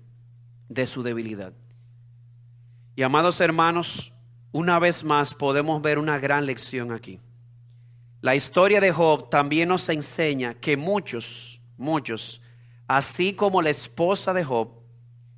de 0.67 0.85
su 0.85 1.01
debilidad. 1.03 1.53
Y 2.95 3.03
amados 3.03 3.39
hermanos, 3.41 4.11
una 4.51 4.79
vez 4.79 5.03
más 5.03 5.33
podemos 5.33 5.81
ver 5.81 5.99
una 5.99 6.19
gran 6.19 6.45
lección 6.45 6.91
aquí. 6.91 7.19
La 8.21 8.35
historia 8.35 8.81
de 8.81 8.91
Job 8.91 9.29
también 9.29 9.69
nos 9.69 9.89
enseña 9.89 10.55
que 10.55 10.75
muchos, 10.75 11.61
muchos, 11.77 12.41
así 12.87 13.33
como 13.33 13.61
la 13.61 13.69
esposa 13.69 14.33
de 14.33 14.43
Job, 14.43 14.69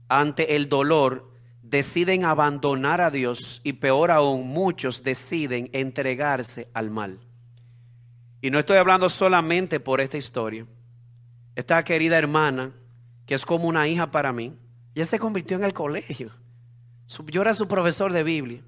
ante 0.08 0.56
el 0.56 0.70
dolor 0.70 1.30
deciden 1.62 2.26
abandonar 2.26 3.02
a 3.02 3.12
Dios 3.12 3.62
y 3.64 3.74
peor 3.74 4.12
aún, 4.12 4.48
muchos 4.48 5.04
deciden 5.04 5.70
entregarse 5.74 6.68
al 6.74 6.90
mal. 6.90 7.20
Y 8.42 8.50
no 8.50 8.60
estoy 8.60 8.78
hablando 8.78 9.10
solamente 9.10 9.80
por 9.80 10.02
esta 10.02 10.18
historia. 10.18 10.66
Esta 11.56 11.84
querida 11.84 12.18
hermana, 12.18 12.72
que 13.26 13.36
es 13.36 13.46
como 13.46 13.68
una 13.68 13.88
hija 13.88 14.10
para 14.10 14.32
mí, 14.32 14.56
ya 14.96 15.06
se 15.06 15.20
convirtió 15.20 15.58
en 15.58 15.66
el 15.66 15.74
colegio. 15.74 16.32
Yo 17.28 17.42
era 17.42 17.54
su 17.54 17.68
profesor 17.68 18.14
de 18.14 18.24
Biblia. 18.24 18.64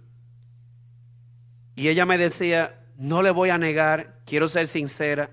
Y 1.82 1.90
ella 1.90 2.06
me 2.06 2.20
decía, 2.20 2.80
no 2.96 3.24
le 3.24 3.32
voy 3.32 3.50
a 3.50 3.58
negar, 3.58 4.20
quiero 4.28 4.48
ser 4.48 4.68
sincera, 4.68 5.32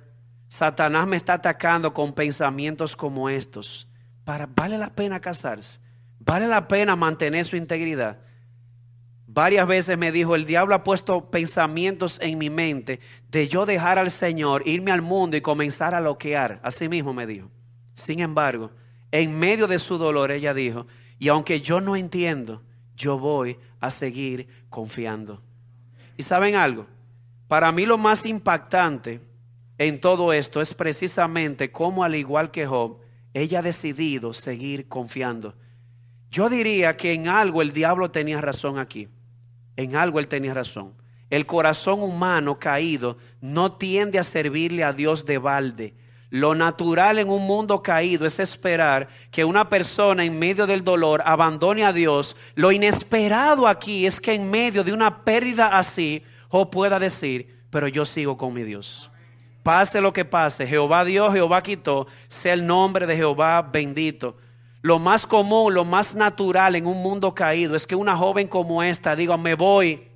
Satanás 0.48 1.06
me 1.06 1.18
está 1.18 1.34
atacando 1.34 1.92
con 1.92 2.14
pensamientos 2.14 2.96
como 2.96 3.28
estos. 3.28 3.86
Para, 4.24 4.46
¿Vale 4.46 4.78
la 4.78 4.88
pena 4.88 5.20
casarse? 5.20 5.78
Vale 6.18 6.48
la 6.48 6.66
pena 6.66 6.96
mantener 6.96 7.44
su 7.44 7.56
integridad. 7.56 8.20
Varias 9.26 9.68
veces 9.68 9.98
me 9.98 10.10
dijo, 10.10 10.34
el 10.34 10.46
diablo 10.46 10.74
ha 10.74 10.84
puesto 10.84 11.30
pensamientos 11.30 12.18
en 12.22 12.38
mi 12.38 12.48
mente 12.48 12.98
de 13.30 13.46
yo 13.46 13.66
dejar 13.66 13.98
al 13.98 14.10
Señor, 14.10 14.66
irme 14.66 14.90
al 14.90 15.02
mundo 15.02 15.36
y 15.36 15.42
comenzar 15.42 15.94
a 15.94 16.00
loquear. 16.00 16.60
Así 16.62 16.88
mismo 16.88 17.12
me 17.12 17.26
dijo. 17.26 17.50
Sin 17.92 18.20
embargo, 18.20 18.70
en 19.12 19.38
medio 19.38 19.66
de 19.66 19.78
su 19.78 19.98
dolor, 19.98 20.30
ella 20.30 20.54
dijo, 20.54 20.86
y 21.18 21.28
aunque 21.28 21.60
yo 21.60 21.82
no 21.82 21.94
entiendo, 21.94 22.62
yo 22.96 23.18
voy 23.18 23.58
a 23.80 23.90
seguir 23.90 24.48
confiando. 24.70 25.42
¿Y 26.18 26.24
saben 26.24 26.56
algo? 26.56 26.86
Para 27.46 27.70
mí 27.72 27.86
lo 27.86 27.96
más 27.96 28.26
impactante 28.26 29.22
en 29.78 30.00
todo 30.00 30.32
esto 30.32 30.60
es 30.60 30.74
precisamente 30.74 31.70
cómo, 31.70 32.02
al 32.02 32.16
igual 32.16 32.50
que 32.50 32.66
Job, 32.66 32.98
ella 33.32 33.60
ha 33.60 33.62
decidido 33.62 34.34
seguir 34.34 34.88
confiando. 34.88 35.54
Yo 36.28 36.50
diría 36.50 36.96
que 36.96 37.12
en 37.12 37.28
algo 37.28 37.62
el 37.62 37.72
diablo 37.72 38.10
tenía 38.10 38.40
razón 38.40 38.78
aquí. 38.78 39.08
En 39.76 39.94
algo 39.94 40.18
él 40.18 40.26
tenía 40.26 40.52
razón. 40.52 40.92
El 41.30 41.46
corazón 41.46 42.02
humano 42.02 42.58
caído 42.58 43.16
no 43.40 43.74
tiende 43.74 44.18
a 44.18 44.24
servirle 44.24 44.82
a 44.82 44.92
Dios 44.92 45.24
de 45.24 45.38
balde. 45.38 45.94
Lo 46.30 46.54
natural 46.54 47.18
en 47.18 47.30
un 47.30 47.46
mundo 47.46 47.82
caído 47.82 48.26
es 48.26 48.38
esperar 48.38 49.08
que 49.30 49.44
una 49.44 49.68
persona 49.68 50.24
en 50.24 50.38
medio 50.38 50.66
del 50.66 50.84
dolor 50.84 51.22
abandone 51.24 51.84
a 51.84 51.92
Dios. 51.92 52.36
Lo 52.54 52.70
inesperado 52.70 53.66
aquí 53.66 54.04
es 54.04 54.20
que 54.20 54.34
en 54.34 54.50
medio 54.50 54.84
de 54.84 54.92
una 54.92 55.24
pérdida 55.24 55.78
así, 55.78 56.22
o 56.50 56.70
pueda 56.70 56.98
decir, 56.98 57.64
pero 57.70 57.88
yo 57.88 58.04
sigo 58.04 58.36
con 58.36 58.52
mi 58.52 58.62
Dios. 58.62 59.10
Pase 59.62 60.00
lo 60.00 60.12
que 60.12 60.24
pase, 60.24 60.66
Jehová 60.66 61.04
Dios, 61.04 61.32
Jehová 61.32 61.62
quitó, 61.62 62.06
sea 62.28 62.54
el 62.54 62.66
nombre 62.66 63.06
de 63.06 63.16
Jehová 63.16 63.62
bendito. 63.62 64.36
Lo 64.80 64.98
más 64.98 65.26
común, 65.26 65.74
lo 65.74 65.84
más 65.84 66.14
natural 66.14 66.76
en 66.76 66.86
un 66.86 67.02
mundo 67.02 67.34
caído 67.34 67.74
es 67.74 67.86
que 67.86 67.96
una 67.96 68.16
joven 68.16 68.48
como 68.48 68.82
esta 68.82 69.16
diga, 69.16 69.36
me 69.36 69.54
voy. 69.54 70.08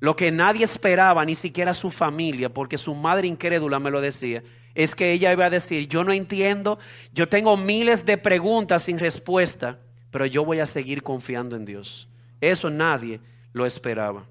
Lo 0.00 0.16
que 0.16 0.30
nadie 0.30 0.64
esperaba, 0.64 1.24
ni 1.24 1.34
siquiera 1.34 1.72
su 1.72 1.90
familia, 1.90 2.52
porque 2.52 2.76
su 2.76 2.94
madre 2.94 3.28
incrédula 3.28 3.78
me 3.78 3.90
lo 3.90 4.00
decía, 4.00 4.42
es 4.76 4.94
que 4.94 5.12
ella 5.12 5.32
iba 5.32 5.46
a 5.46 5.50
decir, 5.50 5.88
yo 5.88 6.04
no 6.04 6.12
entiendo, 6.12 6.78
yo 7.12 7.28
tengo 7.28 7.56
miles 7.56 8.04
de 8.04 8.18
preguntas 8.18 8.84
sin 8.84 8.98
respuesta, 8.98 9.78
pero 10.10 10.26
yo 10.26 10.44
voy 10.44 10.60
a 10.60 10.66
seguir 10.66 11.02
confiando 11.02 11.56
en 11.56 11.64
Dios. 11.64 12.08
Eso 12.40 12.68
nadie 12.68 13.20
lo 13.52 13.64
esperaba. 13.64 14.26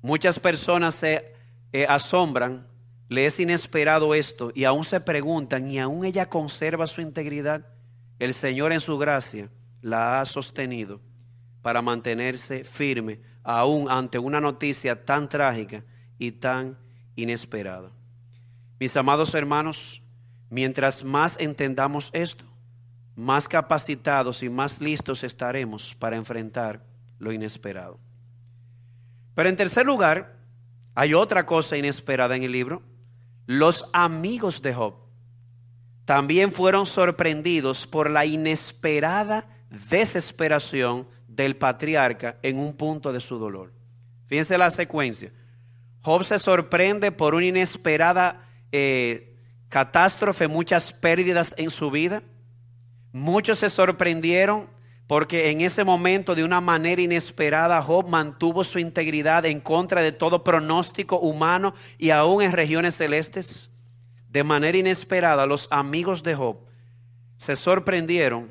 Muchas 0.00 0.38
personas 0.38 0.94
se 0.94 1.34
eh, 1.72 1.86
asombran, 1.88 2.68
le 3.08 3.26
es 3.26 3.40
inesperado 3.40 4.14
esto 4.14 4.52
y 4.54 4.64
aún 4.64 4.84
se 4.84 5.00
preguntan 5.00 5.68
y 5.70 5.80
aún 5.80 6.04
ella 6.04 6.28
conserva 6.28 6.86
su 6.86 7.00
integridad, 7.00 7.66
el 8.20 8.32
Señor 8.32 8.72
en 8.72 8.80
su 8.80 8.96
gracia 8.96 9.50
la 9.82 10.20
ha 10.20 10.24
sostenido 10.24 11.00
para 11.62 11.82
mantenerse 11.82 12.62
firme 12.62 13.20
aún 13.42 13.90
ante 13.90 14.18
una 14.18 14.40
noticia 14.40 15.04
tan 15.04 15.28
trágica 15.28 15.82
y 16.16 16.30
tan 16.30 16.78
inesperada. 17.16 17.90
Mis 18.78 18.96
amados 18.96 19.34
hermanos, 19.34 20.02
mientras 20.50 21.04
más 21.04 21.36
entendamos 21.38 22.10
esto, 22.12 22.44
más 23.14 23.48
capacitados 23.48 24.42
y 24.42 24.48
más 24.48 24.80
listos 24.80 25.22
estaremos 25.22 25.94
para 25.94 26.16
enfrentar 26.16 26.82
lo 27.18 27.32
inesperado. 27.32 27.98
Pero 29.34 29.48
en 29.48 29.56
tercer 29.56 29.86
lugar, 29.86 30.36
hay 30.94 31.14
otra 31.14 31.46
cosa 31.46 31.76
inesperada 31.76 32.36
en 32.36 32.42
el 32.42 32.52
libro. 32.52 32.82
Los 33.46 33.88
amigos 33.92 34.62
de 34.62 34.74
Job 34.74 34.94
también 36.04 36.52
fueron 36.52 36.86
sorprendidos 36.86 37.86
por 37.86 38.10
la 38.10 38.26
inesperada 38.26 39.48
desesperación 39.90 41.06
del 41.26 41.56
patriarca 41.56 42.36
en 42.42 42.58
un 42.58 42.74
punto 42.74 43.12
de 43.12 43.20
su 43.20 43.38
dolor. 43.38 43.72
Fíjense 44.26 44.58
la 44.58 44.70
secuencia. 44.70 45.32
Job 46.02 46.24
se 46.24 46.38
sorprende 46.38 47.10
por 47.12 47.34
una 47.34 47.46
inesperada 47.46 48.43
eh, 48.76 49.36
catástrofe, 49.68 50.48
muchas 50.48 50.92
pérdidas 50.92 51.54
en 51.58 51.70
su 51.70 51.92
vida. 51.92 52.24
Muchos 53.12 53.60
se 53.60 53.70
sorprendieron 53.70 54.68
porque 55.06 55.52
en 55.52 55.60
ese 55.60 55.84
momento 55.84 56.34
de 56.34 56.42
una 56.42 56.60
manera 56.60 57.00
inesperada 57.00 57.80
Job 57.80 58.08
mantuvo 58.08 58.64
su 58.64 58.80
integridad 58.80 59.46
en 59.46 59.60
contra 59.60 60.02
de 60.02 60.10
todo 60.10 60.42
pronóstico 60.42 61.20
humano 61.20 61.72
y 61.98 62.10
aún 62.10 62.42
en 62.42 62.50
regiones 62.50 62.96
celestes. 62.96 63.70
De 64.28 64.42
manera 64.42 64.76
inesperada 64.76 65.46
los 65.46 65.68
amigos 65.70 66.24
de 66.24 66.34
Job 66.34 66.58
se 67.36 67.54
sorprendieron 67.54 68.50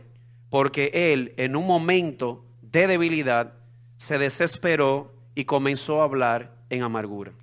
porque 0.50 0.90
él 0.94 1.34
en 1.36 1.58
un 1.58 1.68
momento 1.68 2.46
de 2.62 2.88
debilidad 2.88 3.56
se 3.98 4.18
desesperó 4.18 5.14
y 5.36 5.44
comenzó 5.44 6.00
a 6.00 6.06
hablar 6.06 6.56
en 6.70 6.82
amargura. 6.82 7.34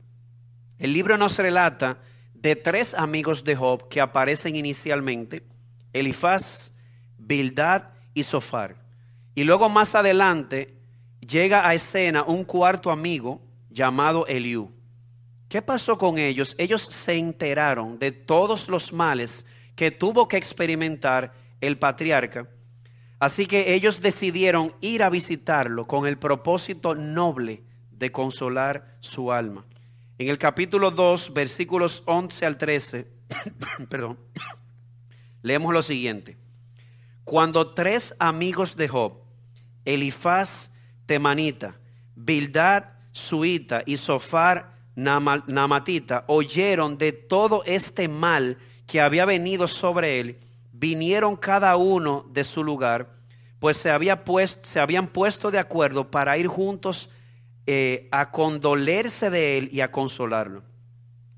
El 0.78 0.94
libro 0.94 1.18
nos 1.18 1.36
relata 1.36 1.98
de 2.40 2.56
tres 2.56 2.94
amigos 2.94 3.44
de 3.44 3.54
Job 3.54 3.88
que 3.88 4.00
aparecen 4.00 4.56
inicialmente, 4.56 5.42
Elifaz, 5.92 6.72
Bildad 7.18 7.84
y 8.14 8.22
Sofar. 8.22 8.76
Y 9.34 9.44
luego 9.44 9.68
más 9.68 9.94
adelante 9.94 10.74
llega 11.20 11.68
a 11.68 11.74
escena 11.74 12.24
un 12.24 12.44
cuarto 12.44 12.90
amigo 12.90 13.42
llamado 13.68 14.26
Eliú. 14.26 14.72
¿Qué 15.48 15.60
pasó 15.60 15.98
con 15.98 16.16
ellos? 16.16 16.54
Ellos 16.58 16.82
se 16.82 17.14
enteraron 17.14 17.98
de 17.98 18.12
todos 18.12 18.68
los 18.68 18.92
males 18.92 19.44
que 19.76 19.90
tuvo 19.90 20.26
que 20.26 20.36
experimentar 20.36 21.34
el 21.60 21.78
patriarca. 21.78 22.48
Así 23.18 23.46
que 23.46 23.74
ellos 23.74 24.00
decidieron 24.00 24.74
ir 24.80 25.02
a 25.02 25.10
visitarlo 25.10 25.86
con 25.86 26.06
el 26.06 26.16
propósito 26.16 26.94
noble 26.94 27.64
de 27.90 28.10
consolar 28.10 28.96
su 29.00 29.30
alma. 29.30 29.66
En 30.20 30.28
el 30.28 30.36
capítulo 30.36 30.90
2, 30.90 31.32
versículos 31.32 32.02
11 32.04 32.44
al 32.44 32.58
13, 32.58 33.06
perdón, 33.88 34.18
leemos 35.40 35.72
lo 35.72 35.82
siguiente. 35.82 36.36
Cuando 37.24 37.72
tres 37.72 38.14
amigos 38.18 38.76
de 38.76 38.86
Job, 38.86 39.14
Elifaz 39.86 40.72
temanita, 41.06 41.76
Bildad 42.14 42.84
suita 43.12 43.82
y 43.86 43.96
Sofar 43.96 44.74
namatita, 44.94 46.24
oyeron 46.26 46.98
de 46.98 47.12
todo 47.12 47.62
este 47.64 48.06
mal 48.06 48.58
que 48.86 49.00
había 49.00 49.24
venido 49.24 49.66
sobre 49.66 50.20
él, 50.20 50.38
vinieron 50.70 51.34
cada 51.34 51.74
uno 51.76 52.26
de 52.30 52.44
su 52.44 52.62
lugar, 52.62 53.08
pues 53.58 53.78
se, 53.78 53.90
había 53.90 54.22
puesto, 54.22 54.60
se 54.64 54.80
habían 54.80 55.06
puesto 55.06 55.50
de 55.50 55.58
acuerdo 55.58 56.10
para 56.10 56.36
ir 56.36 56.46
juntos 56.46 57.08
eh, 57.66 58.08
a 58.10 58.30
condolerse 58.30 59.30
de 59.30 59.58
él 59.58 59.68
y 59.72 59.80
a 59.80 59.90
consolarlo. 59.90 60.62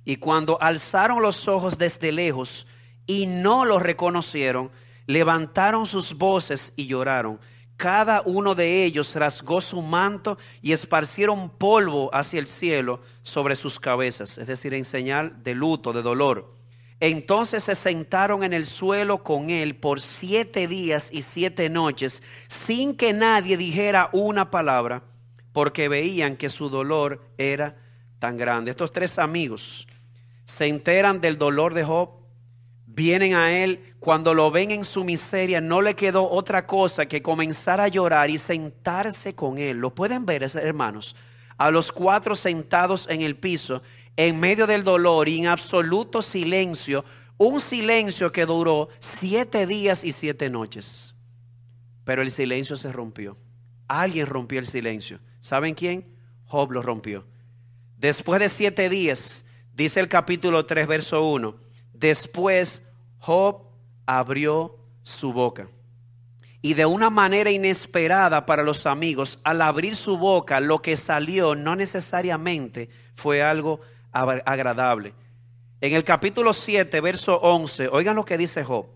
Y 0.05 0.17
cuando 0.17 0.61
alzaron 0.61 1.23
los 1.23 1.47
ojos 1.49 1.79
desde 1.79 2.13
lejos 2.13 2.67
y 3.07 3.27
no 3.27 3.65
lo 3.65 3.79
reconocieron, 3.79 4.71
levantaron 5.07 5.87
sus 5.87 6.15
voces 6.17 6.73
y 6.77 6.87
lloraron. 6.87 7.41
Cada 7.77 8.23
uno 8.23 8.55
de 8.55 8.85
ellos 8.85 9.15
rasgó 9.15 9.61
su 9.61 9.83
manto 9.83 10.39
y 10.61 10.73
esparcieron 10.73 11.51
polvo 11.51 12.11
hacia 12.15 12.39
el 12.39 12.47
cielo 12.47 13.01
sobre 13.23 13.57
sus 13.57 13.81
cabezas, 13.81 14.39
es 14.39 14.47
decir, 14.47 14.75
en 14.75 14.85
señal 14.85 15.43
de 15.43 15.55
luto, 15.55 15.93
de 15.93 16.03
dolor. 16.03 16.55
Entonces 17.01 17.65
se 17.65 17.75
sentaron 17.75 18.45
en 18.45 18.53
el 18.53 18.67
suelo 18.67 19.25
con 19.25 19.51
él 19.51 19.75
por 19.75 20.01
siete 20.01 20.69
días 20.69 21.09
y 21.13 21.23
siete 21.23 21.69
noches, 21.69 22.23
sin 22.49 22.97
que 22.97 23.13
nadie 23.13 23.57
dijera 23.57 24.09
una 24.13 24.51
palabra 24.51 25.03
porque 25.53 25.89
veían 25.89 26.37
que 26.37 26.49
su 26.49 26.69
dolor 26.69 27.23
era 27.39 27.77
tan 28.19 28.37
grande. 28.37 28.71
Estos 28.71 28.93
tres 28.93 29.19
amigos 29.19 29.87
se 30.45 30.67
enteran 30.67 31.21
del 31.21 31.39
dolor 31.39 31.75
de 31.75 31.85
Job, 31.85 32.11
vienen 32.87 33.35
a 33.35 33.53
él, 33.63 33.95
cuando 34.01 34.35
lo 34.35 34.51
ven 34.51 34.71
en 34.71 34.85
su 34.85 35.05
miseria, 35.05 35.61
no 35.61 35.81
le 35.81 35.95
quedó 35.95 36.29
otra 36.29 36.67
cosa 36.67 37.07
que 37.07 37.23
comenzar 37.23 37.81
a 37.81 37.89
llorar 37.89 38.31
y 38.31 38.39
sentarse 38.39 39.35
con 39.35 39.59
él. 39.59 39.79
Lo 39.79 39.95
pueden 39.95 40.27
ver, 40.27 40.43
hermanos, 40.43 41.17
a 41.57 41.71
los 41.71 41.93
cuatro 41.93 42.35
sentados 42.35 43.07
en 43.09 43.23
el 43.23 43.37
piso, 43.37 43.83
en 44.17 44.41
medio 44.41 44.67
del 44.67 44.85
dolor 44.85 45.29
y 45.29 45.39
en 45.39 45.47
absoluto 45.47 46.21
silencio, 46.21 47.05
un 47.39 47.61
silencio 47.61 48.31
que 48.31 48.47
duró 48.47 48.89
siete 49.01 49.67
días 49.67 50.05
y 50.05 50.13
siete 50.13 50.51
noches. 50.51 51.15
Pero 52.05 52.23
el 52.23 52.31
silencio 52.31 52.77
se 52.77 52.93
rompió. 52.93 53.37
Alguien 53.89 54.27
rompió 54.27 54.59
el 54.59 54.67
silencio. 54.67 55.21
¿Saben 55.43 55.75
quién? 55.75 56.07
Job 56.47 56.71
lo 56.71 56.83
rompió. 56.83 57.27
Después 57.99 58.41
de 58.41 58.49
siete 58.49 58.89
días, 58.89 59.45
dice 59.75 59.99
el 59.99 60.09
capítulo 60.09 60.67
3, 60.67 60.87
verso 60.87 61.27
1, 61.27 61.57
después 61.93 62.81
Job 63.19 63.65
abrió 64.07 64.79
su 65.03 65.33
boca. 65.33 65.69
Y 66.63 66.75
de 66.75 66.87
una 66.87 67.11
manera 67.11 67.51
inesperada 67.51 68.47
para 68.47 68.63
los 68.63 68.87
amigos, 68.87 69.41
al 69.43 69.63
abrir 69.63 69.97
su 69.97 70.17
boca, 70.17 70.61
lo 70.61 70.81
que 70.81 70.97
salió 70.97 71.57
no 71.57 71.75
necesariamente 71.75 72.89
fue 73.17 73.43
algo 73.43 73.81
agradable. 74.13 75.13
En 75.81 75.93
el 75.93 76.05
capítulo 76.05 76.53
7, 76.53 77.01
verso 77.01 77.41
11, 77.41 77.89
oigan 77.89 78.15
lo 78.15 78.25
que 78.25 78.39
dice 78.39 78.63
Job. 78.63 78.87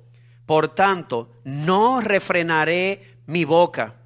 Por 0.46 0.68
tanto, 0.68 1.32
no 1.42 2.00
refrenaré 2.00 3.18
mi 3.26 3.44
boca 3.44 3.96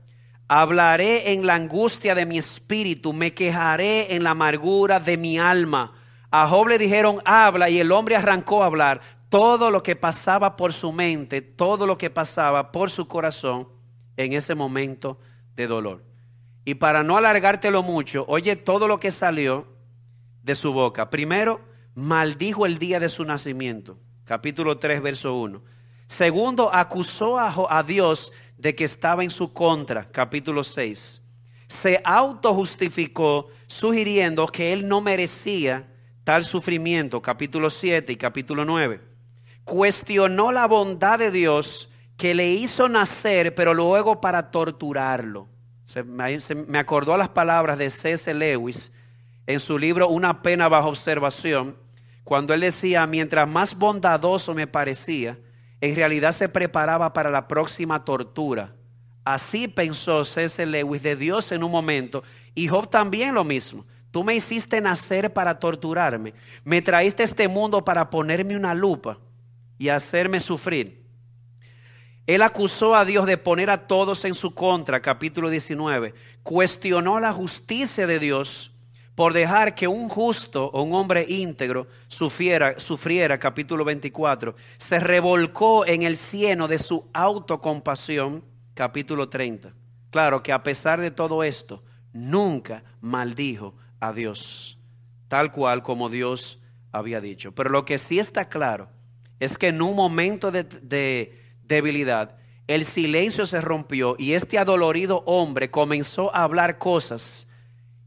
Hablaré 0.53 1.33
en 1.33 1.47
la 1.47 1.55
angustia 1.55 2.17
de 2.17 2.27
mi 2.27 2.37
espíritu, 2.37 3.13
me 3.13 3.35
quejaré 3.35 4.17
en 4.17 4.25
la 4.25 4.31
amargura 4.31 4.99
de 4.99 5.17
mi 5.17 5.39
alma. 5.39 5.93
A 6.33 6.49
Job 6.49 6.67
le 6.67 6.77
dijeron, 6.77 7.21
habla, 7.25 7.71
y 7.71 7.79
el 7.79 7.93
hombre 7.93 8.17
arrancó 8.17 8.65
a 8.65 8.67
hablar. 8.67 9.01
Todo 9.29 9.71
lo 9.71 9.85
que 9.85 9.95
pasaba 9.95 10.57
por 10.57 10.73
su 10.73 10.91
mente, 10.91 11.41
todo 11.41 11.87
lo 11.87 11.97
que 11.97 12.11
pasaba 12.11 12.73
por 12.73 12.91
su 12.91 13.07
corazón 13.07 13.69
en 14.17 14.33
ese 14.33 14.57
momento 14.57 15.21
de 15.55 15.69
dolor. 15.69 16.03
Y 16.65 16.75
para 16.75 17.05
no 17.05 17.17
alargártelo 17.17 17.85
mucho, 17.85 18.25
oye 18.27 18.57
todo 18.57 18.89
lo 18.89 18.99
que 18.99 19.13
salió 19.13 19.69
de 20.43 20.57
su 20.57 20.73
boca. 20.73 21.11
Primero, 21.11 21.61
maldijo 21.95 22.67
el 22.67 22.79
día 22.79 22.99
de 22.99 23.09
su 23.09 23.25
nacimiento. 23.25 23.99
Capítulo 24.25 24.79
3, 24.79 25.01
verso 25.01 25.33
1. 25.33 25.63
Segundo, 26.09 26.75
acusó 26.75 27.39
a, 27.39 27.55
a 27.69 27.85
Dios 27.85 28.33
de 28.61 28.75
que 28.75 28.85
estaba 28.85 29.25
en 29.25 29.31
su 29.31 29.53
contra, 29.55 30.05
capítulo 30.11 30.63
6, 30.63 31.23
se 31.67 32.03
autojustificó 32.05 33.49
sugiriendo 33.67 34.47
que 34.47 34.73
él 34.75 34.87
no 34.87 35.01
merecía 35.01 35.89
tal 36.25 36.45
sufrimiento, 36.45 37.23
capítulo 37.23 37.71
7 37.71 38.13
y 38.13 38.17
capítulo 38.17 38.67
9. 38.67 39.01
Cuestionó 39.65 40.53
la 40.53 40.67
bondad 40.67 41.19
de 41.19 41.31
Dios 41.31 41.89
que 42.19 42.35
le 42.35 42.51
hizo 42.51 42.87
nacer, 42.89 43.55
pero 43.55 43.73
luego 43.73 44.21
para 44.21 44.51
torturarlo. 44.51 45.49
Me 46.07 46.79
acordó 46.79 47.17
las 47.17 47.31
palabras 47.31 47.79
de 47.79 47.89
C.S. 47.89 48.33
Lewis 48.35 48.93
en 49.47 49.59
su 49.59 49.79
libro 49.79 50.09
Una 50.09 50.43
pena 50.43 50.69
bajo 50.69 50.91
observación, 50.91 51.77
cuando 52.25 52.53
él 52.53 52.61
decía, 52.61 53.07
mientras 53.07 53.49
más 53.49 53.75
bondadoso 53.75 54.55
me 54.55 54.67
parecía, 54.67 55.39
en 55.81 55.97
realidad 55.97 56.33
se 56.33 56.49
preparaba 56.49 57.13
para 57.13 57.31
la 57.31 57.49
próxima 57.49 58.05
tortura. 58.05 58.75
Así 59.25 59.69
pensó 59.69 60.25
C.S. 60.25 60.65
Lewis 60.67 61.03
de 61.03 61.17
Dios 61.17 61.53
en 61.53 61.63
un 61.63 61.71
momento 61.71 62.23
y 62.55 62.69
Job 62.69 62.89
también 62.89 63.35
lo 63.35 63.45
mismo. 63.45 63.85
Tú 64.11 64.25
me 64.25 64.35
hiciste 64.35 64.81
nacer 64.81 65.33
para 65.33 65.59
torturarme. 65.59 66.35
Me 66.65 66.83
traíste 66.83 67.23
este 67.23 67.47
mundo 67.49 67.85
para 67.85 68.11
ponerme 68.11 68.57
una 68.57 68.75
lupa 68.75 69.19
y 69.79 69.89
hacerme 69.89 70.41
sufrir. 70.41 71.01
Él 72.27 72.43
acusó 72.43 72.95
a 72.95 73.05
Dios 73.05 73.27
de 73.27 73.39
poner 73.39 73.71
a 73.71 73.87
todos 73.87 74.25
en 74.25 74.35
su 74.35 74.55
contra, 74.55 75.01
capítulo 75.01 75.49
19. 75.49 76.15
Cuestionó 76.43 77.19
la 77.21 77.33
justicia 77.33 78.07
de 78.07 78.19
Dios 78.19 78.70
por 79.21 79.35
dejar 79.35 79.75
que 79.75 79.87
un 79.87 80.09
justo 80.09 80.71
o 80.73 80.81
un 80.81 80.95
hombre 80.95 81.27
íntegro 81.29 81.87
sufriera, 82.09 82.81
sufriera, 82.81 83.39
capítulo 83.39 83.85
24, 83.85 84.55
se 84.79 84.99
revolcó 84.99 85.85
en 85.85 86.05
el 86.05 86.17
cieno 86.17 86.67
de 86.67 86.79
su 86.79 87.07
autocompasión, 87.13 88.43
capítulo 88.73 89.29
30. 89.29 89.75
Claro 90.09 90.43
que 90.43 90.53
a 90.53 90.63
pesar 90.63 91.03
de 91.03 91.11
todo 91.11 91.45
esto, 91.45 91.85
nunca 92.15 92.83
maldijo 93.03 93.75
a 94.01 94.15
Dios, 94.15 94.79
tal 95.29 95.53
cual 95.53 95.83
como 95.83 96.09
Dios 96.09 96.59
había 96.91 97.21
dicho. 97.21 97.53
Pero 97.53 97.69
lo 97.69 97.85
que 97.85 97.99
sí 97.99 98.19
está 98.19 98.49
claro 98.49 98.89
es 99.39 99.59
que 99.59 99.67
en 99.67 99.83
un 99.83 99.97
momento 99.97 100.51
de, 100.51 100.65
de 100.65 101.39
debilidad, 101.63 102.39
el 102.69 102.87
silencio 102.87 103.45
se 103.45 103.61
rompió 103.61 104.17
y 104.19 104.33
este 104.33 104.57
adolorido 104.57 105.25
hombre 105.27 105.71
comenzó 105.71 106.35
a 106.35 106.43
hablar 106.43 106.79
cosas 106.79 107.47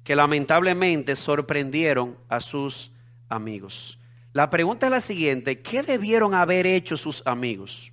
que 0.04 0.16
lamentablemente 0.16 1.16
sorprendieron 1.16 2.18
a 2.30 2.40
sus 2.40 2.92
amigos. 3.30 4.00
La 4.34 4.50
pregunta 4.50 4.88
es 4.88 4.92
la 4.92 5.02
siguiente, 5.02 5.62
¿qué 5.62 5.84
debieron 5.84 6.34
haber 6.34 6.68
hecho 6.68 6.98
sus 6.98 7.22
amigos? 7.26 7.92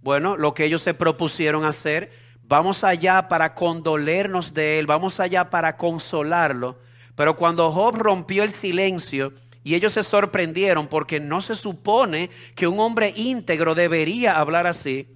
Bueno, 0.00 0.36
lo 0.36 0.54
que 0.54 0.64
ellos 0.64 0.82
se 0.82 0.94
propusieron 0.94 1.64
hacer, 1.64 2.12
vamos 2.42 2.84
allá 2.84 3.28
para 3.28 3.54
condolernos 3.54 4.54
de 4.54 4.78
él, 4.78 4.86
vamos 4.86 5.18
allá 5.18 5.50
para 5.50 5.76
consolarlo. 5.76 6.78
Pero 7.16 7.34
cuando 7.34 7.70
Job 7.72 7.96
rompió 7.96 8.44
el 8.44 8.50
silencio 8.50 9.32
y 9.64 9.74
ellos 9.74 9.94
se 9.94 10.04
sorprendieron 10.04 10.86
porque 10.86 11.18
no 11.18 11.42
se 11.42 11.56
supone 11.56 12.30
que 12.54 12.68
un 12.68 12.78
hombre 12.78 13.12
íntegro 13.16 13.74
debería 13.74 14.38
hablar 14.38 14.68
así, 14.68 15.08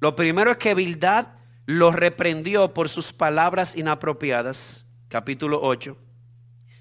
lo 0.00 0.16
primero 0.16 0.52
es 0.52 0.56
que 0.56 0.74
Bildad 0.74 1.26
los 1.66 1.94
reprendió 1.94 2.72
por 2.72 2.88
sus 2.88 3.12
palabras 3.12 3.76
inapropiadas 3.76 4.86
capítulo 5.10 5.58
8, 5.60 5.96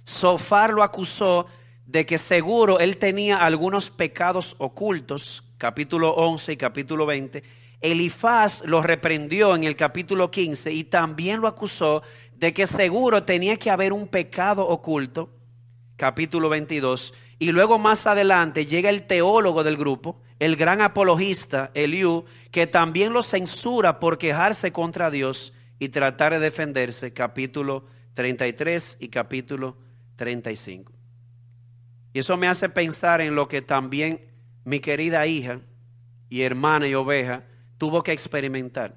Sofar 0.04 0.70
lo 0.70 0.84
acusó 0.84 1.48
de 1.88 2.06
que 2.06 2.20
seguro 2.20 2.80
él 2.80 2.98
tenía 2.98 3.38
algunos 3.38 3.90
pecados 3.90 4.56
ocultos, 4.60 5.44
capítulo 5.58 6.12
11 6.12 6.54
y 6.54 6.58
capítulo 6.58 7.08
20. 7.08 7.44
Elifaz 7.82 8.64
lo 8.66 8.84
reprendió 8.84 9.56
en 9.56 9.64
el 9.64 9.76
capítulo 9.76 10.30
15 10.30 10.72
y 10.72 10.84
también 10.84 11.42
lo 11.42 11.48
acusó 11.48 12.04
de 12.36 12.54
que 12.54 12.68
seguro 12.68 13.24
tenía 13.24 13.58
que 13.58 13.72
haber 13.72 13.94
un 13.94 14.08
pecado 14.08 14.68
oculto, 14.68 15.32
capítulo 15.98 16.50
22. 16.50 17.16
Y 17.40 17.52
luego 17.52 17.80
más 17.80 18.06
adelante 18.06 18.68
llega 18.68 18.92
el 18.92 19.08
teólogo 19.08 19.64
del 19.64 19.76
grupo, 19.76 20.22
el 20.38 20.56
gran 20.56 20.82
apologista 20.82 21.72
Eliú, 21.74 22.26
que 22.52 22.68
también 22.68 23.12
lo 23.12 23.24
censura 23.24 24.00
por 24.00 24.20
quejarse 24.20 24.72
contra 24.72 25.10
Dios 25.10 25.52
y 25.80 25.90
tratar 25.90 26.34
de 26.34 26.40
defenderse, 26.40 27.12
capítulo 27.12 27.86
33 28.14 28.98
y 29.00 29.10
capítulo 29.10 29.78
35. 30.16 30.94
Y 32.14 32.20
eso 32.20 32.38
me 32.38 32.48
hace 32.48 32.70
pensar 32.70 33.22
en 33.22 33.36
lo 33.36 33.48
que 33.48 33.62
también 33.62 34.30
mi 34.64 34.80
querida 34.80 35.26
hija 35.28 35.62
y 36.30 36.42
hermana 36.42 36.88
y 36.88 36.96
oveja 36.96 37.44
tuvo 37.78 38.04
que 38.04 38.12
experimentar. 38.12 38.96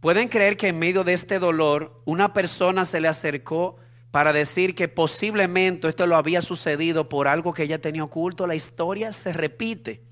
¿Pueden 0.00 0.28
creer 0.28 0.56
que 0.56 0.68
en 0.68 0.78
medio 0.78 1.04
de 1.04 1.12
este 1.12 1.38
dolor 1.38 2.02
una 2.04 2.32
persona 2.32 2.84
se 2.84 3.00
le 3.00 3.08
acercó 3.08 3.76
para 4.10 4.32
decir 4.32 4.74
que 4.74 4.88
posiblemente 4.88 5.88
esto 5.88 6.06
lo 6.06 6.16
había 6.16 6.42
sucedido 6.42 7.08
por 7.08 7.28
algo 7.28 7.52
que 7.52 7.64
ella 7.64 7.80
tenía 7.80 8.04
oculto? 8.04 8.46
La 8.46 8.54
historia 8.54 9.12
se 9.12 9.32
repite. 9.32 10.02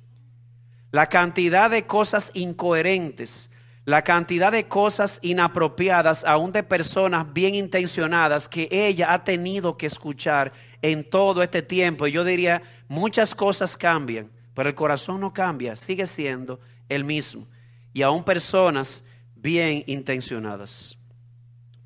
La 0.90 1.08
cantidad 1.08 1.70
de 1.70 1.86
cosas 1.86 2.30
incoherentes 2.34 3.50
la 3.88 4.02
cantidad 4.02 4.52
de 4.52 4.68
cosas 4.68 5.18
inapropiadas, 5.22 6.22
aún 6.22 6.52
de 6.52 6.62
personas 6.62 7.32
bien 7.32 7.54
intencionadas, 7.54 8.46
que 8.46 8.68
ella 8.70 9.14
ha 9.14 9.24
tenido 9.24 9.78
que 9.78 9.86
escuchar 9.86 10.52
en 10.82 11.08
todo 11.08 11.42
este 11.42 11.62
tiempo. 11.62 12.06
Y 12.06 12.12
yo 12.12 12.22
diría, 12.22 12.60
muchas 12.86 13.34
cosas 13.34 13.78
cambian, 13.78 14.30
pero 14.52 14.68
el 14.68 14.74
corazón 14.74 15.20
no 15.20 15.32
cambia, 15.32 15.74
sigue 15.74 16.06
siendo 16.06 16.60
el 16.90 17.02
mismo. 17.02 17.46
Y 17.94 18.02
aún 18.02 18.24
personas 18.24 19.02
bien 19.34 19.84
intencionadas. 19.86 20.98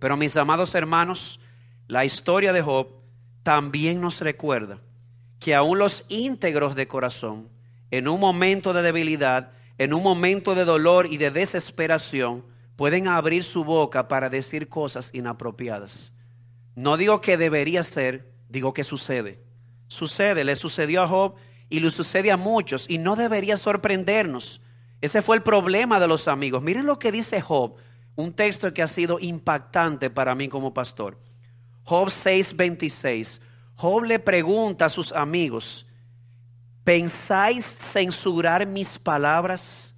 Pero 0.00 0.16
mis 0.16 0.36
amados 0.36 0.74
hermanos, 0.74 1.38
la 1.86 2.04
historia 2.04 2.52
de 2.52 2.62
Job 2.62 2.88
también 3.44 4.00
nos 4.00 4.18
recuerda 4.18 4.80
que 5.38 5.54
aún 5.54 5.78
los 5.78 6.04
íntegros 6.08 6.74
de 6.74 6.88
corazón, 6.88 7.48
en 7.92 8.08
un 8.08 8.18
momento 8.18 8.72
de 8.72 8.82
debilidad, 8.82 9.52
en 9.82 9.94
un 9.94 10.02
momento 10.02 10.54
de 10.54 10.64
dolor 10.64 11.06
y 11.06 11.16
de 11.16 11.30
desesperación, 11.30 12.44
pueden 12.76 13.08
abrir 13.08 13.44
su 13.44 13.64
boca 13.64 14.08
para 14.08 14.28
decir 14.28 14.68
cosas 14.68 15.10
inapropiadas. 15.12 16.12
No 16.74 16.96
digo 16.96 17.20
que 17.20 17.36
debería 17.36 17.82
ser, 17.82 18.32
digo 18.48 18.72
que 18.72 18.84
sucede. 18.84 19.40
Sucede, 19.88 20.44
le 20.44 20.56
sucedió 20.56 21.02
a 21.02 21.08
Job 21.08 21.34
y 21.68 21.80
le 21.80 21.90
sucede 21.90 22.30
a 22.30 22.36
muchos 22.36 22.86
y 22.88 22.98
no 22.98 23.16
debería 23.16 23.56
sorprendernos. 23.56 24.60
Ese 25.00 25.20
fue 25.20 25.36
el 25.36 25.42
problema 25.42 26.00
de 26.00 26.08
los 26.08 26.28
amigos. 26.28 26.62
Miren 26.62 26.86
lo 26.86 26.98
que 26.98 27.12
dice 27.12 27.40
Job, 27.40 27.74
un 28.14 28.32
texto 28.32 28.72
que 28.72 28.82
ha 28.82 28.86
sido 28.86 29.18
impactante 29.20 30.10
para 30.10 30.34
mí 30.34 30.48
como 30.48 30.72
pastor. 30.72 31.18
Job 31.84 32.08
6:26. 32.10 33.40
Job 33.74 34.04
le 34.04 34.18
pregunta 34.18 34.86
a 34.86 34.90
sus 34.90 35.12
amigos, 35.12 35.86
¿Pensáis 36.84 37.64
censurar 37.64 38.66
mis 38.66 38.98
palabras 38.98 39.94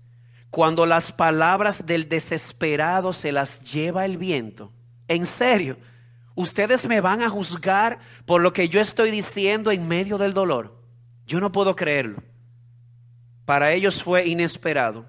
cuando 0.50 0.84
las 0.84 1.12
palabras 1.12 1.86
del 1.86 2.08
desesperado 2.10 3.14
se 3.14 3.32
las 3.32 3.60
lleva 3.60 4.04
el 4.04 4.18
viento? 4.18 4.70
En 5.08 5.24
serio, 5.24 5.78
ustedes 6.34 6.86
me 6.86 7.00
van 7.00 7.22
a 7.22 7.30
juzgar 7.30 8.00
por 8.26 8.42
lo 8.42 8.52
que 8.52 8.68
yo 8.68 8.82
estoy 8.82 9.10
diciendo 9.10 9.70
en 9.70 9.88
medio 9.88 10.18
del 10.18 10.34
dolor. 10.34 10.78
Yo 11.26 11.40
no 11.40 11.52
puedo 11.52 11.74
creerlo. 11.74 12.22
Para 13.46 13.72
ellos 13.72 14.02
fue 14.02 14.26
inesperado 14.26 15.06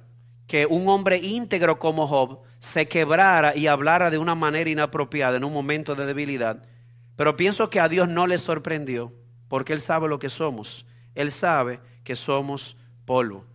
que 0.48 0.66
un 0.66 0.88
hombre 0.88 1.18
íntegro 1.18 1.78
como 1.78 2.08
Job 2.08 2.40
se 2.60 2.88
quebrara 2.88 3.54
y 3.54 3.68
hablara 3.68 4.10
de 4.10 4.18
una 4.18 4.36
manera 4.36 4.70
inapropiada 4.70 5.36
en 5.36 5.44
un 5.44 5.52
momento 5.52 5.94
de 5.94 6.06
debilidad. 6.06 6.64
Pero 7.18 7.36
pienso 7.36 7.70
que 7.70 7.82
a 7.82 7.90
Dios 7.90 8.08
no 8.08 8.28
le 8.28 8.38
sorprendió, 8.38 9.12
porque 9.50 9.74
Él 9.74 9.82
sabe 9.82 10.08
lo 10.08 10.20
que 10.20 10.30
somos 10.30 10.86
él 11.16 11.32
sabe 11.32 11.80
que 12.04 12.16
somos 12.16 12.78
polvo. 13.06 13.46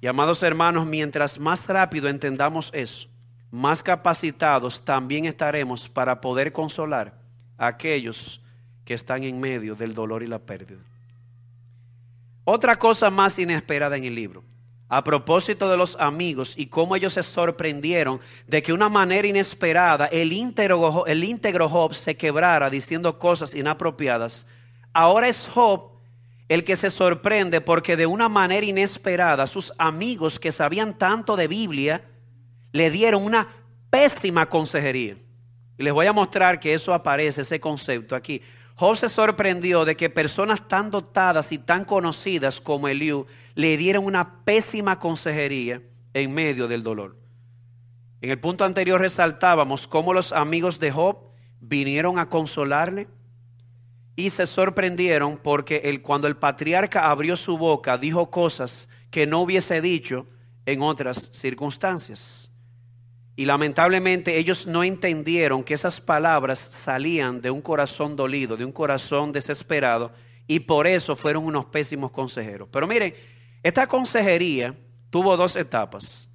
Y 0.00 0.06
amados 0.06 0.42
hermanos, 0.42 0.86
mientras 0.86 1.38
más 1.38 1.66
rápido 1.66 2.08
entendamos 2.08 2.70
eso, 2.72 3.08
más 3.50 3.82
capacitados 3.82 4.84
también 4.84 5.24
estaremos 5.24 5.88
para 5.88 6.20
poder 6.20 6.52
consolar 6.52 7.14
a 7.56 7.66
aquellos 7.68 8.40
que 8.84 8.94
están 8.94 9.24
en 9.24 9.40
medio 9.40 9.74
del 9.74 9.94
dolor 9.94 10.22
y 10.22 10.26
la 10.26 10.38
pérdida. 10.38 10.80
Otra 12.44 12.76
cosa 12.76 13.10
más 13.10 13.38
inesperada 13.38 13.96
en 13.96 14.04
el 14.04 14.14
libro, 14.14 14.42
a 14.88 15.04
propósito 15.04 15.68
de 15.68 15.76
los 15.76 15.96
amigos 15.96 16.54
y 16.56 16.66
cómo 16.66 16.96
ellos 16.96 17.12
se 17.12 17.22
sorprendieron 17.22 18.20
de 18.46 18.62
que 18.62 18.72
una 18.72 18.88
manera 18.88 19.28
inesperada 19.28 20.06
el 20.06 20.32
íntegro, 20.32 21.06
el 21.06 21.24
íntegro 21.24 21.68
Job 21.68 21.92
se 21.92 22.16
quebrara 22.16 22.70
diciendo 22.70 23.18
cosas 23.18 23.52
inapropiadas, 23.52 24.46
ahora 24.94 25.28
es 25.28 25.48
Job 25.52 25.97
el 26.48 26.64
que 26.64 26.76
se 26.76 26.90
sorprende 26.90 27.60
porque 27.60 27.96
de 27.96 28.06
una 28.06 28.28
manera 28.28 28.66
inesperada 28.66 29.46
sus 29.46 29.72
amigos 29.78 30.38
que 30.38 30.52
sabían 30.52 30.96
tanto 30.96 31.36
de 31.36 31.46
Biblia 31.46 32.04
le 32.72 32.90
dieron 32.90 33.24
una 33.24 33.48
pésima 33.90 34.48
consejería. 34.48 35.16
Y 35.76 35.82
les 35.82 35.92
voy 35.92 36.06
a 36.06 36.12
mostrar 36.12 36.58
que 36.58 36.74
eso 36.74 36.92
aparece, 36.92 37.42
ese 37.42 37.60
concepto 37.60 38.16
aquí. 38.16 38.42
Job 38.74 38.96
se 38.96 39.08
sorprendió 39.08 39.84
de 39.84 39.96
que 39.96 40.08
personas 40.08 40.66
tan 40.68 40.90
dotadas 40.90 41.52
y 41.52 41.58
tan 41.58 41.84
conocidas 41.84 42.60
como 42.60 42.88
Eliú 42.88 43.26
le 43.54 43.76
dieron 43.76 44.04
una 44.04 44.44
pésima 44.44 44.98
consejería 44.98 45.82
en 46.14 46.32
medio 46.32 46.68
del 46.68 46.82
dolor. 46.82 47.16
En 48.20 48.30
el 48.30 48.38
punto 48.38 48.64
anterior 48.64 49.00
resaltábamos 49.00 49.86
cómo 49.86 50.12
los 50.12 50.32
amigos 50.32 50.80
de 50.80 50.90
Job 50.90 51.18
vinieron 51.60 52.18
a 52.18 52.28
consolarle, 52.28 53.08
y 54.18 54.30
se 54.30 54.46
sorprendieron 54.46 55.36
porque 55.36 55.82
el, 55.84 56.02
cuando 56.02 56.26
el 56.26 56.36
patriarca 56.36 57.08
abrió 57.08 57.36
su 57.36 57.56
boca 57.56 57.96
dijo 57.96 58.32
cosas 58.32 58.88
que 59.12 59.28
no 59.28 59.40
hubiese 59.42 59.80
dicho 59.80 60.26
en 60.66 60.82
otras 60.82 61.30
circunstancias. 61.32 62.50
Y 63.36 63.44
lamentablemente 63.44 64.36
ellos 64.36 64.66
no 64.66 64.82
entendieron 64.82 65.62
que 65.62 65.74
esas 65.74 66.00
palabras 66.00 66.58
salían 66.58 67.40
de 67.40 67.52
un 67.52 67.62
corazón 67.62 68.16
dolido, 68.16 68.56
de 68.56 68.64
un 68.64 68.72
corazón 68.72 69.30
desesperado, 69.30 70.10
y 70.48 70.58
por 70.58 70.88
eso 70.88 71.14
fueron 71.14 71.44
unos 71.44 71.66
pésimos 71.66 72.10
consejeros. 72.10 72.68
Pero 72.72 72.88
miren, 72.88 73.14
esta 73.62 73.86
consejería 73.86 74.74
tuvo 75.10 75.36
dos 75.36 75.54
etapas. 75.54 76.28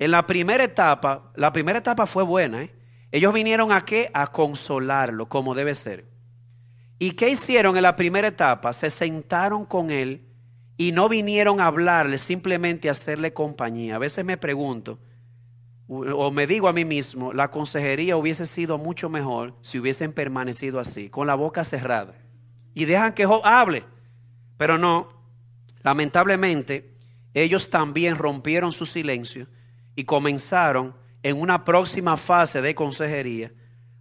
En 0.00 0.10
la 0.10 0.26
primera 0.26 0.64
etapa, 0.64 1.30
la 1.36 1.52
primera 1.52 1.78
etapa 1.78 2.06
fue 2.06 2.24
buena. 2.24 2.64
¿eh? 2.64 2.74
Ellos 3.12 3.32
vinieron 3.32 3.70
a 3.70 3.84
qué? 3.84 4.10
A 4.12 4.26
consolarlo, 4.32 5.28
como 5.28 5.54
debe 5.54 5.76
ser. 5.76 6.10
¿Y 7.02 7.12
qué 7.12 7.30
hicieron 7.30 7.78
en 7.78 7.82
la 7.82 7.96
primera 7.96 8.28
etapa? 8.28 8.74
Se 8.74 8.90
sentaron 8.90 9.64
con 9.64 9.90
él 9.90 10.20
y 10.76 10.92
no 10.92 11.08
vinieron 11.08 11.58
a 11.58 11.66
hablarle, 11.66 12.18
simplemente 12.18 12.88
a 12.88 12.92
hacerle 12.92 13.32
compañía. 13.32 13.94
A 13.96 13.98
veces 13.98 14.22
me 14.22 14.36
pregunto, 14.36 14.98
o 15.88 16.30
me 16.30 16.46
digo 16.46 16.68
a 16.68 16.74
mí 16.74 16.84
mismo, 16.84 17.32
la 17.32 17.50
consejería 17.50 18.18
hubiese 18.18 18.44
sido 18.44 18.76
mucho 18.76 19.08
mejor 19.08 19.54
si 19.62 19.78
hubiesen 19.78 20.12
permanecido 20.12 20.78
así, 20.78 21.08
con 21.08 21.26
la 21.26 21.34
boca 21.34 21.64
cerrada. 21.64 22.14
Y 22.74 22.84
dejan 22.84 23.14
que 23.14 23.24
Job 23.24 23.40
hable. 23.46 23.82
Pero 24.58 24.76
no, 24.76 25.08
lamentablemente, 25.82 26.98
ellos 27.32 27.70
también 27.70 28.16
rompieron 28.16 28.72
su 28.72 28.84
silencio 28.84 29.46
y 29.96 30.04
comenzaron 30.04 30.94
en 31.22 31.40
una 31.40 31.64
próxima 31.64 32.18
fase 32.18 32.60
de 32.60 32.74
consejería 32.74 33.52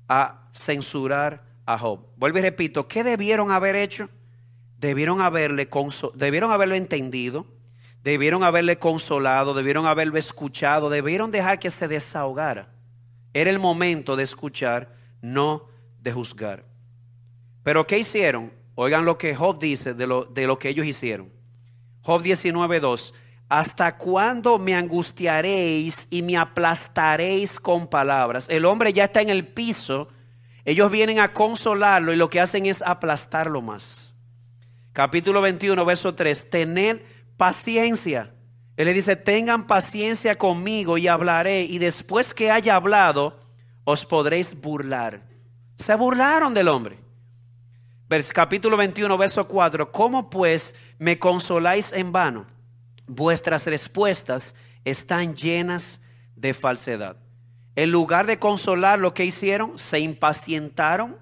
a 0.10 0.50
censurar 0.52 1.49
Job. 1.78 2.08
Vuelvo 2.16 2.40
y 2.40 2.42
repito, 2.42 2.88
¿qué 2.88 3.04
debieron 3.04 3.52
haber 3.52 3.76
hecho? 3.76 4.10
Debieron 4.78 5.22
haberle, 5.22 5.68
debieron 6.16 6.52
haberlo 6.52 6.76
entendido, 6.76 7.46
debieron 8.04 8.44
haberle 8.44 8.80
consolado, 8.80 9.54
debieron 9.54 9.86
haberlo 9.86 10.18
escuchado, 10.18 10.90
debieron 10.90 11.32
dejar 11.32 11.60
que 11.60 11.70
se 11.70 11.88
desahogara. 11.88 12.70
Era 13.34 13.50
el 13.50 13.60
momento 13.60 14.16
de 14.16 14.24
escuchar, 14.24 14.96
no 15.22 15.68
de 16.02 16.14
juzgar. 16.14 16.66
Pero 17.64 17.86
¿qué 17.86 18.00
hicieron? 18.00 18.52
Oigan 18.76 19.06
lo 19.06 19.18
que 19.18 19.36
Job 19.36 19.60
dice 19.60 19.94
de 19.94 20.08
lo, 20.08 20.24
de 20.24 20.48
lo 20.48 20.58
que 20.58 20.70
ellos 20.70 20.86
hicieron. 20.86 21.30
Job 22.02 22.24
19.2. 22.24 23.14
¿Hasta 23.50 23.98
cuándo 23.98 24.60
me 24.60 24.76
angustiaréis 24.76 26.08
y 26.10 26.22
me 26.22 26.38
aplastaréis 26.38 27.60
con 27.60 27.88
palabras? 27.88 28.48
El 28.48 28.66
hombre 28.66 28.94
ya 28.94 29.06
está 29.06 29.22
en 29.22 29.30
el 29.30 29.48
piso. 29.48 30.08
Ellos 30.70 30.92
vienen 30.92 31.20
a 31.20 31.34
consolarlo 31.34 32.14
y 32.14 32.16
lo 32.16 32.30
que 32.30 32.40
hacen 32.40 32.68
es 32.68 32.84
aplastarlo 32.84 33.60
más. 33.60 34.14
Capítulo 34.94 35.42
21, 35.42 35.84
verso 35.84 36.14
3. 36.14 36.48
Tened 36.52 37.02
paciencia. 37.38 38.36
Él 38.78 38.86
le 38.86 38.94
dice, 38.94 39.16
tengan 39.16 39.66
paciencia 39.66 40.38
conmigo 40.38 41.00
y 41.00 41.08
hablaré. 41.08 41.64
Y 41.64 41.80
después 41.80 42.36
que 42.36 42.52
haya 42.52 42.76
hablado, 42.76 43.40
os 43.84 44.06
podréis 44.06 44.62
burlar. 44.62 45.24
Se 45.76 45.96
burlaron 45.96 46.54
del 46.54 46.68
hombre. 46.68 47.00
capítulo 48.32 48.78
21, 48.78 49.18
verso 49.18 49.48
4. 49.48 49.92
¿Cómo 49.92 50.30
pues 50.30 50.76
me 51.00 51.18
consoláis 51.18 51.94
en 51.94 52.12
vano? 52.12 52.46
Vuestras 53.08 53.66
respuestas 53.66 54.54
están 54.86 55.36
llenas 55.36 56.00
de 56.36 56.54
falsedad. 56.54 57.18
En 57.80 57.92
lugar 57.92 58.26
de 58.26 58.40
consolar 58.40 59.00
lo 59.00 59.14
que 59.14 59.24
hicieron, 59.24 59.80
se 59.80 60.02
impacientaron 60.02 61.16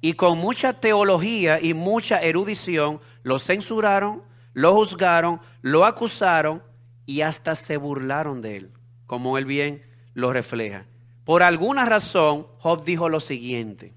y 0.00 0.12
con 0.12 0.38
mucha 0.38 0.72
teología 0.72 1.60
y 1.60 1.74
mucha 1.74 2.22
erudición 2.22 3.00
lo 3.24 3.40
censuraron, 3.40 4.22
lo 4.52 4.72
juzgaron, 4.72 5.40
lo 5.62 5.84
acusaron 5.84 6.62
y 7.06 7.22
hasta 7.22 7.56
se 7.56 7.76
burlaron 7.76 8.40
de 8.40 8.56
él, 8.58 8.72
como 9.06 9.36
él 9.36 9.46
bien 9.46 9.82
lo 10.14 10.32
refleja. 10.32 10.86
Por 11.24 11.42
alguna 11.42 11.86
razón, 11.86 12.46
Job 12.58 12.84
dijo 12.84 13.08
lo 13.08 13.18
siguiente. 13.18 13.92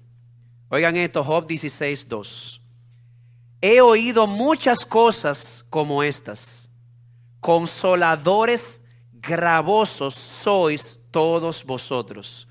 Oigan 0.68 0.96
esto, 0.96 1.22
Job 1.22 1.46
16, 1.46 2.08
2. 2.08 2.60
He 3.60 3.80
oído 3.80 4.26
muchas 4.26 4.84
cosas 4.84 5.64
como 5.70 6.02
estas. 6.02 6.68
Consoladores 7.38 8.80
gravosos 9.12 10.14
sois 10.16 10.99
todos 11.10 11.64
vosotros. 11.64 12.48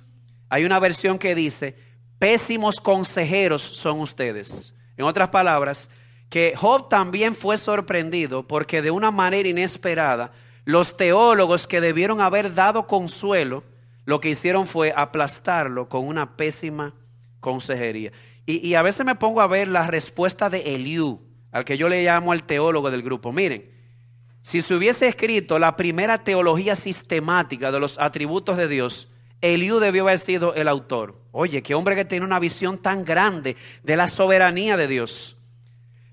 Hay 0.50 0.66
una 0.66 0.80
versión 0.80 1.20
que 1.20 1.36
dice, 1.36 1.76
pésimos 2.18 2.80
consejeros 2.80 3.62
son 3.62 4.00
ustedes. 4.00 4.74
En 4.98 5.06
otras 5.06 5.30
palabras, 5.30 5.90
que 6.30 6.54
Job 6.56 6.90
también 6.90 7.36
fue 7.36 7.58
sorprendido 7.58 8.48
porque 8.48 8.82
de 8.82 8.92
una 8.92 9.12
manera 9.12 9.50
inesperada 9.50 10.32
los 10.66 10.98
teólogos 10.98 11.66
que 11.66 11.82
debieron 11.82 12.22
haber 12.22 12.54
dado 12.54 12.86
consuelo, 12.86 13.64
lo 14.06 14.20
que 14.20 14.30
hicieron 14.30 14.68
fue 14.68 14.94
aplastarlo 14.96 15.90
con 15.90 16.06
una 16.06 16.38
pésima 16.38 16.94
consejería. 17.40 18.12
Y, 18.46 18.74
a 18.74 18.82
veces 18.82 19.06
me 19.06 19.16
pongo 19.16 19.42
a 19.42 19.48
ver 19.48 19.68
la 19.68 19.86
respuesta 19.86 20.50
de 20.50 20.74
Eliú, 20.74 21.22
al 21.52 21.66
que 21.66 21.78
yo 21.78 21.88
le 21.88 22.04
llamo 22.04 22.34
el 22.34 22.44
teólogo 22.44 22.90
del 22.90 23.04
grupo. 23.04 23.32
Miren, 23.32 23.70
si 24.42 24.62
se 24.62 24.74
hubiese 24.74 25.08
escrito 25.08 25.60
la 25.60 25.76
primera 25.76 26.24
teología 26.24 26.76
sistemática 26.76 27.72
de 27.72 27.80
los 27.80 28.00
atributos 28.00 28.58
de 28.58 28.68
Dios, 28.68 29.10
Eliú 29.42 29.80
debió 29.80 30.04
haber 30.04 30.20
sido 30.20 30.54
el 30.54 30.68
autor. 30.68 31.16
Oye, 31.32 31.62
qué 31.64 31.76
hombre 31.76 31.96
que 31.96 32.06
tiene 32.06 32.26
una 32.26 32.40
visión 32.40 32.78
tan 32.78 33.06
grande 33.06 33.56
de 33.84 33.96
la 33.96 34.10
soberanía 34.10 34.76
de 34.76 34.88
Dios. 34.88 35.38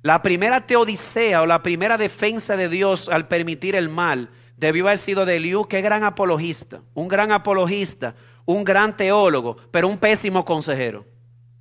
La 0.02 0.22
primera 0.22 0.66
teodicea 0.66 1.42
o 1.42 1.46
la 1.46 1.62
primera 1.62 1.98
defensa 1.98 2.56
de 2.56 2.68
Dios 2.68 3.08
al 3.08 3.26
permitir 3.26 3.74
el 3.74 3.88
mal 3.88 4.30
debió 4.56 4.86
haber 4.86 4.98
sido 4.98 5.26
de 5.26 5.36
Eliú, 5.36 5.66
qué 5.66 5.80
gran 5.80 6.04
apologista, 6.04 6.82
un 6.94 7.08
gran 7.08 7.32
apologista, 7.32 8.14
un 8.44 8.62
gran 8.64 8.96
teólogo, 8.96 9.56
pero 9.70 9.88
un 9.88 9.98
pésimo 9.98 10.44
consejero. 10.44 11.04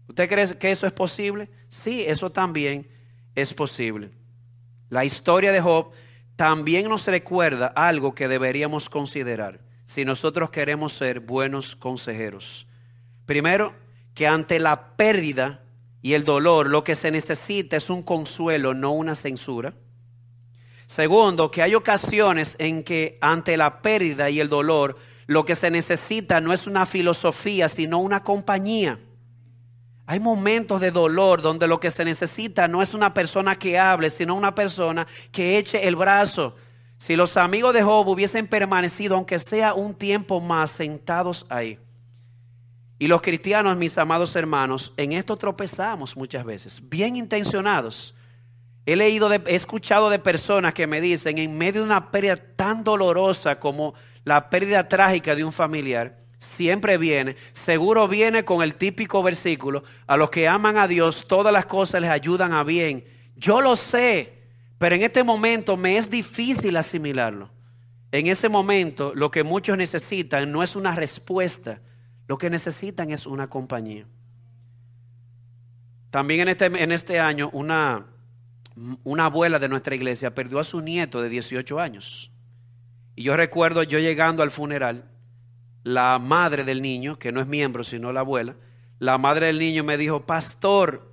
¿Usted 0.07 0.29
cree 0.29 0.57
que 0.57 0.71
eso 0.71 0.85
es 0.85 0.93
posible? 0.93 1.49
Sí, 1.69 2.03
eso 2.05 2.31
también 2.31 2.87
es 3.33 3.53
posible. 3.53 4.11
La 4.89 5.03
historia 5.03 5.51
de 5.51 5.61
Job 5.61 5.91
también 6.35 6.89
nos 6.89 7.07
recuerda 7.07 7.67
algo 7.67 8.13
que 8.13 8.27
deberíamos 8.27 8.89
considerar 8.89 9.59
si 9.85 10.03
nosotros 10.03 10.49
queremos 10.49 10.93
ser 10.93 11.19
buenos 11.19 11.75
consejeros. 11.75 12.67
Primero, 13.25 13.73
que 14.13 14.27
ante 14.27 14.59
la 14.59 14.95
pérdida 14.95 15.61
y 16.01 16.13
el 16.13 16.23
dolor, 16.23 16.69
lo 16.69 16.83
que 16.83 16.95
se 16.95 17.11
necesita 17.11 17.77
es 17.77 17.89
un 17.89 18.03
consuelo, 18.03 18.73
no 18.73 18.91
una 18.91 19.15
censura. 19.15 19.73
Segundo, 20.87 21.49
que 21.51 21.61
hay 21.63 21.75
ocasiones 21.75 22.55
en 22.59 22.83
que 22.83 23.17
ante 23.21 23.57
la 23.57 23.81
pérdida 23.81 24.29
y 24.29 24.39
el 24.39 24.49
dolor, 24.49 24.97
lo 25.27 25.45
que 25.45 25.55
se 25.55 25.71
necesita 25.71 26.41
no 26.41 26.53
es 26.53 26.67
una 26.67 26.85
filosofía, 26.85 27.67
sino 27.69 27.99
una 27.99 28.23
compañía. 28.23 28.99
Hay 30.07 30.19
momentos 30.19 30.81
de 30.81 30.91
dolor 30.91 31.41
donde 31.41 31.67
lo 31.67 31.79
que 31.79 31.89
se 31.89 32.05
necesita 32.05 32.67
no 32.67 32.81
es 32.81 32.93
una 32.93 33.13
persona 33.13 33.55
que 33.55 33.79
hable, 33.79 34.09
sino 34.09 34.35
una 34.35 34.53
persona 34.53 35.07
que 35.31 35.57
eche 35.57 35.87
el 35.87 35.95
brazo. 35.95 36.55
Si 36.97 37.15
los 37.15 37.37
amigos 37.37 37.73
de 37.73 37.81
Job 37.81 38.07
hubiesen 38.07 38.47
permanecido, 38.47 39.15
aunque 39.15 39.39
sea 39.39 39.73
un 39.73 39.95
tiempo 39.95 40.39
más, 40.39 40.71
sentados 40.71 41.45
ahí, 41.49 41.79
y 42.97 43.07
los 43.07 43.21
cristianos, 43.21 43.75
mis 43.75 43.97
amados 43.97 44.35
hermanos, 44.35 44.93
en 44.95 45.11
esto 45.11 45.35
tropezamos 45.35 46.15
muchas 46.15 46.45
veces, 46.45 46.81
bien 46.81 47.17
intencionados. 47.17 48.15
He 48.85 48.95
leído, 48.95 49.31
he 49.33 49.55
escuchado 49.55 50.09
de 50.09 50.19
personas 50.19 50.73
que 50.73 50.87
me 50.87 51.01
dicen, 51.01 51.37
en 51.37 51.57
medio 51.57 51.81
de 51.81 51.87
una 51.87 52.11
pérdida 52.11 52.37
tan 52.55 52.83
dolorosa 52.83 53.59
como 53.59 53.95
la 54.23 54.49
pérdida 54.49 54.87
trágica 54.87 55.35
de 55.35 55.43
un 55.43 55.51
familiar, 55.51 56.17
siempre 56.37 56.97
viene, 56.97 57.35
seguro 57.53 58.07
viene 58.07 58.45
con 58.45 58.61
el 58.61 58.75
típico 58.75 59.23
versículo, 59.23 59.83
a 60.07 60.17
los 60.17 60.29
que 60.29 60.47
aman 60.47 60.77
a 60.77 60.87
Dios, 60.87 61.25
todas 61.27 61.53
las 61.53 61.65
cosas 61.65 62.01
les 62.01 62.09
ayudan 62.09 62.53
a 62.53 62.63
bien. 62.63 63.05
Yo 63.35 63.61
lo 63.61 63.75
sé, 63.75 64.43
pero 64.77 64.95
en 64.95 65.03
este 65.03 65.23
momento 65.23 65.77
me 65.77 65.97
es 65.97 66.09
difícil 66.09 66.77
asimilarlo. 66.77 67.49
En 68.11 68.27
ese 68.27 68.49
momento 68.49 69.13
lo 69.13 69.31
que 69.31 69.43
muchos 69.43 69.77
necesitan 69.77 70.51
no 70.51 70.63
es 70.63 70.75
una 70.75 70.95
respuesta, 70.95 71.81
lo 72.27 72.37
que 72.37 72.49
necesitan 72.49 73.11
es 73.11 73.25
una 73.25 73.49
compañía. 73.49 74.05
También 76.11 76.41
en 76.41 76.49
este, 76.49 76.65
en 76.65 76.91
este 76.91 77.19
año 77.19 77.49
una, 77.51 78.05
una 79.03 79.25
abuela 79.25 79.59
de 79.59 79.67
nuestra 79.67 79.95
iglesia 79.95 80.33
perdió 80.33 80.59
a 80.59 80.63
su 80.63 80.81
nieto 80.81 81.21
de 81.21 81.29
18 81.29 81.79
años. 81.79 82.31
Y 83.15 83.23
yo 83.23 83.35
recuerdo 83.35 83.83
yo 83.83 83.99
llegando 83.99 84.43
al 84.43 84.51
funeral, 84.51 85.09
la 85.85 86.17
madre 86.17 86.63
del 86.63 86.81
niño, 86.81 87.19
que 87.19 87.31
no 87.31 87.39
es 87.39 87.47
miembro 87.47 87.83
sino 87.83 88.11
la 88.11 88.21
abuela, 88.21 88.55
la 88.97 89.19
madre 89.19 89.45
del 89.45 89.59
niño 89.59 89.83
me 89.83 89.97
dijo, 89.97 90.25
pastor, 90.25 91.11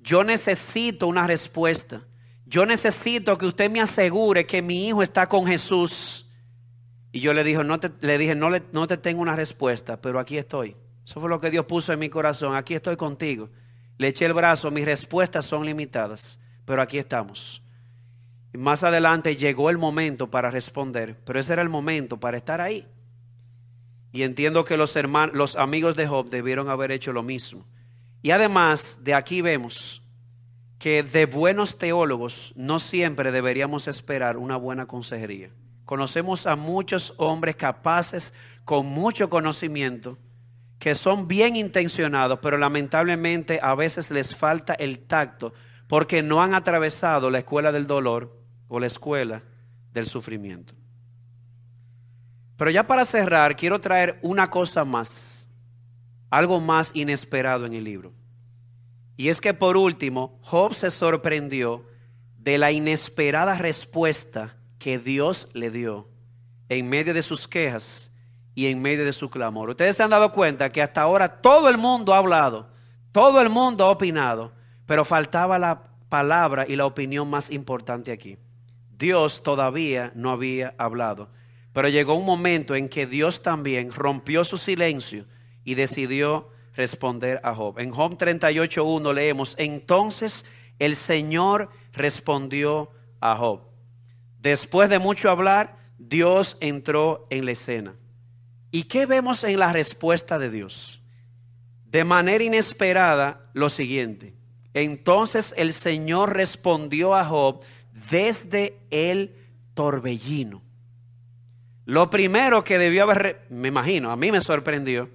yo 0.00 0.24
necesito 0.24 1.06
una 1.06 1.26
respuesta. 1.26 2.02
Yo 2.46 2.64
necesito 2.64 3.36
que 3.36 3.44
usted 3.44 3.70
me 3.70 3.82
asegure 3.82 4.46
que 4.46 4.62
mi 4.62 4.88
hijo 4.88 5.02
está 5.02 5.28
con 5.28 5.46
Jesús. 5.46 6.26
Y 7.12 7.20
yo 7.20 7.34
le, 7.34 7.44
dije, 7.44 7.62
no 7.64 7.78
te, 7.78 7.90
le 8.00 8.16
dije, 8.16 8.34
no, 8.34 8.48
le, 8.48 8.62
no 8.72 8.86
te 8.86 8.96
tengo 8.96 9.20
una 9.20 9.36
respuesta, 9.36 10.00
pero 10.00 10.18
aquí 10.18 10.38
estoy. 10.38 10.74
Eso 11.04 11.20
fue 11.20 11.28
lo 11.28 11.38
que 11.38 11.50
Dios 11.50 11.66
puso 11.66 11.92
en 11.92 11.98
mi 11.98 12.08
corazón. 12.08 12.56
Aquí 12.56 12.74
estoy 12.74 12.96
contigo. 12.96 13.50
Le 13.98 14.08
eché 14.08 14.24
el 14.24 14.32
brazo, 14.32 14.70
mis 14.70 14.86
respuestas 14.86 15.44
son 15.44 15.66
limitadas, 15.66 16.38
pero 16.64 16.80
aquí 16.80 16.96
estamos. 16.96 17.62
Y 18.54 18.58
más 18.58 18.84
adelante 18.84 19.36
llegó 19.36 19.68
el 19.68 19.76
momento 19.76 20.30
para 20.30 20.50
responder, 20.50 21.18
pero 21.24 21.38
ese 21.38 21.52
era 21.52 21.60
el 21.62 21.68
momento 21.68 22.18
para 22.18 22.38
estar 22.38 22.62
ahí. 22.62 22.86
Y 24.12 24.22
entiendo 24.22 24.64
que 24.64 24.76
los, 24.76 24.94
hermanos, 24.94 25.34
los 25.34 25.56
amigos 25.56 25.96
de 25.96 26.06
Job 26.06 26.28
debieron 26.28 26.68
haber 26.68 26.92
hecho 26.92 27.12
lo 27.12 27.22
mismo. 27.22 27.64
Y 28.20 28.30
además 28.30 28.98
de 29.02 29.14
aquí 29.14 29.40
vemos 29.40 30.02
que 30.78 31.02
de 31.02 31.26
buenos 31.26 31.78
teólogos 31.78 32.52
no 32.56 32.78
siempre 32.78 33.32
deberíamos 33.32 33.88
esperar 33.88 34.36
una 34.36 34.56
buena 34.56 34.86
consejería. 34.86 35.50
Conocemos 35.84 36.46
a 36.46 36.56
muchos 36.56 37.14
hombres 37.16 37.56
capaces, 37.56 38.32
con 38.64 38.86
mucho 38.86 39.30
conocimiento, 39.30 40.18
que 40.78 40.94
son 40.94 41.28
bien 41.28 41.54
intencionados, 41.56 42.40
pero 42.42 42.58
lamentablemente 42.58 43.60
a 43.62 43.74
veces 43.74 44.10
les 44.10 44.34
falta 44.34 44.74
el 44.74 45.00
tacto 45.00 45.52
porque 45.86 46.22
no 46.22 46.42
han 46.42 46.54
atravesado 46.54 47.30
la 47.30 47.38
escuela 47.38 47.70
del 47.70 47.86
dolor 47.86 48.36
o 48.68 48.80
la 48.80 48.86
escuela 48.86 49.42
del 49.92 50.06
sufrimiento. 50.06 50.74
Pero 52.56 52.70
ya 52.70 52.86
para 52.86 53.04
cerrar, 53.04 53.56
quiero 53.56 53.80
traer 53.80 54.18
una 54.22 54.50
cosa 54.50 54.84
más, 54.84 55.48
algo 56.30 56.60
más 56.60 56.90
inesperado 56.94 57.66
en 57.66 57.72
el 57.72 57.84
libro. 57.84 58.12
Y 59.16 59.28
es 59.28 59.40
que 59.40 59.54
por 59.54 59.76
último, 59.76 60.38
Job 60.42 60.74
se 60.74 60.90
sorprendió 60.90 61.84
de 62.38 62.58
la 62.58 62.72
inesperada 62.72 63.54
respuesta 63.54 64.56
que 64.78 64.98
Dios 64.98 65.48
le 65.52 65.70
dio 65.70 66.08
en 66.68 66.88
medio 66.88 67.14
de 67.14 67.22
sus 67.22 67.46
quejas 67.46 68.10
y 68.54 68.66
en 68.66 68.82
medio 68.82 69.04
de 69.04 69.12
su 69.12 69.30
clamor. 69.30 69.70
Ustedes 69.70 69.96
se 69.96 70.02
han 70.02 70.10
dado 70.10 70.32
cuenta 70.32 70.72
que 70.72 70.82
hasta 70.82 71.02
ahora 71.02 71.40
todo 71.40 71.68
el 71.68 71.78
mundo 71.78 72.14
ha 72.14 72.18
hablado, 72.18 72.68
todo 73.12 73.40
el 73.40 73.48
mundo 73.48 73.84
ha 73.84 73.90
opinado, 73.90 74.52
pero 74.86 75.04
faltaba 75.04 75.58
la 75.58 75.84
palabra 76.08 76.66
y 76.68 76.76
la 76.76 76.86
opinión 76.86 77.28
más 77.30 77.50
importante 77.50 78.12
aquí. 78.12 78.38
Dios 78.90 79.42
todavía 79.42 80.12
no 80.14 80.30
había 80.30 80.74
hablado, 80.78 81.30
pero 81.72 81.88
llegó 81.88 82.14
un 82.14 82.24
momento 82.24 82.74
en 82.74 82.88
que 82.88 83.06
Dios 83.06 83.42
también 83.42 83.92
rompió 83.92 84.44
su 84.44 84.58
silencio 84.58 85.26
y 85.64 85.74
decidió 85.74 86.50
responder 86.74 87.40
a 87.42 87.54
Job. 87.54 87.78
En 87.78 87.90
Job 87.90 88.16
38.1 88.18 89.14
leemos, 89.14 89.54
entonces 89.58 90.44
el 90.78 90.96
Señor 90.96 91.70
respondió 91.92 92.90
a 93.20 93.36
Job. 93.36 93.62
Después 94.38 94.90
de 94.90 94.98
mucho 94.98 95.30
hablar, 95.30 95.76
Dios 95.98 96.56
entró 96.60 97.26
en 97.30 97.44
la 97.46 97.52
escena. 97.52 97.94
¿Y 98.70 98.84
qué 98.84 99.06
vemos 99.06 99.44
en 99.44 99.58
la 99.58 99.72
respuesta 99.72 100.38
de 100.38 100.50
Dios? 100.50 101.02
De 101.84 102.04
manera 102.04 102.42
inesperada, 102.42 103.50
lo 103.52 103.68
siguiente. 103.68 104.34
Entonces 104.74 105.54
el 105.56 105.72
Señor 105.72 106.34
respondió 106.34 107.14
a 107.14 107.24
Job 107.24 107.62
desde 108.10 108.78
el 108.90 109.36
torbellino. 109.74 110.62
Lo 111.84 112.10
primero 112.10 112.62
que 112.62 112.78
debió 112.78 113.04
haber, 113.04 113.46
me 113.50 113.68
imagino, 113.68 114.10
a 114.10 114.16
mí 114.16 114.30
me 114.30 114.40
sorprendió, 114.40 115.08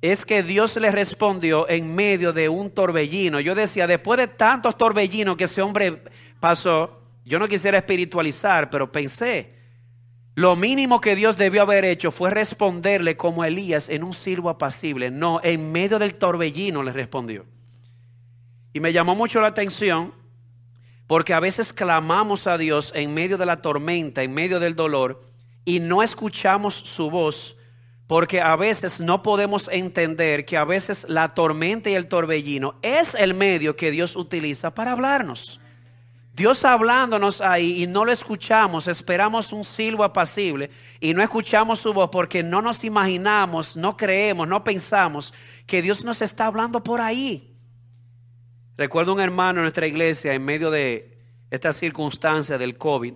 es 0.00 0.26
que 0.26 0.42
Dios 0.42 0.76
le 0.76 0.90
respondió 0.90 1.68
en 1.68 1.94
medio 1.94 2.32
de 2.32 2.48
un 2.48 2.70
torbellino. 2.70 3.40
Yo 3.40 3.54
decía, 3.54 3.86
después 3.86 4.18
de 4.18 4.28
tantos 4.28 4.76
torbellinos 4.76 5.36
que 5.36 5.44
ese 5.44 5.62
hombre 5.62 6.02
pasó, 6.40 7.00
yo 7.24 7.38
no 7.38 7.48
quisiera 7.48 7.78
espiritualizar, 7.78 8.68
pero 8.68 8.92
pensé, 8.92 9.54
lo 10.34 10.56
mínimo 10.56 11.00
que 11.00 11.14
Dios 11.14 11.36
debió 11.36 11.62
haber 11.62 11.84
hecho 11.84 12.10
fue 12.10 12.30
responderle 12.30 13.16
como 13.16 13.44
Elías 13.44 13.88
en 13.88 14.02
un 14.02 14.12
silbo 14.12 14.50
apacible. 14.50 15.10
No, 15.10 15.40
en 15.42 15.70
medio 15.70 15.98
del 15.98 16.16
torbellino 16.16 16.82
le 16.82 16.92
respondió. 16.92 17.46
Y 18.72 18.80
me 18.80 18.92
llamó 18.92 19.14
mucho 19.14 19.40
la 19.40 19.46
atención 19.46 20.12
porque 21.06 21.34
a 21.34 21.40
veces 21.40 21.72
clamamos 21.72 22.46
a 22.46 22.58
Dios 22.58 22.92
en 22.96 23.14
medio 23.14 23.38
de 23.38 23.46
la 23.46 23.62
tormenta, 23.62 24.22
en 24.22 24.34
medio 24.34 24.58
del 24.58 24.74
dolor, 24.74 25.24
y 25.64 25.80
no 25.80 26.02
escuchamos 26.02 26.74
su 26.74 27.10
voz 27.10 27.56
porque 28.06 28.40
a 28.40 28.54
veces 28.56 29.00
no 29.00 29.22
podemos 29.22 29.68
entender 29.68 30.44
que 30.44 30.56
a 30.56 30.64
veces 30.64 31.06
la 31.08 31.34
tormenta 31.34 31.88
y 31.88 31.94
el 31.94 32.06
torbellino 32.06 32.74
es 32.82 33.14
el 33.14 33.32
medio 33.34 33.76
que 33.76 33.90
Dios 33.90 34.14
utiliza 34.14 34.74
para 34.74 34.92
hablarnos. 34.92 35.60
Dios 36.34 36.64
hablándonos 36.64 37.40
ahí 37.40 37.82
y 37.82 37.86
no 37.86 38.04
lo 38.04 38.10
escuchamos, 38.10 38.88
esperamos 38.88 39.52
un 39.52 39.62
silbo 39.62 40.02
apacible 40.02 40.68
y 40.98 41.14
no 41.14 41.22
escuchamos 41.22 41.78
su 41.78 41.94
voz 41.94 42.10
porque 42.10 42.42
no 42.42 42.60
nos 42.60 42.82
imaginamos, 42.82 43.76
no 43.76 43.96
creemos, 43.96 44.48
no 44.48 44.64
pensamos 44.64 45.32
que 45.64 45.80
Dios 45.80 46.04
nos 46.04 46.20
está 46.22 46.46
hablando 46.46 46.82
por 46.82 47.00
ahí. 47.00 47.56
Recuerdo 48.76 49.14
un 49.14 49.20
hermano 49.20 49.60
en 49.60 49.64
nuestra 49.64 49.86
iglesia 49.86 50.34
en 50.34 50.44
medio 50.44 50.72
de 50.72 51.16
esta 51.50 51.72
circunstancia 51.72 52.58
del 52.58 52.76
COVID, 52.76 53.14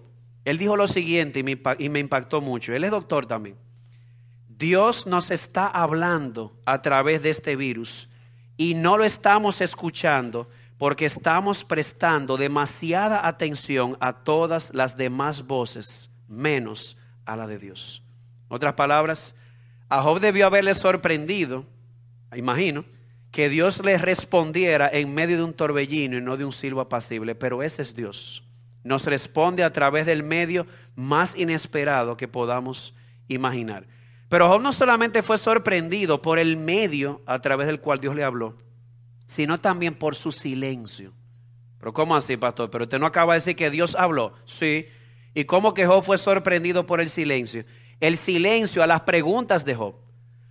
él 0.48 0.56
dijo 0.56 0.76
lo 0.76 0.88
siguiente 0.88 1.40
y 1.40 1.88
me 1.90 2.00
impactó 2.00 2.40
mucho, 2.40 2.72
él 2.72 2.82
es 2.84 2.90
doctor 2.90 3.26
también. 3.26 3.56
Dios 4.48 5.06
nos 5.06 5.30
está 5.30 5.66
hablando 5.66 6.56
a 6.64 6.80
través 6.80 7.22
de 7.22 7.28
este 7.28 7.54
virus 7.54 8.08
y 8.56 8.72
no 8.72 8.96
lo 8.96 9.04
estamos 9.04 9.60
escuchando 9.60 10.48
porque 10.78 11.04
estamos 11.04 11.64
prestando 11.64 12.38
demasiada 12.38 13.26
atención 13.28 13.98
a 14.00 14.24
todas 14.24 14.72
las 14.72 14.96
demás 14.96 15.46
voces, 15.46 16.10
menos 16.28 16.96
a 17.26 17.36
la 17.36 17.46
de 17.46 17.58
Dios. 17.58 18.02
otras 18.48 18.72
palabras, 18.72 19.34
a 19.90 20.00
Job 20.00 20.18
debió 20.18 20.46
haberle 20.46 20.74
sorprendido, 20.74 21.66
imagino, 22.34 22.86
que 23.32 23.50
Dios 23.50 23.84
le 23.84 23.98
respondiera 23.98 24.88
en 24.90 25.12
medio 25.12 25.36
de 25.36 25.42
un 25.42 25.52
torbellino 25.52 26.16
y 26.16 26.22
no 26.22 26.38
de 26.38 26.46
un 26.46 26.52
silbo 26.52 26.80
apacible, 26.80 27.34
pero 27.34 27.62
ese 27.62 27.82
es 27.82 27.94
Dios. 27.94 28.47
Nos 28.88 29.04
responde 29.04 29.64
a 29.64 29.70
través 29.70 30.06
del 30.06 30.22
medio 30.22 30.66
más 30.96 31.36
inesperado 31.36 32.16
que 32.16 32.26
podamos 32.26 32.94
imaginar. 33.28 33.86
Pero 34.30 34.48
Job 34.48 34.62
no 34.62 34.72
solamente 34.72 35.22
fue 35.22 35.36
sorprendido 35.36 36.22
por 36.22 36.38
el 36.38 36.56
medio 36.56 37.20
a 37.26 37.38
través 37.42 37.66
del 37.66 37.80
cual 37.80 38.00
Dios 38.00 38.16
le 38.16 38.24
habló, 38.24 38.56
sino 39.26 39.60
también 39.60 39.94
por 39.94 40.14
su 40.14 40.32
silencio. 40.32 41.12
Pero 41.78 41.92
¿cómo 41.92 42.16
así, 42.16 42.38
pastor? 42.38 42.70
Pero 42.70 42.84
usted 42.84 42.98
no 42.98 43.04
acaba 43.04 43.34
de 43.34 43.40
decir 43.40 43.56
que 43.56 43.68
Dios 43.68 43.94
habló. 43.94 44.32
Sí. 44.46 44.86
¿Y 45.34 45.44
cómo 45.44 45.74
que 45.74 45.84
Job 45.84 46.02
fue 46.02 46.16
sorprendido 46.16 46.86
por 46.86 47.02
el 47.02 47.10
silencio? 47.10 47.66
El 48.00 48.16
silencio 48.16 48.82
a 48.82 48.86
las 48.86 49.02
preguntas 49.02 49.66
de 49.66 49.74
Job. 49.74 49.96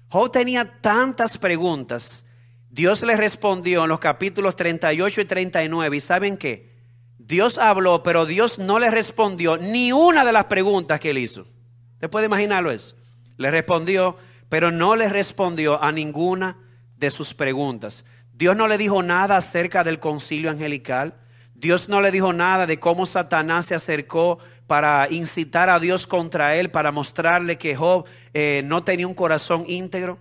Job 0.10 0.32
tenía 0.32 0.80
tantas 0.80 1.40
preguntas. 1.40 2.24
Dios 2.70 3.02
le 3.02 3.18
respondió 3.18 3.82
en 3.82 3.90
los 3.90 4.00
capítulos 4.00 4.56
38 4.56 5.22
y 5.22 5.26
39. 5.26 5.98
¿Y 5.98 6.02
saben 6.02 6.38
qué? 6.38 6.77
Dios 7.18 7.58
habló, 7.58 8.04
pero 8.04 8.26
Dios 8.26 8.60
no 8.60 8.80
le 8.80 8.92
respondió 8.92 9.58
ni 9.58 9.92
una 9.92 10.24
de 10.24 10.32
las 10.32 10.46
preguntas 10.46 11.00
que 11.00 11.10
él 11.10 11.18
hizo. 11.18 11.46
¿Usted 11.94 12.10
puede 12.10 12.28
imaginarlo 12.28 12.72
eso? 12.72 12.96
Le 13.38 13.52
respondió, 13.52 14.16
pero 14.50 14.72
no 14.72 14.96
le 14.96 15.10
respondió 15.10 15.82
a 15.84 15.92
ninguna 15.92 16.58
de 16.96 17.10
sus 17.10 17.34
preguntas. 17.34 18.06
Dios 18.34 18.56
no 18.56 18.68
le 18.68 18.78
dijo 18.78 19.02
nada 19.02 19.38
acerca 19.38 19.84
del 19.84 20.00
concilio 20.00 20.52
angelical. 20.52 21.16
Dios 21.56 21.90
no 21.90 22.02
le 22.02 22.12
dijo 22.12 22.34
nada 22.34 22.68
de 22.68 22.80
cómo 22.80 23.08
Satanás 23.08 23.66
se 23.66 23.76
acercó 23.76 24.38
para 24.68 25.08
incitar 25.10 25.70
a 25.70 25.80
Dios 25.80 26.06
contra 26.06 26.56
él, 26.56 26.70
para 26.70 26.92
mostrarle 26.92 27.58
que 27.58 27.76
Job 27.76 28.06
eh, 28.34 28.62
no 28.64 28.84
tenía 28.84 29.08
un 29.08 29.16
corazón 29.16 29.66
íntegro. 29.68 30.20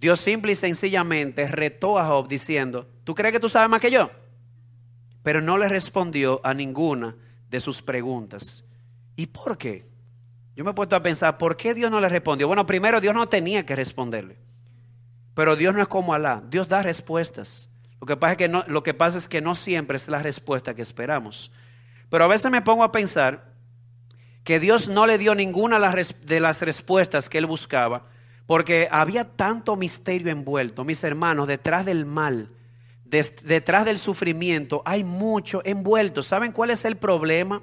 Dios 0.00 0.20
simple 0.20 0.52
y 0.52 0.56
sencillamente 0.56 1.46
retó 1.46 1.96
a 1.96 2.06
Job 2.06 2.26
diciendo, 2.26 2.88
¿tú 3.04 3.14
crees 3.14 3.32
que 3.32 3.40
tú 3.40 3.48
sabes 3.48 3.70
más 3.70 3.80
que 3.80 3.92
yo? 3.92 4.10
Pero 5.22 5.40
no 5.40 5.56
le 5.58 5.68
respondió 5.68 6.40
a 6.44 6.54
ninguna 6.54 7.16
de 7.48 7.60
sus 7.60 7.82
preguntas. 7.82 8.64
¿Y 9.16 9.26
por 9.26 9.58
qué? 9.58 9.86
Yo 10.54 10.64
me 10.64 10.72
he 10.72 10.74
puesto 10.74 10.96
a 10.96 11.02
pensar, 11.02 11.38
¿por 11.38 11.56
qué 11.56 11.74
Dios 11.74 11.90
no 11.90 12.00
le 12.00 12.08
respondió? 12.08 12.46
Bueno, 12.46 12.66
primero 12.66 13.00
Dios 13.00 13.14
no 13.14 13.26
tenía 13.26 13.64
que 13.64 13.76
responderle. 13.76 14.38
Pero 15.34 15.56
Dios 15.56 15.74
no 15.74 15.80
es 15.80 15.88
como 15.88 16.14
Alá. 16.14 16.42
Dios 16.48 16.68
da 16.68 16.82
respuestas. 16.82 17.70
Lo 18.00 18.06
que 18.06 18.16
pasa 18.16 18.32
es 18.32 18.38
que 18.38 18.48
no, 18.48 18.64
lo 18.66 18.82
que 18.82 18.94
pasa 18.94 19.16
es 19.16 19.28
que 19.28 19.40
no 19.40 19.54
siempre 19.54 19.96
es 19.96 20.08
la 20.08 20.22
respuesta 20.22 20.74
que 20.74 20.82
esperamos. 20.82 21.52
Pero 22.10 22.24
a 22.24 22.28
veces 22.28 22.50
me 22.50 22.60
pongo 22.60 22.84
a 22.84 22.92
pensar 22.92 23.52
que 24.44 24.60
Dios 24.60 24.88
no 24.88 25.06
le 25.06 25.18
dio 25.18 25.34
ninguna 25.34 25.78
de 25.78 26.40
las 26.40 26.60
respuestas 26.60 27.28
que 27.28 27.38
él 27.38 27.46
buscaba, 27.46 28.06
porque 28.46 28.88
había 28.90 29.24
tanto 29.36 29.76
misterio 29.76 30.30
envuelto. 30.30 30.84
Mis 30.84 31.04
hermanos, 31.04 31.46
detrás 31.46 31.86
del 31.86 32.04
mal, 32.04 32.50
detrás 33.12 33.84
del 33.84 33.98
sufrimiento, 33.98 34.82
hay 34.86 35.04
mucho 35.04 35.60
envuelto. 35.64 36.22
¿Saben 36.22 36.52
cuál 36.52 36.70
es 36.70 36.84
el 36.84 36.96
problema? 36.96 37.62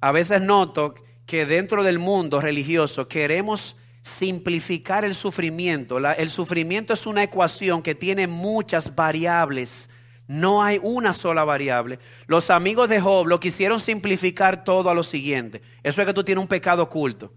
A 0.00 0.12
veces 0.12 0.40
noto 0.40 0.94
que 1.26 1.44
dentro 1.44 1.82
del 1.82 1.98
mundo 1.98 2.40
religioso 2.40 3.08
queremos 3.08 3.76
simplificar 4.02 5.04
el 5.04 5.16
sufrimiento. 5.16 5.98
el 5.98 6.30
sufrimiento 6.30 6.94
es 6.94 7.06
una 7.06 7.24
ecuación 7.24 7.82
que 7.82 7.96
tiene 7.96 8.28
muchas 8.28 8.94
variables. 8.94 9.88
No 10.28 10.62
hay 10.62 10.78
una 10.80 11.12
sola 11.12 11.44
variable. 11.44 11.98
Los 12.28 12.50
amigos 12.50 12.88
de 12.88 13.00
Job 13.00 13.26
lo 13.26 13.40
quisieron 13.40 13.80
simplificar 13.80 14.62
todo 14.62 14.88
a 14.88 14.94
lo 14.94 15.02
siguiente. 15.02 15.62
Eso 15.82 16.00
es 16.00 16.06
que 16.06 16.14
tú 16.14 16.22
tienes 16.22 16.42
un 16.42 16.48
pecado 16.48 16.84
oculto. 16.84 17.32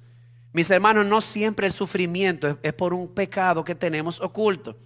Mis 0.53 0.69
hermanos, 0.69 1.05
no 1.07 1.21
siempre 1.21 1.67
el 1.67 1.73
sufrimiento 1.73 2.59
es 2.61 2.73
por 2.73 2.93
un 2.93 3.07
pecado 3.13 3.63
que 3.63 3.75
tenemos 3.75 4.19
oculto. 4.19 4.77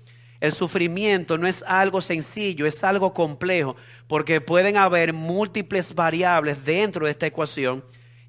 El 0.44 0.52
sufrimiento 0.52 1.38
no 1.38 1.48
es 1.48 1.64
algo 1.66 2.02
sencillo, 2.02 2.66
es 2.66 2.84
algo 2.84 3.14
complejo, 3.14 3.78
porque 4.10 4.42
pueden 4.42 4.76
haber 4.76 5.14
múltiples 5.14 5.96
variables 5.96 6.66
dentro 6.66 7.06
de 7.06 7.12
esta 7.12 7.28
ecuación 7.28 7.82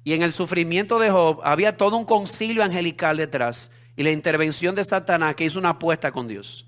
y 0.05 0.13
en 0.13 0.21
el 0.21 0.31
sufrimiento 0.31 0.97
de 0.97 1.11
Job 1.11 1.41
había 1.43 1.75
todo 1.75 1.97
un 1.97 2.05
concilio 2.05 2.63
angelical 2.63 3.17
detrás 3.17 3.69
y 3.97 4.03
la 4.03 4.11
intervención 4.11 4.75
de 4.75 4.85
Satanás 4.85 5.35
que 5.35 5.43
hizo 5.43 5.59
una 5.59 5.71
apuesta 5.71 6.13
con 6.13 6.29
Dios. 6.29 6.65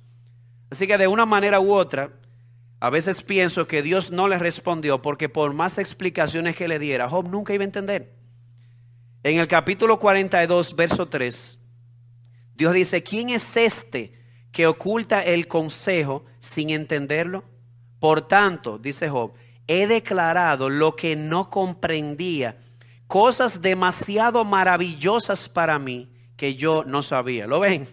Así 0.70 0.86
que 0.86 0.98
de 0.98 1.08
una 1.08 1.26
manera 1.26 1.62
u 1.62 1.72
otra, 1.72 2.10
a 2.82 2.90
veces 2.90 3.24
pienso 3.24 3.68
que 3.68 3.82
Dios 3.82 4.12
no 4.12 4.28
le 4.28 4.40
respondió 4.40 5.02
porque 5.02 5.30
por 5.30 5.54
más 5.54 5.78
explicaciones 5.78 6.58
que 6.58 6.68
le 6.68 6.78
diera, 6.78 7.08
Job 7.08 7.30
nunca 7.30 7.54
iba 7.54 7.62
a 7.62 7.72
entender. 7.72 8.12
En 9.24 9.40
el 9.40 9.48
capítulo 9.48 9.98
42, 9.98 10.76
verso 10.76 11.08
3, 11.08 11.58
Dios 12.54 12.74
dice, 12.74 13.02
¿quién 13.02 13.30
es 13.30 13.56
este 13.56 14.18
que 14.52 14.68
oculta 14.68 15.24
el 15.24 15.48
consejo 15.48 16.26
sin 16.40 16.70
entenderlo? 16.70 17.44
Por 18.00 18.28
tanto, 18.28 18.78
dice 18.78 19.10
Job, 19.10 19.34
he 19.68 19.88
declarado 19.88 20.70
lo 20.70 20.96
que 20.96 21.16
no 21.16 21.50
comprendía 21.50 22.58
cosas 23.08 23.62
demasiado 23.62 24.44
maravillosas 24.46 25.50
para 25.50 25.80
mí 25.80 26.10
que 26.36 26.56
yo 26.56 26.84
no 26.86 27.02
sabía. 27.04 27.48
¿Lo 27.48 27.60
ven? 27.60 27.88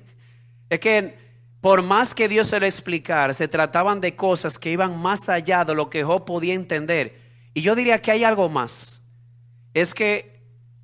Es 0.68 0.80
que 0.80 1.16
por 1.60 1.82
más 1.82 2.14
que 2.14 2.28
Dios 2.28 2.48
se 2.48 2.60
lo 2.60 2.66
explicara, 2.66 3.32
se 3.32 3.48
trataban 3.48 4.00
de 4.00 4.14
cosas 4.14 4.58
que 4.58 4.70
iban 4.70 4.98
más 4.98 5.30
allá 5.30 5.64
de 5.64 5.74
lo 5.74 5.88
que 5.88 6.04
Job 6.04 6.26
podía 6.26 6.52
entender. 6.52 7.18
Y 7.54 7.62
yo 7.62 7.74
diría 7.74 8.02
que 8.02 8.10
hay 8.10 8.22
algo 8.22 8.50
más. 8.50 9.00
Es 9.72 9.94
que 9.94 10.42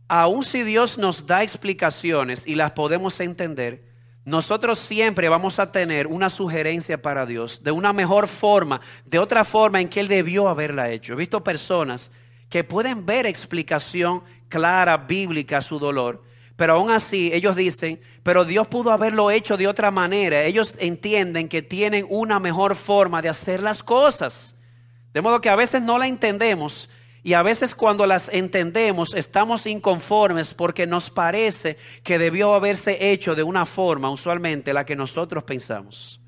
aun 0.08 0.42
si 0.42 0.62
Dios 0.62 0.96
nos 0.96 1.26
da 1.26 1.42
explicaciones 1.42 2.46
y 2.46 2.54
las 2.54 2.72
podemos 2.72 3.20
entender, 3.20 3.89
nosotros 4.30 4.78
siempre 4.78 5.28
vamos 5.28 5.58
a 5.58 5.72
tener 5.72 6.06
una 6.06 6.30
sugerencia 6.30 7.02
para 7.02 7.26
Dios 7.26 7.62
de 7.62 7.72
una 7.72 7.92
mejor 7.92 8.28
forma, 8.28 8.80
de 9.04 9.18
otra 9.18 9.44
forma 9.44 9.80
en 9.80 9.88
que 9.88 10.00
Él 10.00 10.08
debió 10.08 10.48
haberla 10.48 10.88
hecho. 10.90 11.12
He 11.12 11.16
visto 11.16 11.44
personas 11.44 12.10
que 12.48 12.64
pueden 12.64 13.04
ver 13.04 13.26
explicación 13.26 14.22
clara, 14.48 14.96
bíblica 14.96 15.58
a 15.58 15.62
su 15.62 15.78
dolor, 15.78 16.22
pero 16.56 16.74
aún 16.74 16.90
así 16.90 17.30
ellos 17.32 17.56
dicen, 17.56 18.00
pero 18.22 18.44
Dios 18.44 18.68
pudo 18.68 18.92
haberlo 18.92 19.30
hecho 19.30 19.56
de 19.56 19.66
otra 19.66 19.90
manera. 19.90 20.44
Ellos 20.44 20.74
entienden 20.78 21.48
que 21.48 21.62
tienen 21.62 22.06
una 22.08 22.38
mejor 22.38 22.76
forma 22.76 23.22
de 23.22 23.30
hacer 23.30 23.62
las 23.62 23.82
cosas. 23.82 24.54
De 25.12 25.22
modo 25.22 25.40
que 25.40 25.48
a 25.48 25.56
veces 25.56 25.82
no 25.82 25.98
la 25.98 26.06
entendemos 26.06 26.88
y 27.22 27.34
a 27.34 27.42
veces 27.42 27.74
cuando 27.74 28.06
las 28.06 28.28
entendemos 28.28 29.14
estamos 29.14 29.66
inconformes 29.66 30.54
porque 30.54 30.86
nos 30.86 31.10
parece 31.10 31.76
que 32.02 32.18
debió 32.18 32.54
haberse 32.54 33.12
hecho 33.12 33.34
de 33.34 33.42
una 33.42 33.66
forma 33.66 34.10
usualmente 34.10 34.72
la 34.72 34.86
que 34.86 34.96
nosotros 34.96 35.44
pensamos. 35.44 36.20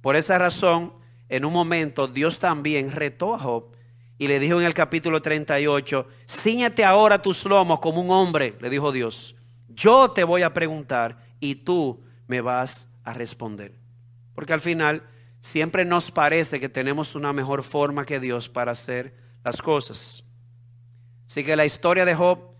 Por 0.00 0.16
esa 0.16 0.38
razón, 0.38 0.92
en 1.28 1.44
un 1.44 1.52
momento 1.52 2.08
Dios 2.08 2.38
también 2.38 2.90
retó 2.90 3.34
a 3.34 3.38
Job 3.38 3.76
y 4.18 4.26
le 4.26 4.40
dijo 4.40 4.60
en 4.60 4.66
el 4.66 4.74
capítulo 4.74 5.22
38, 5.22 6.06
ciñete 6.28 6.84
ahora 6.84 7.22
tus 7.22 7.44
lomos 7.44 7.80
como 7.80 8.00
un 8.00 8.10
hombre, 8.10 8.56
le 8.60 8.70
dijo 8.70 8.92
Dios. 8.92 9.36
Yo 9.68 10.10
te 10.10 10.24
voy 10.24 10.42
a 10.42 10.52
preguntar 10.52 11.24
y 11.40 11.56
tú 11.56 12.02
me 12.26 12.40
vas 12.40 12.88
a 13.04 13.14
responder. 13.14 13.78
Porque 14.34 14.52
al 14.52 14.60
final 14.60 15.02
siempre 15.40 15.84
nos 15.84 16.10
parece 16.10 16.60
que 16.60 16.68
tenemos 16.68 17.14
una 17.14 17.32
mejor 17.32 17.62
forma 17.62 18.04
que 18.04 18.20
Dios 18.20 18.48
para 18.48 18.72
hacer 18.72 19.21
las 19.44 19.60
cosas. 19.60 20.24
Así 21.26 21.44
que 21.44 21.56
la 21.56 21.64
historia 21.64 22.04
de 22.04 22.14
Job 22.14 22.52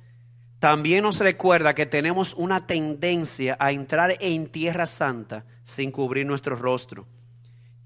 también 0.58 1.02
nos 1.02 1.18
recuerda 1.18 1.74
que 1.74 1.86
tenemos 1.86 2.34
una 2.34 2.66
tendencia 2.66 3.56
a 3.58 3.72
entrar 3.72 4.16
en 4.20 4.46
tierra 4.46 4.86
santa 4.86 5.44
sin 5.64 5.90
cubrir 5.90 6.24
nuestro 6.24 6.56
rostro. 6.56 7.06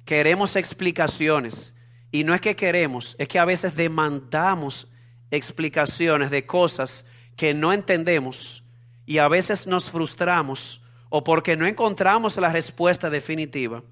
Queremos 0.05 0.57
explicaciones 0.57 1.74
y 2.12 2.22
no 2.22 2.34
es 2.34 2.40
que 2.40 2.55
queremos, 2.55 3.16
es 3.18 3.28
que 3.28 3.38
a 3.38 3.44
veces 3.44 3.76
demandamos 3.76 4.88
explicaciones 5.30 6.30
de 6.30 6.47
cosas 6.47 7.05
que 7.34 7.55
no 7.55 7.72
entendemos 7.72 8.62
y 9.07 9.18
a 9.18 9.28
veces 9.28 9.66
nos 9.66 9.90
frustramos 9.90 10.82
o 11.09 11.24
porque 11.24 11.57
no 11.57 11.66
encontramos 11.66 12.36
la 12.36 12.53
respuesta 12.53 13.11
definitiva 13.11 13.82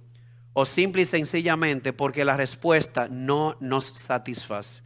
o 0.53 0.65
simple 0.65 1.03
y 1.03 1.07
sencillamente 1.07 1.93
porque 1.93 2.25
la 2.25 2.37
respuesta 2.37 3.09
no 3.09 3.57
nos 3.61 3.87
satisface. 3.87 4.83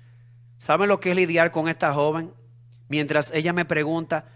¿Saben 0.58 0.88
lo 0.88 1.00
que 1.00 1.10
es 1.10 1.16
lidiar 1.16 1.50
con 1.50 1.68
esta 1.68 1.92
joven? 1.94 2.32
Mientras 2.88 3.30
ella 3.32 3.52
me 3.52 3.64
pregunta, 3.64 4.26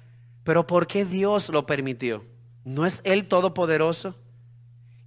pero 0.44 0.66
¿por 0.66 0.86
qué 0.86 1.04
Dios 1.04 1.48
lo 1.48 1.66
permitió? 1.66 2.24
¿No 2.64 2.86
es 2.86 3.00
Él 3.04 3.26
todopoderoso? 3.26 4.16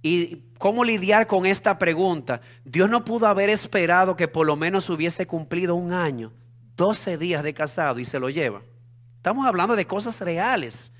¿Y 0.02 0.42
cómo 0.58 0.84
lidiar 0.84 1.26
con 1.26 1.46
esta 1.46 1.78
pregunta? 1.78 2.40
Dios 2.64 2.90
no 2.90 3.04
pudo 3.04 3.26
haber 3.26 3.48
esperado 3.48 4.14
que 4.14 4.28
por 4.28 4.46
lo 4.46 4.56
menos 4.56 4.90
hubiese 4.90 5.26
cumplido 5.26 5.74
un 5.74 5.92
año, 5.92 6.32
12 6.76 7.18
días 7.18 7.42
de 7.42 7.54
casado 7.54 7.98
y 7.98 8.04
se 8.04 8.20
lo 8.20 8.28
lleva. 8.28 8.62
Estamos 9.16 9.46
hablando 9.46 9.74
de 9.74 9.86
cosas 9.86 10.20
reales, 10.20 10.92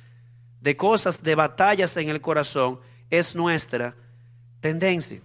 de 0.60 0.76
cosas, 0.76 1.22
de 1.22 1.34
batallas 1.34 1.96
en 1.96 2.08
el 2.08 2.20
corazón. 2.20 2.80
Es 3.10 3.36
nuestra 3.36 3.94
tendencia. 4.60 5.20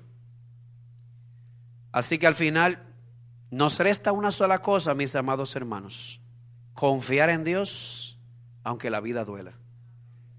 Así 1.92 2.20
que 2.20 2.28
al 2.28 2.36
final 2.36 2.91
nos 3.52 3.78
resta 3.78 4.14
una 4.14 4.32
sola 4.32 4.62
cosa, 4.62 4.94
mis 4.96 5.14
amados 5.14 5.56
hermanos. 5.56 6.22
Confiar 6.74 7.30
en 7.30 7.44
Dios, 7.44 8.18
aunque 8.64 8.90
la 8.90 9.02
vida 9.02 9.26
duela. 9.26 9.54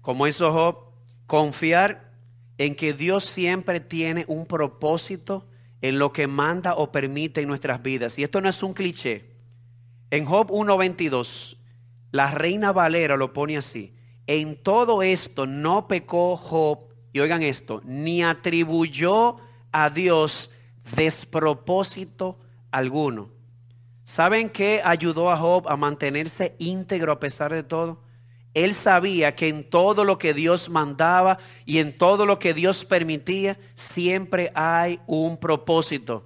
Como 0.01 0.27
hizo 0.27 0.51
Job, 0.51 0.91
confiar 1.27 2.11
en 2.57 2.75
que 2.75 2.93
Dios 2.93 3.25
siempre 3.25 3.79
tiene 3.79 4.25
un 4.27 4.47
propósito 4.47 5.47
en 5.81 5.99
lo 5.99 6.11
que 6.11 6.27
manda 6.27 6.73
o 6.73 6.91
permite 6.91 7.41
en 7.41 7.47
nuestras 7.47 7.83
vidas. 7.83 8.17
Y 8.17 8.23
esto 8.23 8.41
no 8.41 8.49
es 8.49 8.63
un 8.63 8.73
cliché. 8.73 9.29
En 10.09 10.25
Job 10.25 10.49
1.22, 10.49 11.57
la 12.11 12.31
reina 12.31 12.71
Valera 12.71 13.15
lo 13.15 13.31
pone 13.31 13.57
así. 13.57 13.95
En 14.25 14.55
todo 14.55 15.03
esto 15.03 15.45
no 15.45 15.87
pecó 15.87 16.35
Job, 16.35 16.89
y 17.11 17.19
oigan 17.19 17.43
esto, 17.43 17.81
ni 17.85 18.23
atribuyó 18.23 19.37
a 19.71 19.89
Dios 19.91 20.49
despropósito 20.95 22.39
alguno. 22.73 23.29
¿Saben 24.03 24.49
qué 24.49 24.81
ayudó 24.83 25.31
a 25.31 25.37
Job 25.37 25.69
a 25.69 25.77
mantenerse 25.77 26.55
íntegro 26.59 27.11
a 27.11 27.19
pesar 27.19 27.53
de 27.53 27.63
todo? 27.63 28.01
Él 28.53 28.73
sabía 28.73 29.35
que 29.35 29.47
en 29.47 29.67
todo 29.67 30.03
lo 30.03 30.17
que 30.17 30.33
Dios 30.33 30.69
mandaba 30.69 31.39
y 31.65 31.79
en 31.79 31.97
todo 31.97 32.25
lo 32.25 32.37
que 32.37 32.53
Dios 32.53 32.85
permitía, 32.85 33.57
siempre 33.73 34.51
hay 34.53 34.99
un 35.07 35.37
propósito. 35.37 36.25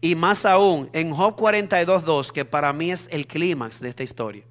Y 0.00 0.14
más 0.14 0.44
aún, 0.46 0.88
en 0.92 1.10
Job 1.12 1.36
42.2, 1.36 2.30
que 2.30 2.44
para 2.44 2.72
mí 2.72 2.92
es 2.92 3.08
el 3.10 3.26
clímax 3.26 3.80
de 3.80 3.88
esta 3.88 4.02
historia, 4.02 4.44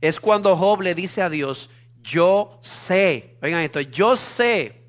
es 0.00 0.20
cuando 0.20 0.56
Job 0.56 0.82
le 0.82 0.94
dice 0.94 1.20
a 1.20 1.28
Dios, 1.28 1.68
yo 2.00 2.58
sé, 2.60 3.36
oigan 3.42 3.62
esto, 3.62 3.80
yo 3.80 4.16
sé 4.16 4.82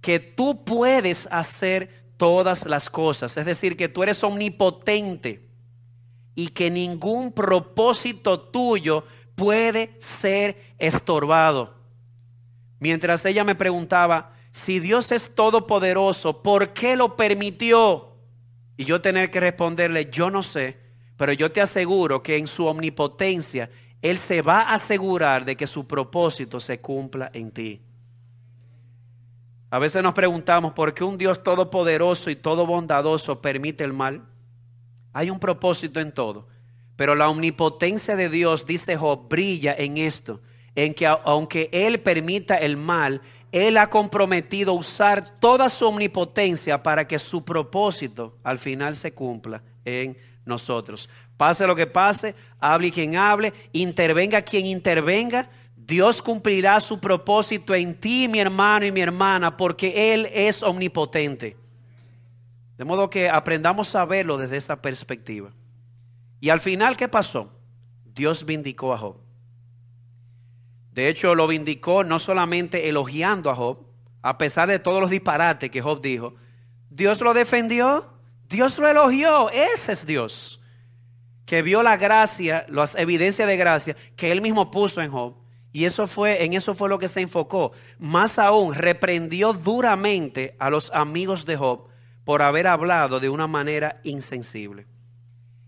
que 0.00 0.20
tú 0.20 0.64
puedes 0.64 1.26
hacer 1.30 1.97
todas 2.18 2.66
las 2.66 2.90
cosas, 2.90 3.36
es 3.38 3.46
decir, 3.46 3.76
que 3.76 3.88
tú 3.88 4.02
eres 4.02 4.22
omnipotente 4.22 5.48
y 6.34 6.48
que 6.48 6.70
ningún 6.70 7.32
propósito 7.32 8.38
tuyo 8.38 9.04
puede 9.34 9.96
ser 10.00 10.74
estorbado. 10.78 11.74
Mientras 12.80 13.24
ella 13.24 13.44
me 13.44 13.54
preguntaba, 13.54 14.34
si 14.50 14.80
Dios 14.80 15.12
es 15.12 15.34
todopoderoso, 15.34 16.42
¿por 16.42 16.72
qué 16.74 16.96
lo 16.96 17.16
permitió? 17.16 18.16
Y 18.76 18.84
yo 18.84 19.00
tener 19.00 19.30
que 19.30 19.40
responderle, 19.40 20.10
yo 20.10 20.30
no 20.30 20.42
sé, 20.42 20.78
pero 21.16 21.32
yo 21.32 21.50
te 21.50 21.60
aseguro 21.60 22.22
que 22.22 22.36
en 22.36 22.46
su 22.46 22.66
omnipotencia, 22.66 23.70
Él 24.02 24.18
se 24.18 24.42
va 24.42 24.62
a 24.62 24.74
asegurar 24.74 25.44
de 25.44 25.56
que 25.56 25.66
su 25.66 25.86
propósito 25.86 26.60
se 26.60 26.80
cumpla 26.80 27.30
en 27.32 27.50
ti. 27.50 27.80
A 29.70 29.78
veces 29.78 30.02
nos 30.02 30.14
preguntamos, 30.14 30.72
¿por 30.72 30.94
qué 30.94 31.04
un 31.04 31.18
Dios 31.18 31.42
todopoderoso 31.42 32.30
y 32.30 32.36
todo 32.36 32.64
bondadoso 32.66 33.42
permite 33.42 33.84
el 33.84 33.92
mal? 33.92 34.22
Hay 35.12 35.28
un 35.28 35.38
propósito 35.38 36.00
en 36.00 36.12
todo. 36.12 36.48
Pero 36.96 37.14
la 37.14 37.28
omnipotencia 37.28 38.16
de 38.16 38.28
Dios, 38.28 38.66
dice 38.66 38.96
Job, 38.96 39.28
brilla 39.28 39.74
en 39.76 39.98
esto, 39.98 40.40
en 40.74 40.94
que 40.94 41.06
aunque 41.06 41.68
Él 41.70 42.00
permita 42.00 42.56
el 42.56 42.76
mal, 42.76 43.20
Él 43.52 43.76
ha 43.76 43.90
comprometido 43.90 44.72
usar 44.72 45.28
toda 45.38 45.68
su 45.68 45.86
omnipotencia 45.86 46.82
para 46.82 47.06
que 47.06 47.18
su 47.18 47.44
propósito 47.44 48.38
al 48.42 48.58
final 48.58 48.96
se 48.96 49.12
cumpla 49.12 49.62
en 49.84 50.16
nosotros. 50.46 51.10
Pase 51.36 51.66
lo 51.66 51.76
que 51.76 51.86
pase, 51.86 52.34
hable 52.58 52.90
quien 52.90 53.16
hable, 53.16 53.52
intervenga 53.72 54.42
quien 54.42 54.66
intervenga, 54.66 55.50
Dios 55.88 56.20
cumplirá 56.20 56.78
su 56.80 57.00
propósito 57.00 57.74
en 57.74 57.98
ti, 57.98 58.28
mi 58.28 58.40
hermano 58.40 58.84
y 58.84 58.92
mi 58.92 59.00
hermana, 59.00 59.56
porque 59.56 60.12
Él 60.12 60.28
es 60.34 60.62
omnipotente. 60.62 61.56
De 62.76 62.84
modo 62.84 63.08
que 63.08 63.30
aprendamos 63.30 63.94
a 63.94 64.04
verlo 64.04 64.36
desde 64.36 64.58
esa 64.58 64.82
perspectiva. 64.82 65.50
Y 66.40 66.50
al 66.50 66.60
final, 66.60 66.94
¿qué 66.94 67.08
pasó? 67.08 67.50
Dios 68.04 68.44
vindicó 68.44 68.92
a 68.92 68.98
Job. 68.98 69.16
De 70.92 71.08
hecho, 71.08 71.34
lo 71.34 71.46
vindicó 71.46 72.04
no 72.04 72.18
solamente 72.18 72.90
elogiando 72.90 73.48
a 73.48 73.54
Job, 73.54 73.80
a 74.20 74.36
pesar 74.36 74.68
de 74.68 74.78
todos 74.78 75.00
los 75.00 75.08
disparates 75.08 75.70
que 75.70 75.80
Job 75.80 76.02
dijo. 76.02 76.34
Dios 76.90 77.22
lo 77.22 77.32
defendió, 77.32 78.12
Dios 78.46 78.76
lo 78.76 78.88
elogió. 78.88 79.48
Ese 79.48 79.92
es 79.92 80.04
Dios. 80.04 80.60
Que 81.46 81.62
vio 81.62 81.82
la 81.82 81.96
gracia, 81.96 82.66
las 82.68 82.94
evidencias 82.94 83.48
de 83.48 83.56
gracia 83.56 83.96
que 84.16 84.30
él 84.30 84.42
mismo 84.42 84.70
puso 84.70 85.00
en 85.00 85.10
Job. 85.10 85.47
Y 85.72 85.84
eso 85.84 86.06
fue, 86.06 86.44
en 86.44 86.54
eso 86.54 86.74
fue 86.74 86.88
lo 86.88 86.98
que 86.98 87.08
se 87.08 87.20
enfocó. 87.20 87.72
Más 87.98 88.38
aún, 88.38 88.74
reprendió 88.74 89.52
duramente 89.52 90.56
a 90.58 90.70
los 90.70 90.90
amigos 90.92 91.44
de 91.44 91.56
Job 91.56 91.88
por 92.24 92.42
haber 92.42 92.66
hablado 92.66 93.20
de 93.20 93.28
una 93.28 93.46
manera 93.46 94.00
insensible. 94.02 94.86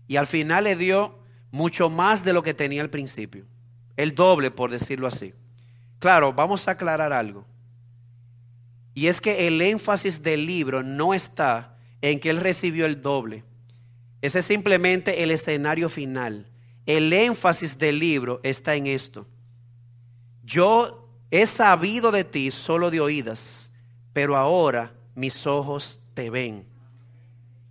Y 0.07 0.17
al 0.17 0.27
final 0.27 0.65
le 0.65 0.75
dio 0.75 1.19
mucho 1.51 1.89
más 1.89 2.23
de 2.23 2.33
lo 2.33 2.43
que 2.43 2.53
tenía 2.53 2.81
al 2.81 2.89
principio. 2.89 3.45
El 3.95 4.15
doble, 4.15 4.51
por 4.51 4.71
decirlo 4.71 5.07
así. 5.07 5.33
Claro, 5.99 6.33
vamos 6.33 6.67
a 6.67 6.71
aclarar 6.71 7.13
algo. 7.13 7.45
Y 8.93 9.07
es 9.07 9.21
que 9.21 9.47
el 9.47 9.61
énfasis 9.61 10.21
del 10.21 10.45
libro 10.45 10.83
no 10.83 11.13
está 11.13 11.77
en 12.01 12.19
que 12.19 12.29
él 12.29 12.37
recibió 12.37 12.85
el 12.85 13.01
doble. 13.01 13.43
Ese 14.21 14.39
es 14.39 14.45
simplemente 14.45 15.23
el 15.23 15.31
escenario 15.31 15.89
final. 15.89 16.47
el 16.87 17.13
énfasis 17.13 17.77
del 17.77 17.99
libro 17.99 18.39
está 18.43 18.75
en 18.75 18.87
esto. 18.87 19.27
Yo 20.51 21.07
he 21.31 21.45
sabido 21.45 22.11
de 22.11 22.25
ti 22.25 22.51
solo 22.51 22.91
de 22.91 22.99
oídas, 22.99 23.71
pero 24.11 24.35
ahora 24.35 24.91
mis 25.15 25.47
ojos 25.47 26.01
te 26.13 26.29
ven. 26.29 26.65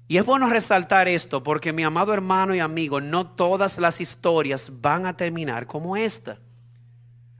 Y 0.09 0.16
es 0.16 0.24
bueno 0.24 0.49
resaltar 0.49 1.07
esto 1.07 1.43
porque 1.43 1.74
mi 1.74 1.83
amado 1.83 2.14
hermano 2.14 2.55
y 2.55 2.59
amigo, 2.61 3.03
no 3.03 3.26
todas 3.26 3.76
las 3.76 4.01
historias 4.01 4.72
van 4.81 5.05
a 5.05 5.14
terminar 5.14 5.66
como 5.66 5.95
esta. 5.95 6.39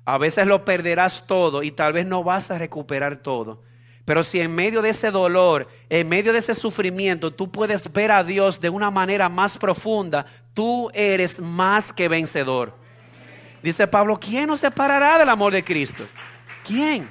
A 0.05 0.19
veces 0.19 0.47
lo 0.47 0.63
perderás 0.67 1.27
todo 1.27 1.63
y 1.63 1.71
tal 1.71 1.95
vez 1.95 2.05
no 2.05 2.23
vas 2.23 2.51
a 2.51 2.59
recuperar 2.59 3.17
todo. 3.17 3.63
Pero 4.05 4.23
si 4.23 4.41
en 4.41 4.55
medio 4.55 4.83
de 4.83 4.91
ese 4.91 5.11
dolor, 5.11 5.69
en 5.89 6.07
medio 6.07 6.35
de 6.35 6.41
ese 6.41 6.55
sufrimiento, 6.55 7.31
tú 7.31 7.51
puedes 7.51 7.91
ver 7.91 8.13
a 8.13 8.25
Dios 8.25 8.61
de 8.61 8.69
una 8.69 8.91
manera 8.91 9.31
más 9.31 9.57
profunda, 9.57 10.27
tú 10.53 10.91
eres 10.93 11.41
más 11.41 11.95
que 11.95 12.09
vencedor. 12.09 12.80
Dice 13.63 13.87
Pablo, 13.87 14.19
¿quién 14.19 14.47
nos 14.47 14.61
separará 14.61 15.19
del 15.19 15.29
amor 15.29 15.53
de 15.53 15.63
Cristo? 15.63 16.07
¿Quién? 16.65 17.09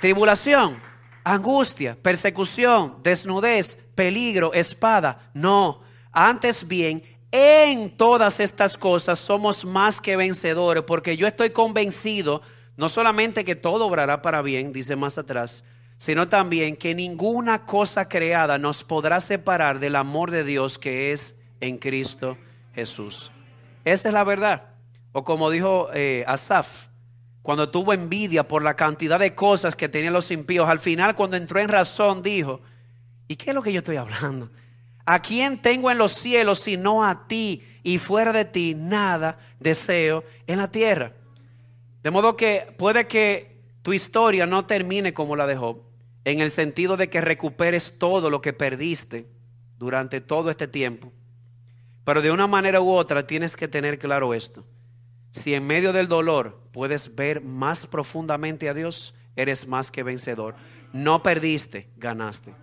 Tribulación, 0.00 0.78
angustia, 1.24 1.96
persecución, 2.00 2.96
desnudez, 3.02 3.76
peligro, 3.94 4.52
espada. 4.52 5.30
No, 5.34 5.82
antes 6.12 6.66
bien, 6.66 7.02
en 7.30 7.96
todas 7.96 8.40
estas 8.40 8.76
cosas 8.76 9.18
somos 9.18 9.64
más 9.64 10.00
que 10.00 10.16
vencedores, 10.16 10.84
porque 10.84 11.16
yo 11.16 11.26
estoy 11.26 11.50
convencido 11.50 12.42
no 12.76 12.88
solamente 12.88 13.44
que 13.44 13.56
todo 13.56 13.86
obrará 13.86 14.22
para 14.22 14.40
bien, 14.40 14.72
dice 14.72 14.96
más 14.96 15.18
atrás, 15.18 15.64
sino 15.96 16.28
también 16.28 16.76
que 16.76 16.94
ninguna 16.94 17.66
cosa 17.66 18.08
creada 18.08 18.56
nos 18.56 18.84
podrá 18.84 19.20
separar 19.20 19.80
del 19.80 19.96
amor 19.96 20.30
de 20.30 20.44
Dios 20.44 20.78
que 20.78 21.12
es 21.12 21.34
en 21.60 21.76
Cristo 21.76 22.38
Jesús. 22.74 23.32
Esa 23.84 24.08
es 24.08 24.14
la 24.14 24.22
verdad. 24.22 24.77
O 25.18 25.24
como 25.24 25.50
dijo 25.50 25.88
eh, 25.94 26.22
Asaf, 26.28 26.86
cuando 27.42 27.70
tuvo 27.70 27.92
envidia 27.92 28.46
por 28.46 28.62
la 28.62 28.76
cantidad 28.76 29.18
de 29.18 29.34
cosas 29.34 29.74
que 29.74 29.88
tenían 29.88 30.12
los 30.12 30.30
impíos, 30.30 30.68
al 30.68 30.78
final 30.78 31.16
cuando 31.16 31.36
entró 31.36 31.58
en 31.58 31.68
razón 31.68 32.22
dijo, 32.22 32.60
¿y 33.26 33.34
qué 33.34 33.50
es 33.50 33.54
lo 33.56 33.60
que 33.60 33.72
yo 33.72 33.78
estoy 33.78 33.96
hablando? 33.96 34.48
¿A 35.04 35.20
quién 35.20 35.60
tengo 35.60 35.90
en 35.90 35.98
los 35.98 36.12
cielos 36.12 36.60
sino 36.60 37.04
a 37.04 37.26
ti? 37.26 37.64
Y 37.82 37.98
fuera 37.98 38.32
de 38.32 38.44
ti 38.44 38.76
nada 38.76 39.40
deseo 39.58 40.22
en 40.46 40.58
la 40.58 40.70
tierra. 40.70 41.14
De 42.04 42.12
modo 42.12 42.36
que 42.36 42.72
puede 42.78 43.08
que 43.08 43.60
tu 43.82 43.92
historia 43.92 44.46
no 44.46 44.66
termine 44.66 45.12
como 45.14 45.34
la 45.34 45.48
de 45.48 45.56
Job, 45.56 45.82
en 46.24 46.38
el 46.38 46.52
sentido 46.52 46.96
de 46.96 47.10
que 47.10 47.20
recuperes 47.20 47.98
todo 47.98 48.30
lo 48.30 48.40
que 48.40 48.52
perdiste 48.52 49.26
durante 49.78 50.20
todo 50.20 50.48
este 50.48 50.68
tiempo. 50.68 51.10
Pero 52.04 52.22
de 52.22 52.30
una 52.30 52.46
manera 52.46 52.80
u 52.80 52.92
otra 52.92 53.26
tienes 53.26 53.56
que 53.56 53.66
tener 53.66 53.98
claro 53.98 54.32
esto. 54.32 54.64
Si 55.30 55.54
en 55.54 55.66
medio 55.66 55.92
del 55.92 56.08
dolor 56.08 56.60
puedes 56.72 57.14
ver 57.14 57.42
más 57.42 57.86
profundamente 57.86 58.68
a 58.68 58.74
Dios, 58.74 59.14
eres 59.36 59.66
más 59.66 59.90
que 59.90 60.02
vencedor. 60.02 60.54
No 60.92 61.22
perdiste, 61.22 61.88
ganaste. 61.96 62.54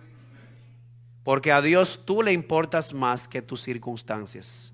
Porque 1.22 1.52
a 1.52 1.62
Dios 1.62 2.02
tú 2.04 2.22
le 2.22 2.32
importas 2.32 2.92
más 2.92 3.28
que 3.28 3.42
tus 3.42 3.62
circunstancias. 3.62 4.72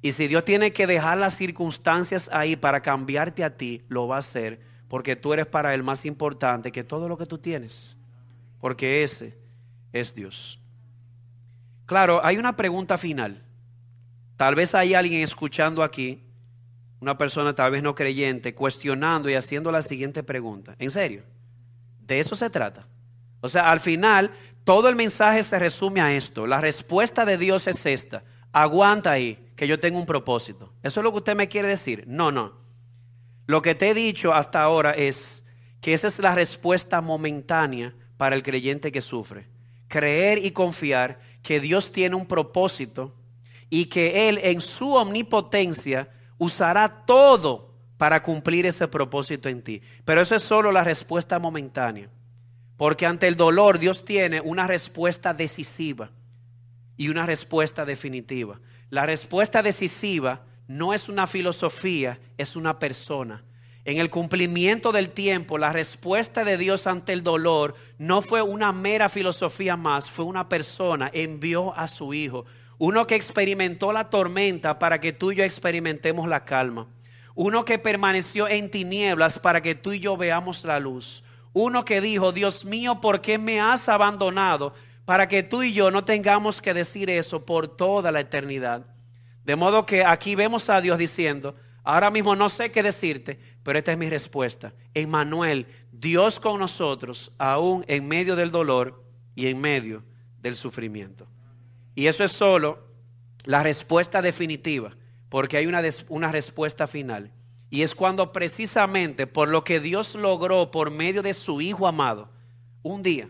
Y 0.00 0.12
si 0.12 0.28
Dios 0.28 0.44
tiene 0.44 0.72
que 0.72 0.86
dejar 0.86 1.18
las 1.18 1.36
circunstancias 1.36 2.30
ahí 2.32 2.54
para 2.54 2.82
cambiarte 2.82 3.42
a 3.42 3.56
ti, 3.56 3.82
lo 3.88 4.06
va 4.06 4.16
a 4.16 4.20
hacer 4.20 4.60
porque 4.88 5.16
tú 5.16 5.32
eres 5.34 5.46
para 5.46 5.74
Él 5.74 5.82
más 5.82 6.04
importante 6.04 6.72
que 6.72 6.82
todo 6.82 7.08
lo 7.08 7.16
que 7.16 7.26
tú 7.26 7.38
tienes. 7.38 7.96
Porque 8.58 9.02
ese 9.02 9.38
es 9.92 10.14
Dios. 10.14 10.58
Claro, 11.86 12.24
hay 12.24 12.38
una 12.38 12.56
pregunta 12.56 12.98
final. 12.98 13.44
Tal 14.36 14.54
vez 14.54 14.74
hay 14.74 14.94
alguien 14.94 15.22
escuchando 15.22 15.82
aquí, 15.82 16.22
una 17.00 17.16
persona 17.16 17.54
tal 17.54 17.70
vez 17.70 17.82
no 17.82 17.94
creyente, 17.94 18.54
cuestionando 18.54 19.30
y 19.30 19.34
haciendo 19.34 19.70
la 19.70 19.82
siguiente 19.82 20.22
pregunta. 20.22 20.74
¿En 20.78 20.90
serio? 20.90 21.22
¿De 22.00 22.20
eso 22.20 22.34
se 22.34 22.50
trata? 22.50 22.86
O 23.40 23.48
sea, 23.48 23.70
al 23.70 23.80
final, 23.80 24.32
todo 24.64 24.88
el 24.88 24.96
mensaje 24.96 25.44
se 25.44 25.58
resume 25.58 26.00
a 26.00 26.12
esto. 26.12 26.46
La 26.46 26.60
respuesta 26.60 27.24
de 27.24 27.38
Dios 27.38 27.66
es 27.66 27.86
esta. 27.86 28.24
Aguanta 28.52 29.12
ahí 29.12 29.38
que 29.54 29.68
yo 29.68 29.78
tengo 29.78 29.98
un 29.98 30.06
propósito. 30.06 30.72
¿Eso 30.82 31.00
es 31.00 31.04
lo 31.04 31.12
que 31.12 31.18
usted 31.18 31.36
me 31.36 31.48
quiere 31.48 31.68
decir? 31.68 32.04
No, 32.06 32.32
no. 32.32 32.54
Lo 33.46 33.62
que 33.62 33.74
te 33.74 33.90
he 33.90 33.94
dicho 33.94 34.34
hasta 34.34 34.62
ahora 34.62 34.92
es 34.92 35.44
que 35.80 35.94
esa 35.94 36.08
es 36.08 36.18
la 36.18 36.34
respuesta 36.34 37.00
momentánea 37.00 37.94
para 38.16 38.34
el 38.34 38.42
creyente 38.42 38.90
que 38.90 39.00
sufre. 39.00 39.46
Creer 39.86 40.44
y 40.44 40.50
confiar 40.50 41.20
que 41.42 41.60
Dios 41.60 41.92
tiene 41.92 42.16
un 42.16 42.26
propósito 42.26 43.14
y 43.70 43.86
que 43.86 44.28
Él 44.28 44.38
en 44.42 44.60
su 44.60 44.94
omnipotencia 44.94 46.08
usará 46.38 47.04
todo 47.04 47.74
para 47.96 48.22
cumplir 48.22 48.64
ese 48.64 48.88
propósito 48.88 49.48
en 49.48 49.62
ti. 49.62 49.82
Pero 50.04 50.20
eso 50.20 50.34
es 50.34 50.42
solo 50.42 50.72
la 50.72 50.84
respuesta 50.84 51.38
momentánea. 51.38 52.08
Porque 52.76 53.06
ante 53.06 53.26
el 53.26 53.36
dolor 53.36 53.78
Dios 53.78 54.04
tiene 54.04 54.40
una 54.40 54.66
respuesta 54.66 55.34
decisiva 55.34 56.10
y 56.96 57.08
una 57.08 57.26
respuesta 57.26 57.84
definitiva. 57.84 58.60
La 58.88 59.04
respuesta 59.04 59.62
decisiva 59.62 60.42
no 60.68 60.94
es 60.94 61.08
una 61.08 61.26
filosofía, 61.26 62.18
es 62.38 62.54
una 62.54 62.78
persona. 62.78 63.42
En 63.84 63.96
el 63.96 64.10
cumplimiento 64.10 64.92
del 64.92 65.10
tiempo, 65.10 65.56
la 65.56 65.72
respuesta 65.72 66.44
de 66.44 66.58
Dios 66.58 66.86
ante 66.86 67.12
el 67.14 67.22
dolor 67.22 67.74
no 67.96 68.20
fue 68.20 68.42
una 68.42 68.70
mera 68.70 69.08
filosofía 69.08 69.76
más, 69.76 70.10
fue 70.10 70.26
una 70.26 70.48
persona, 70.48 71.10
envió 71.12 71.74
a 71.74 71.88
su 71.88 72.12
Hijo, 72.12 72.44
uno 72.78 73.06
que 73.06 73.14
experimentó 73.14 73.92
la 73.92 74.10
tormenta 74.10 74.78
para 74.78 75.00
que 75.00 75.12
tú 75.12 75.32
y 75.32 75.36
yo 75.36 75.44
experimentemos 75.44 76.28
la 76.28 76.44
calma, 76.44 76.86
uno 77.34 77.64
que 77.64 77.78
permaneció 77.78 78.48
en 78.48 78.70
tinieblas 78.70 79.38
para 79.38 79.60
que 79.60 79.74
tú 79.74 79.92
y 79.92 80.00
yo 80.00 80.16
veamos 80.16 80.64
la 80.64 80.80
luz, 80.80 81.22
uno 81.52 81.84
que 81.84 82.00
dijo, 82.00 82.32
Dios 82.32 82.64
mío, 82.64 83.00
¿por 83.00 83.20
qué 83.20 83.38
me 83.38 83.60
has 83.60 83.88
abandonado? 83.88 84.74
para 85.08 85.26
que 85.26 85.42
tú 85.42 85.62
y 85.62 85.72
yo 85.72 85.90
no 85.90 86.04
tengamos 86.04 86.60
que 86.60 86.74
decir 86.74 87.08
eso 87.08 87.46
por 87.46 87.66
toda 87.66 88.12
la 88.12 88.20
eternidad. 88.20 88.84
De 89.42 89.56
modo 89.56 89.86
que 89.86 90.04
aquí 90.04 90.34
vemos 90.34 90.68
a 90.68 90.82
Dios 90.82 90.98
diciendo, 90.98 91.56
ahora 91.82 92.10
mismo 92.10 92.36
no 92.36 92.50
sé 92.50 92.70
qué 92.70 92.82
decirte, 92.82 93.40
pero 93.62 93.78
esta 93.78 93.92
es 93.92 93.96
mi 93.96 94.10
respuesta. 94.10 94.74
Emmanuel, 94.92 95.66
Dios 95.92 96.38
con 96.38 96.60
nosotros, 96.60 97.32
aún 97.38 97.86
en 97.88 98.06
medio 98.06 98.36
del 98.36 98.50
dolor 98.50 99.02
y 99.34 99.46
en 99.46 99.58
medio 99.58 100.04
del 100.42 100.56
sufrimiento. 100.56 101.26
Y 101.98 102.06
eso 102.06 102.22
es 102.22 102.30
solo 102.30 102.78
la 103.42 103.64
respuesta 103.64 104.22
definitiva, 104.22 104.92
porque 105.28 105.56
hay 105.56 105.66
una, 105.66 105.82
una 106.08 106.30
respuesta 106.30 106.86
final. 106.86 107.32
Y 107.70 107.82
es 107.82 107.96
cuando 107.96 108.30
precisamente 108.30 109.26
por 109.26 109.48
lo 109.48 109.64
que 109.64 109.80
Dios 109.80 110.14
logró 110.14 110.70
por 110.70 110.92
medio 110.92 111.22
de 111.22 111.34
su 111.34 111.60
Hijo 111.60 111.88
amado, 111.88 112.30
un 112.82 113.02
día, 113.02 113.28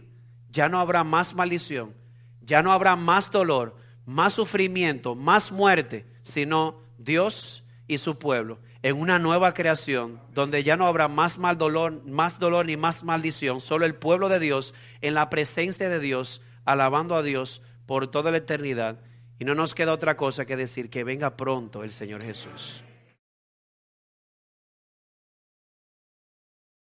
ya 0.51 0.69
no 0.69 0.81
habrá 0.81 1.03
más 1.03 1.35
maldición, 1.35 1.95
ya 2.43 2.61
no 2.61 2.71
habrá 2.71 2.95
más 2.95 3.31
dolor, 3.31 3.75
más 4.05 4.35
sufrimiento, 4.35 5.15
más 5.15 5.51
muerte, 5.51 6.05
sino 6.23 6.83
Dios 6.99 7.65
y 7.87 7.97
su 7.97 8.19
pueblo 8.19 8.59
en 8.83 9.01
una 9.01 9.19
nueva 9.19 9.55
creación 9.55 10.21
donde 10.35 10.63
ya 10.63 10.77
no 10.77 10.87
habrá 10.87 11.09
más 11.09 11.39
mal 11.39 11.57
dolor, 11.57 12.05
más 12.05 12.39
dolor 12.39 12.67
ni 12.67 12.77
más 12.77 13.03
maldición, 13.03 13.63
solo 13.63 13.87
el 13.87 13.95
pueblo 13.95 14.29
de 14.29 14.41
Dios 14.41 14.75
en 15.01 15.15
la 15.15 15.31
presencia 15.31 15.89
de 15.89 16.01
Dios, 16.01 16.43
alabando 16.67 17.15
a 17.15 17.23
Dios 17.23 17.63
por 17.89 18.07
toda 18.09 18.31
la 18.31 18.37
eternidad. 18.37 19.01
Y 19.39 19.47
no 19.47 19.55
nos 19.55 19.75
queda 19.75 19.95
otra 19.95 20.17
cosa 20.17 20.45
que 20.45 20.57
decir 20.57 20.91
que 20.91 21.05
venga 21.05 21.39
pronto 21.39 21.83
el 21.83 21.91
Señor 21.91 22.23
Jesús. 22.23 22.85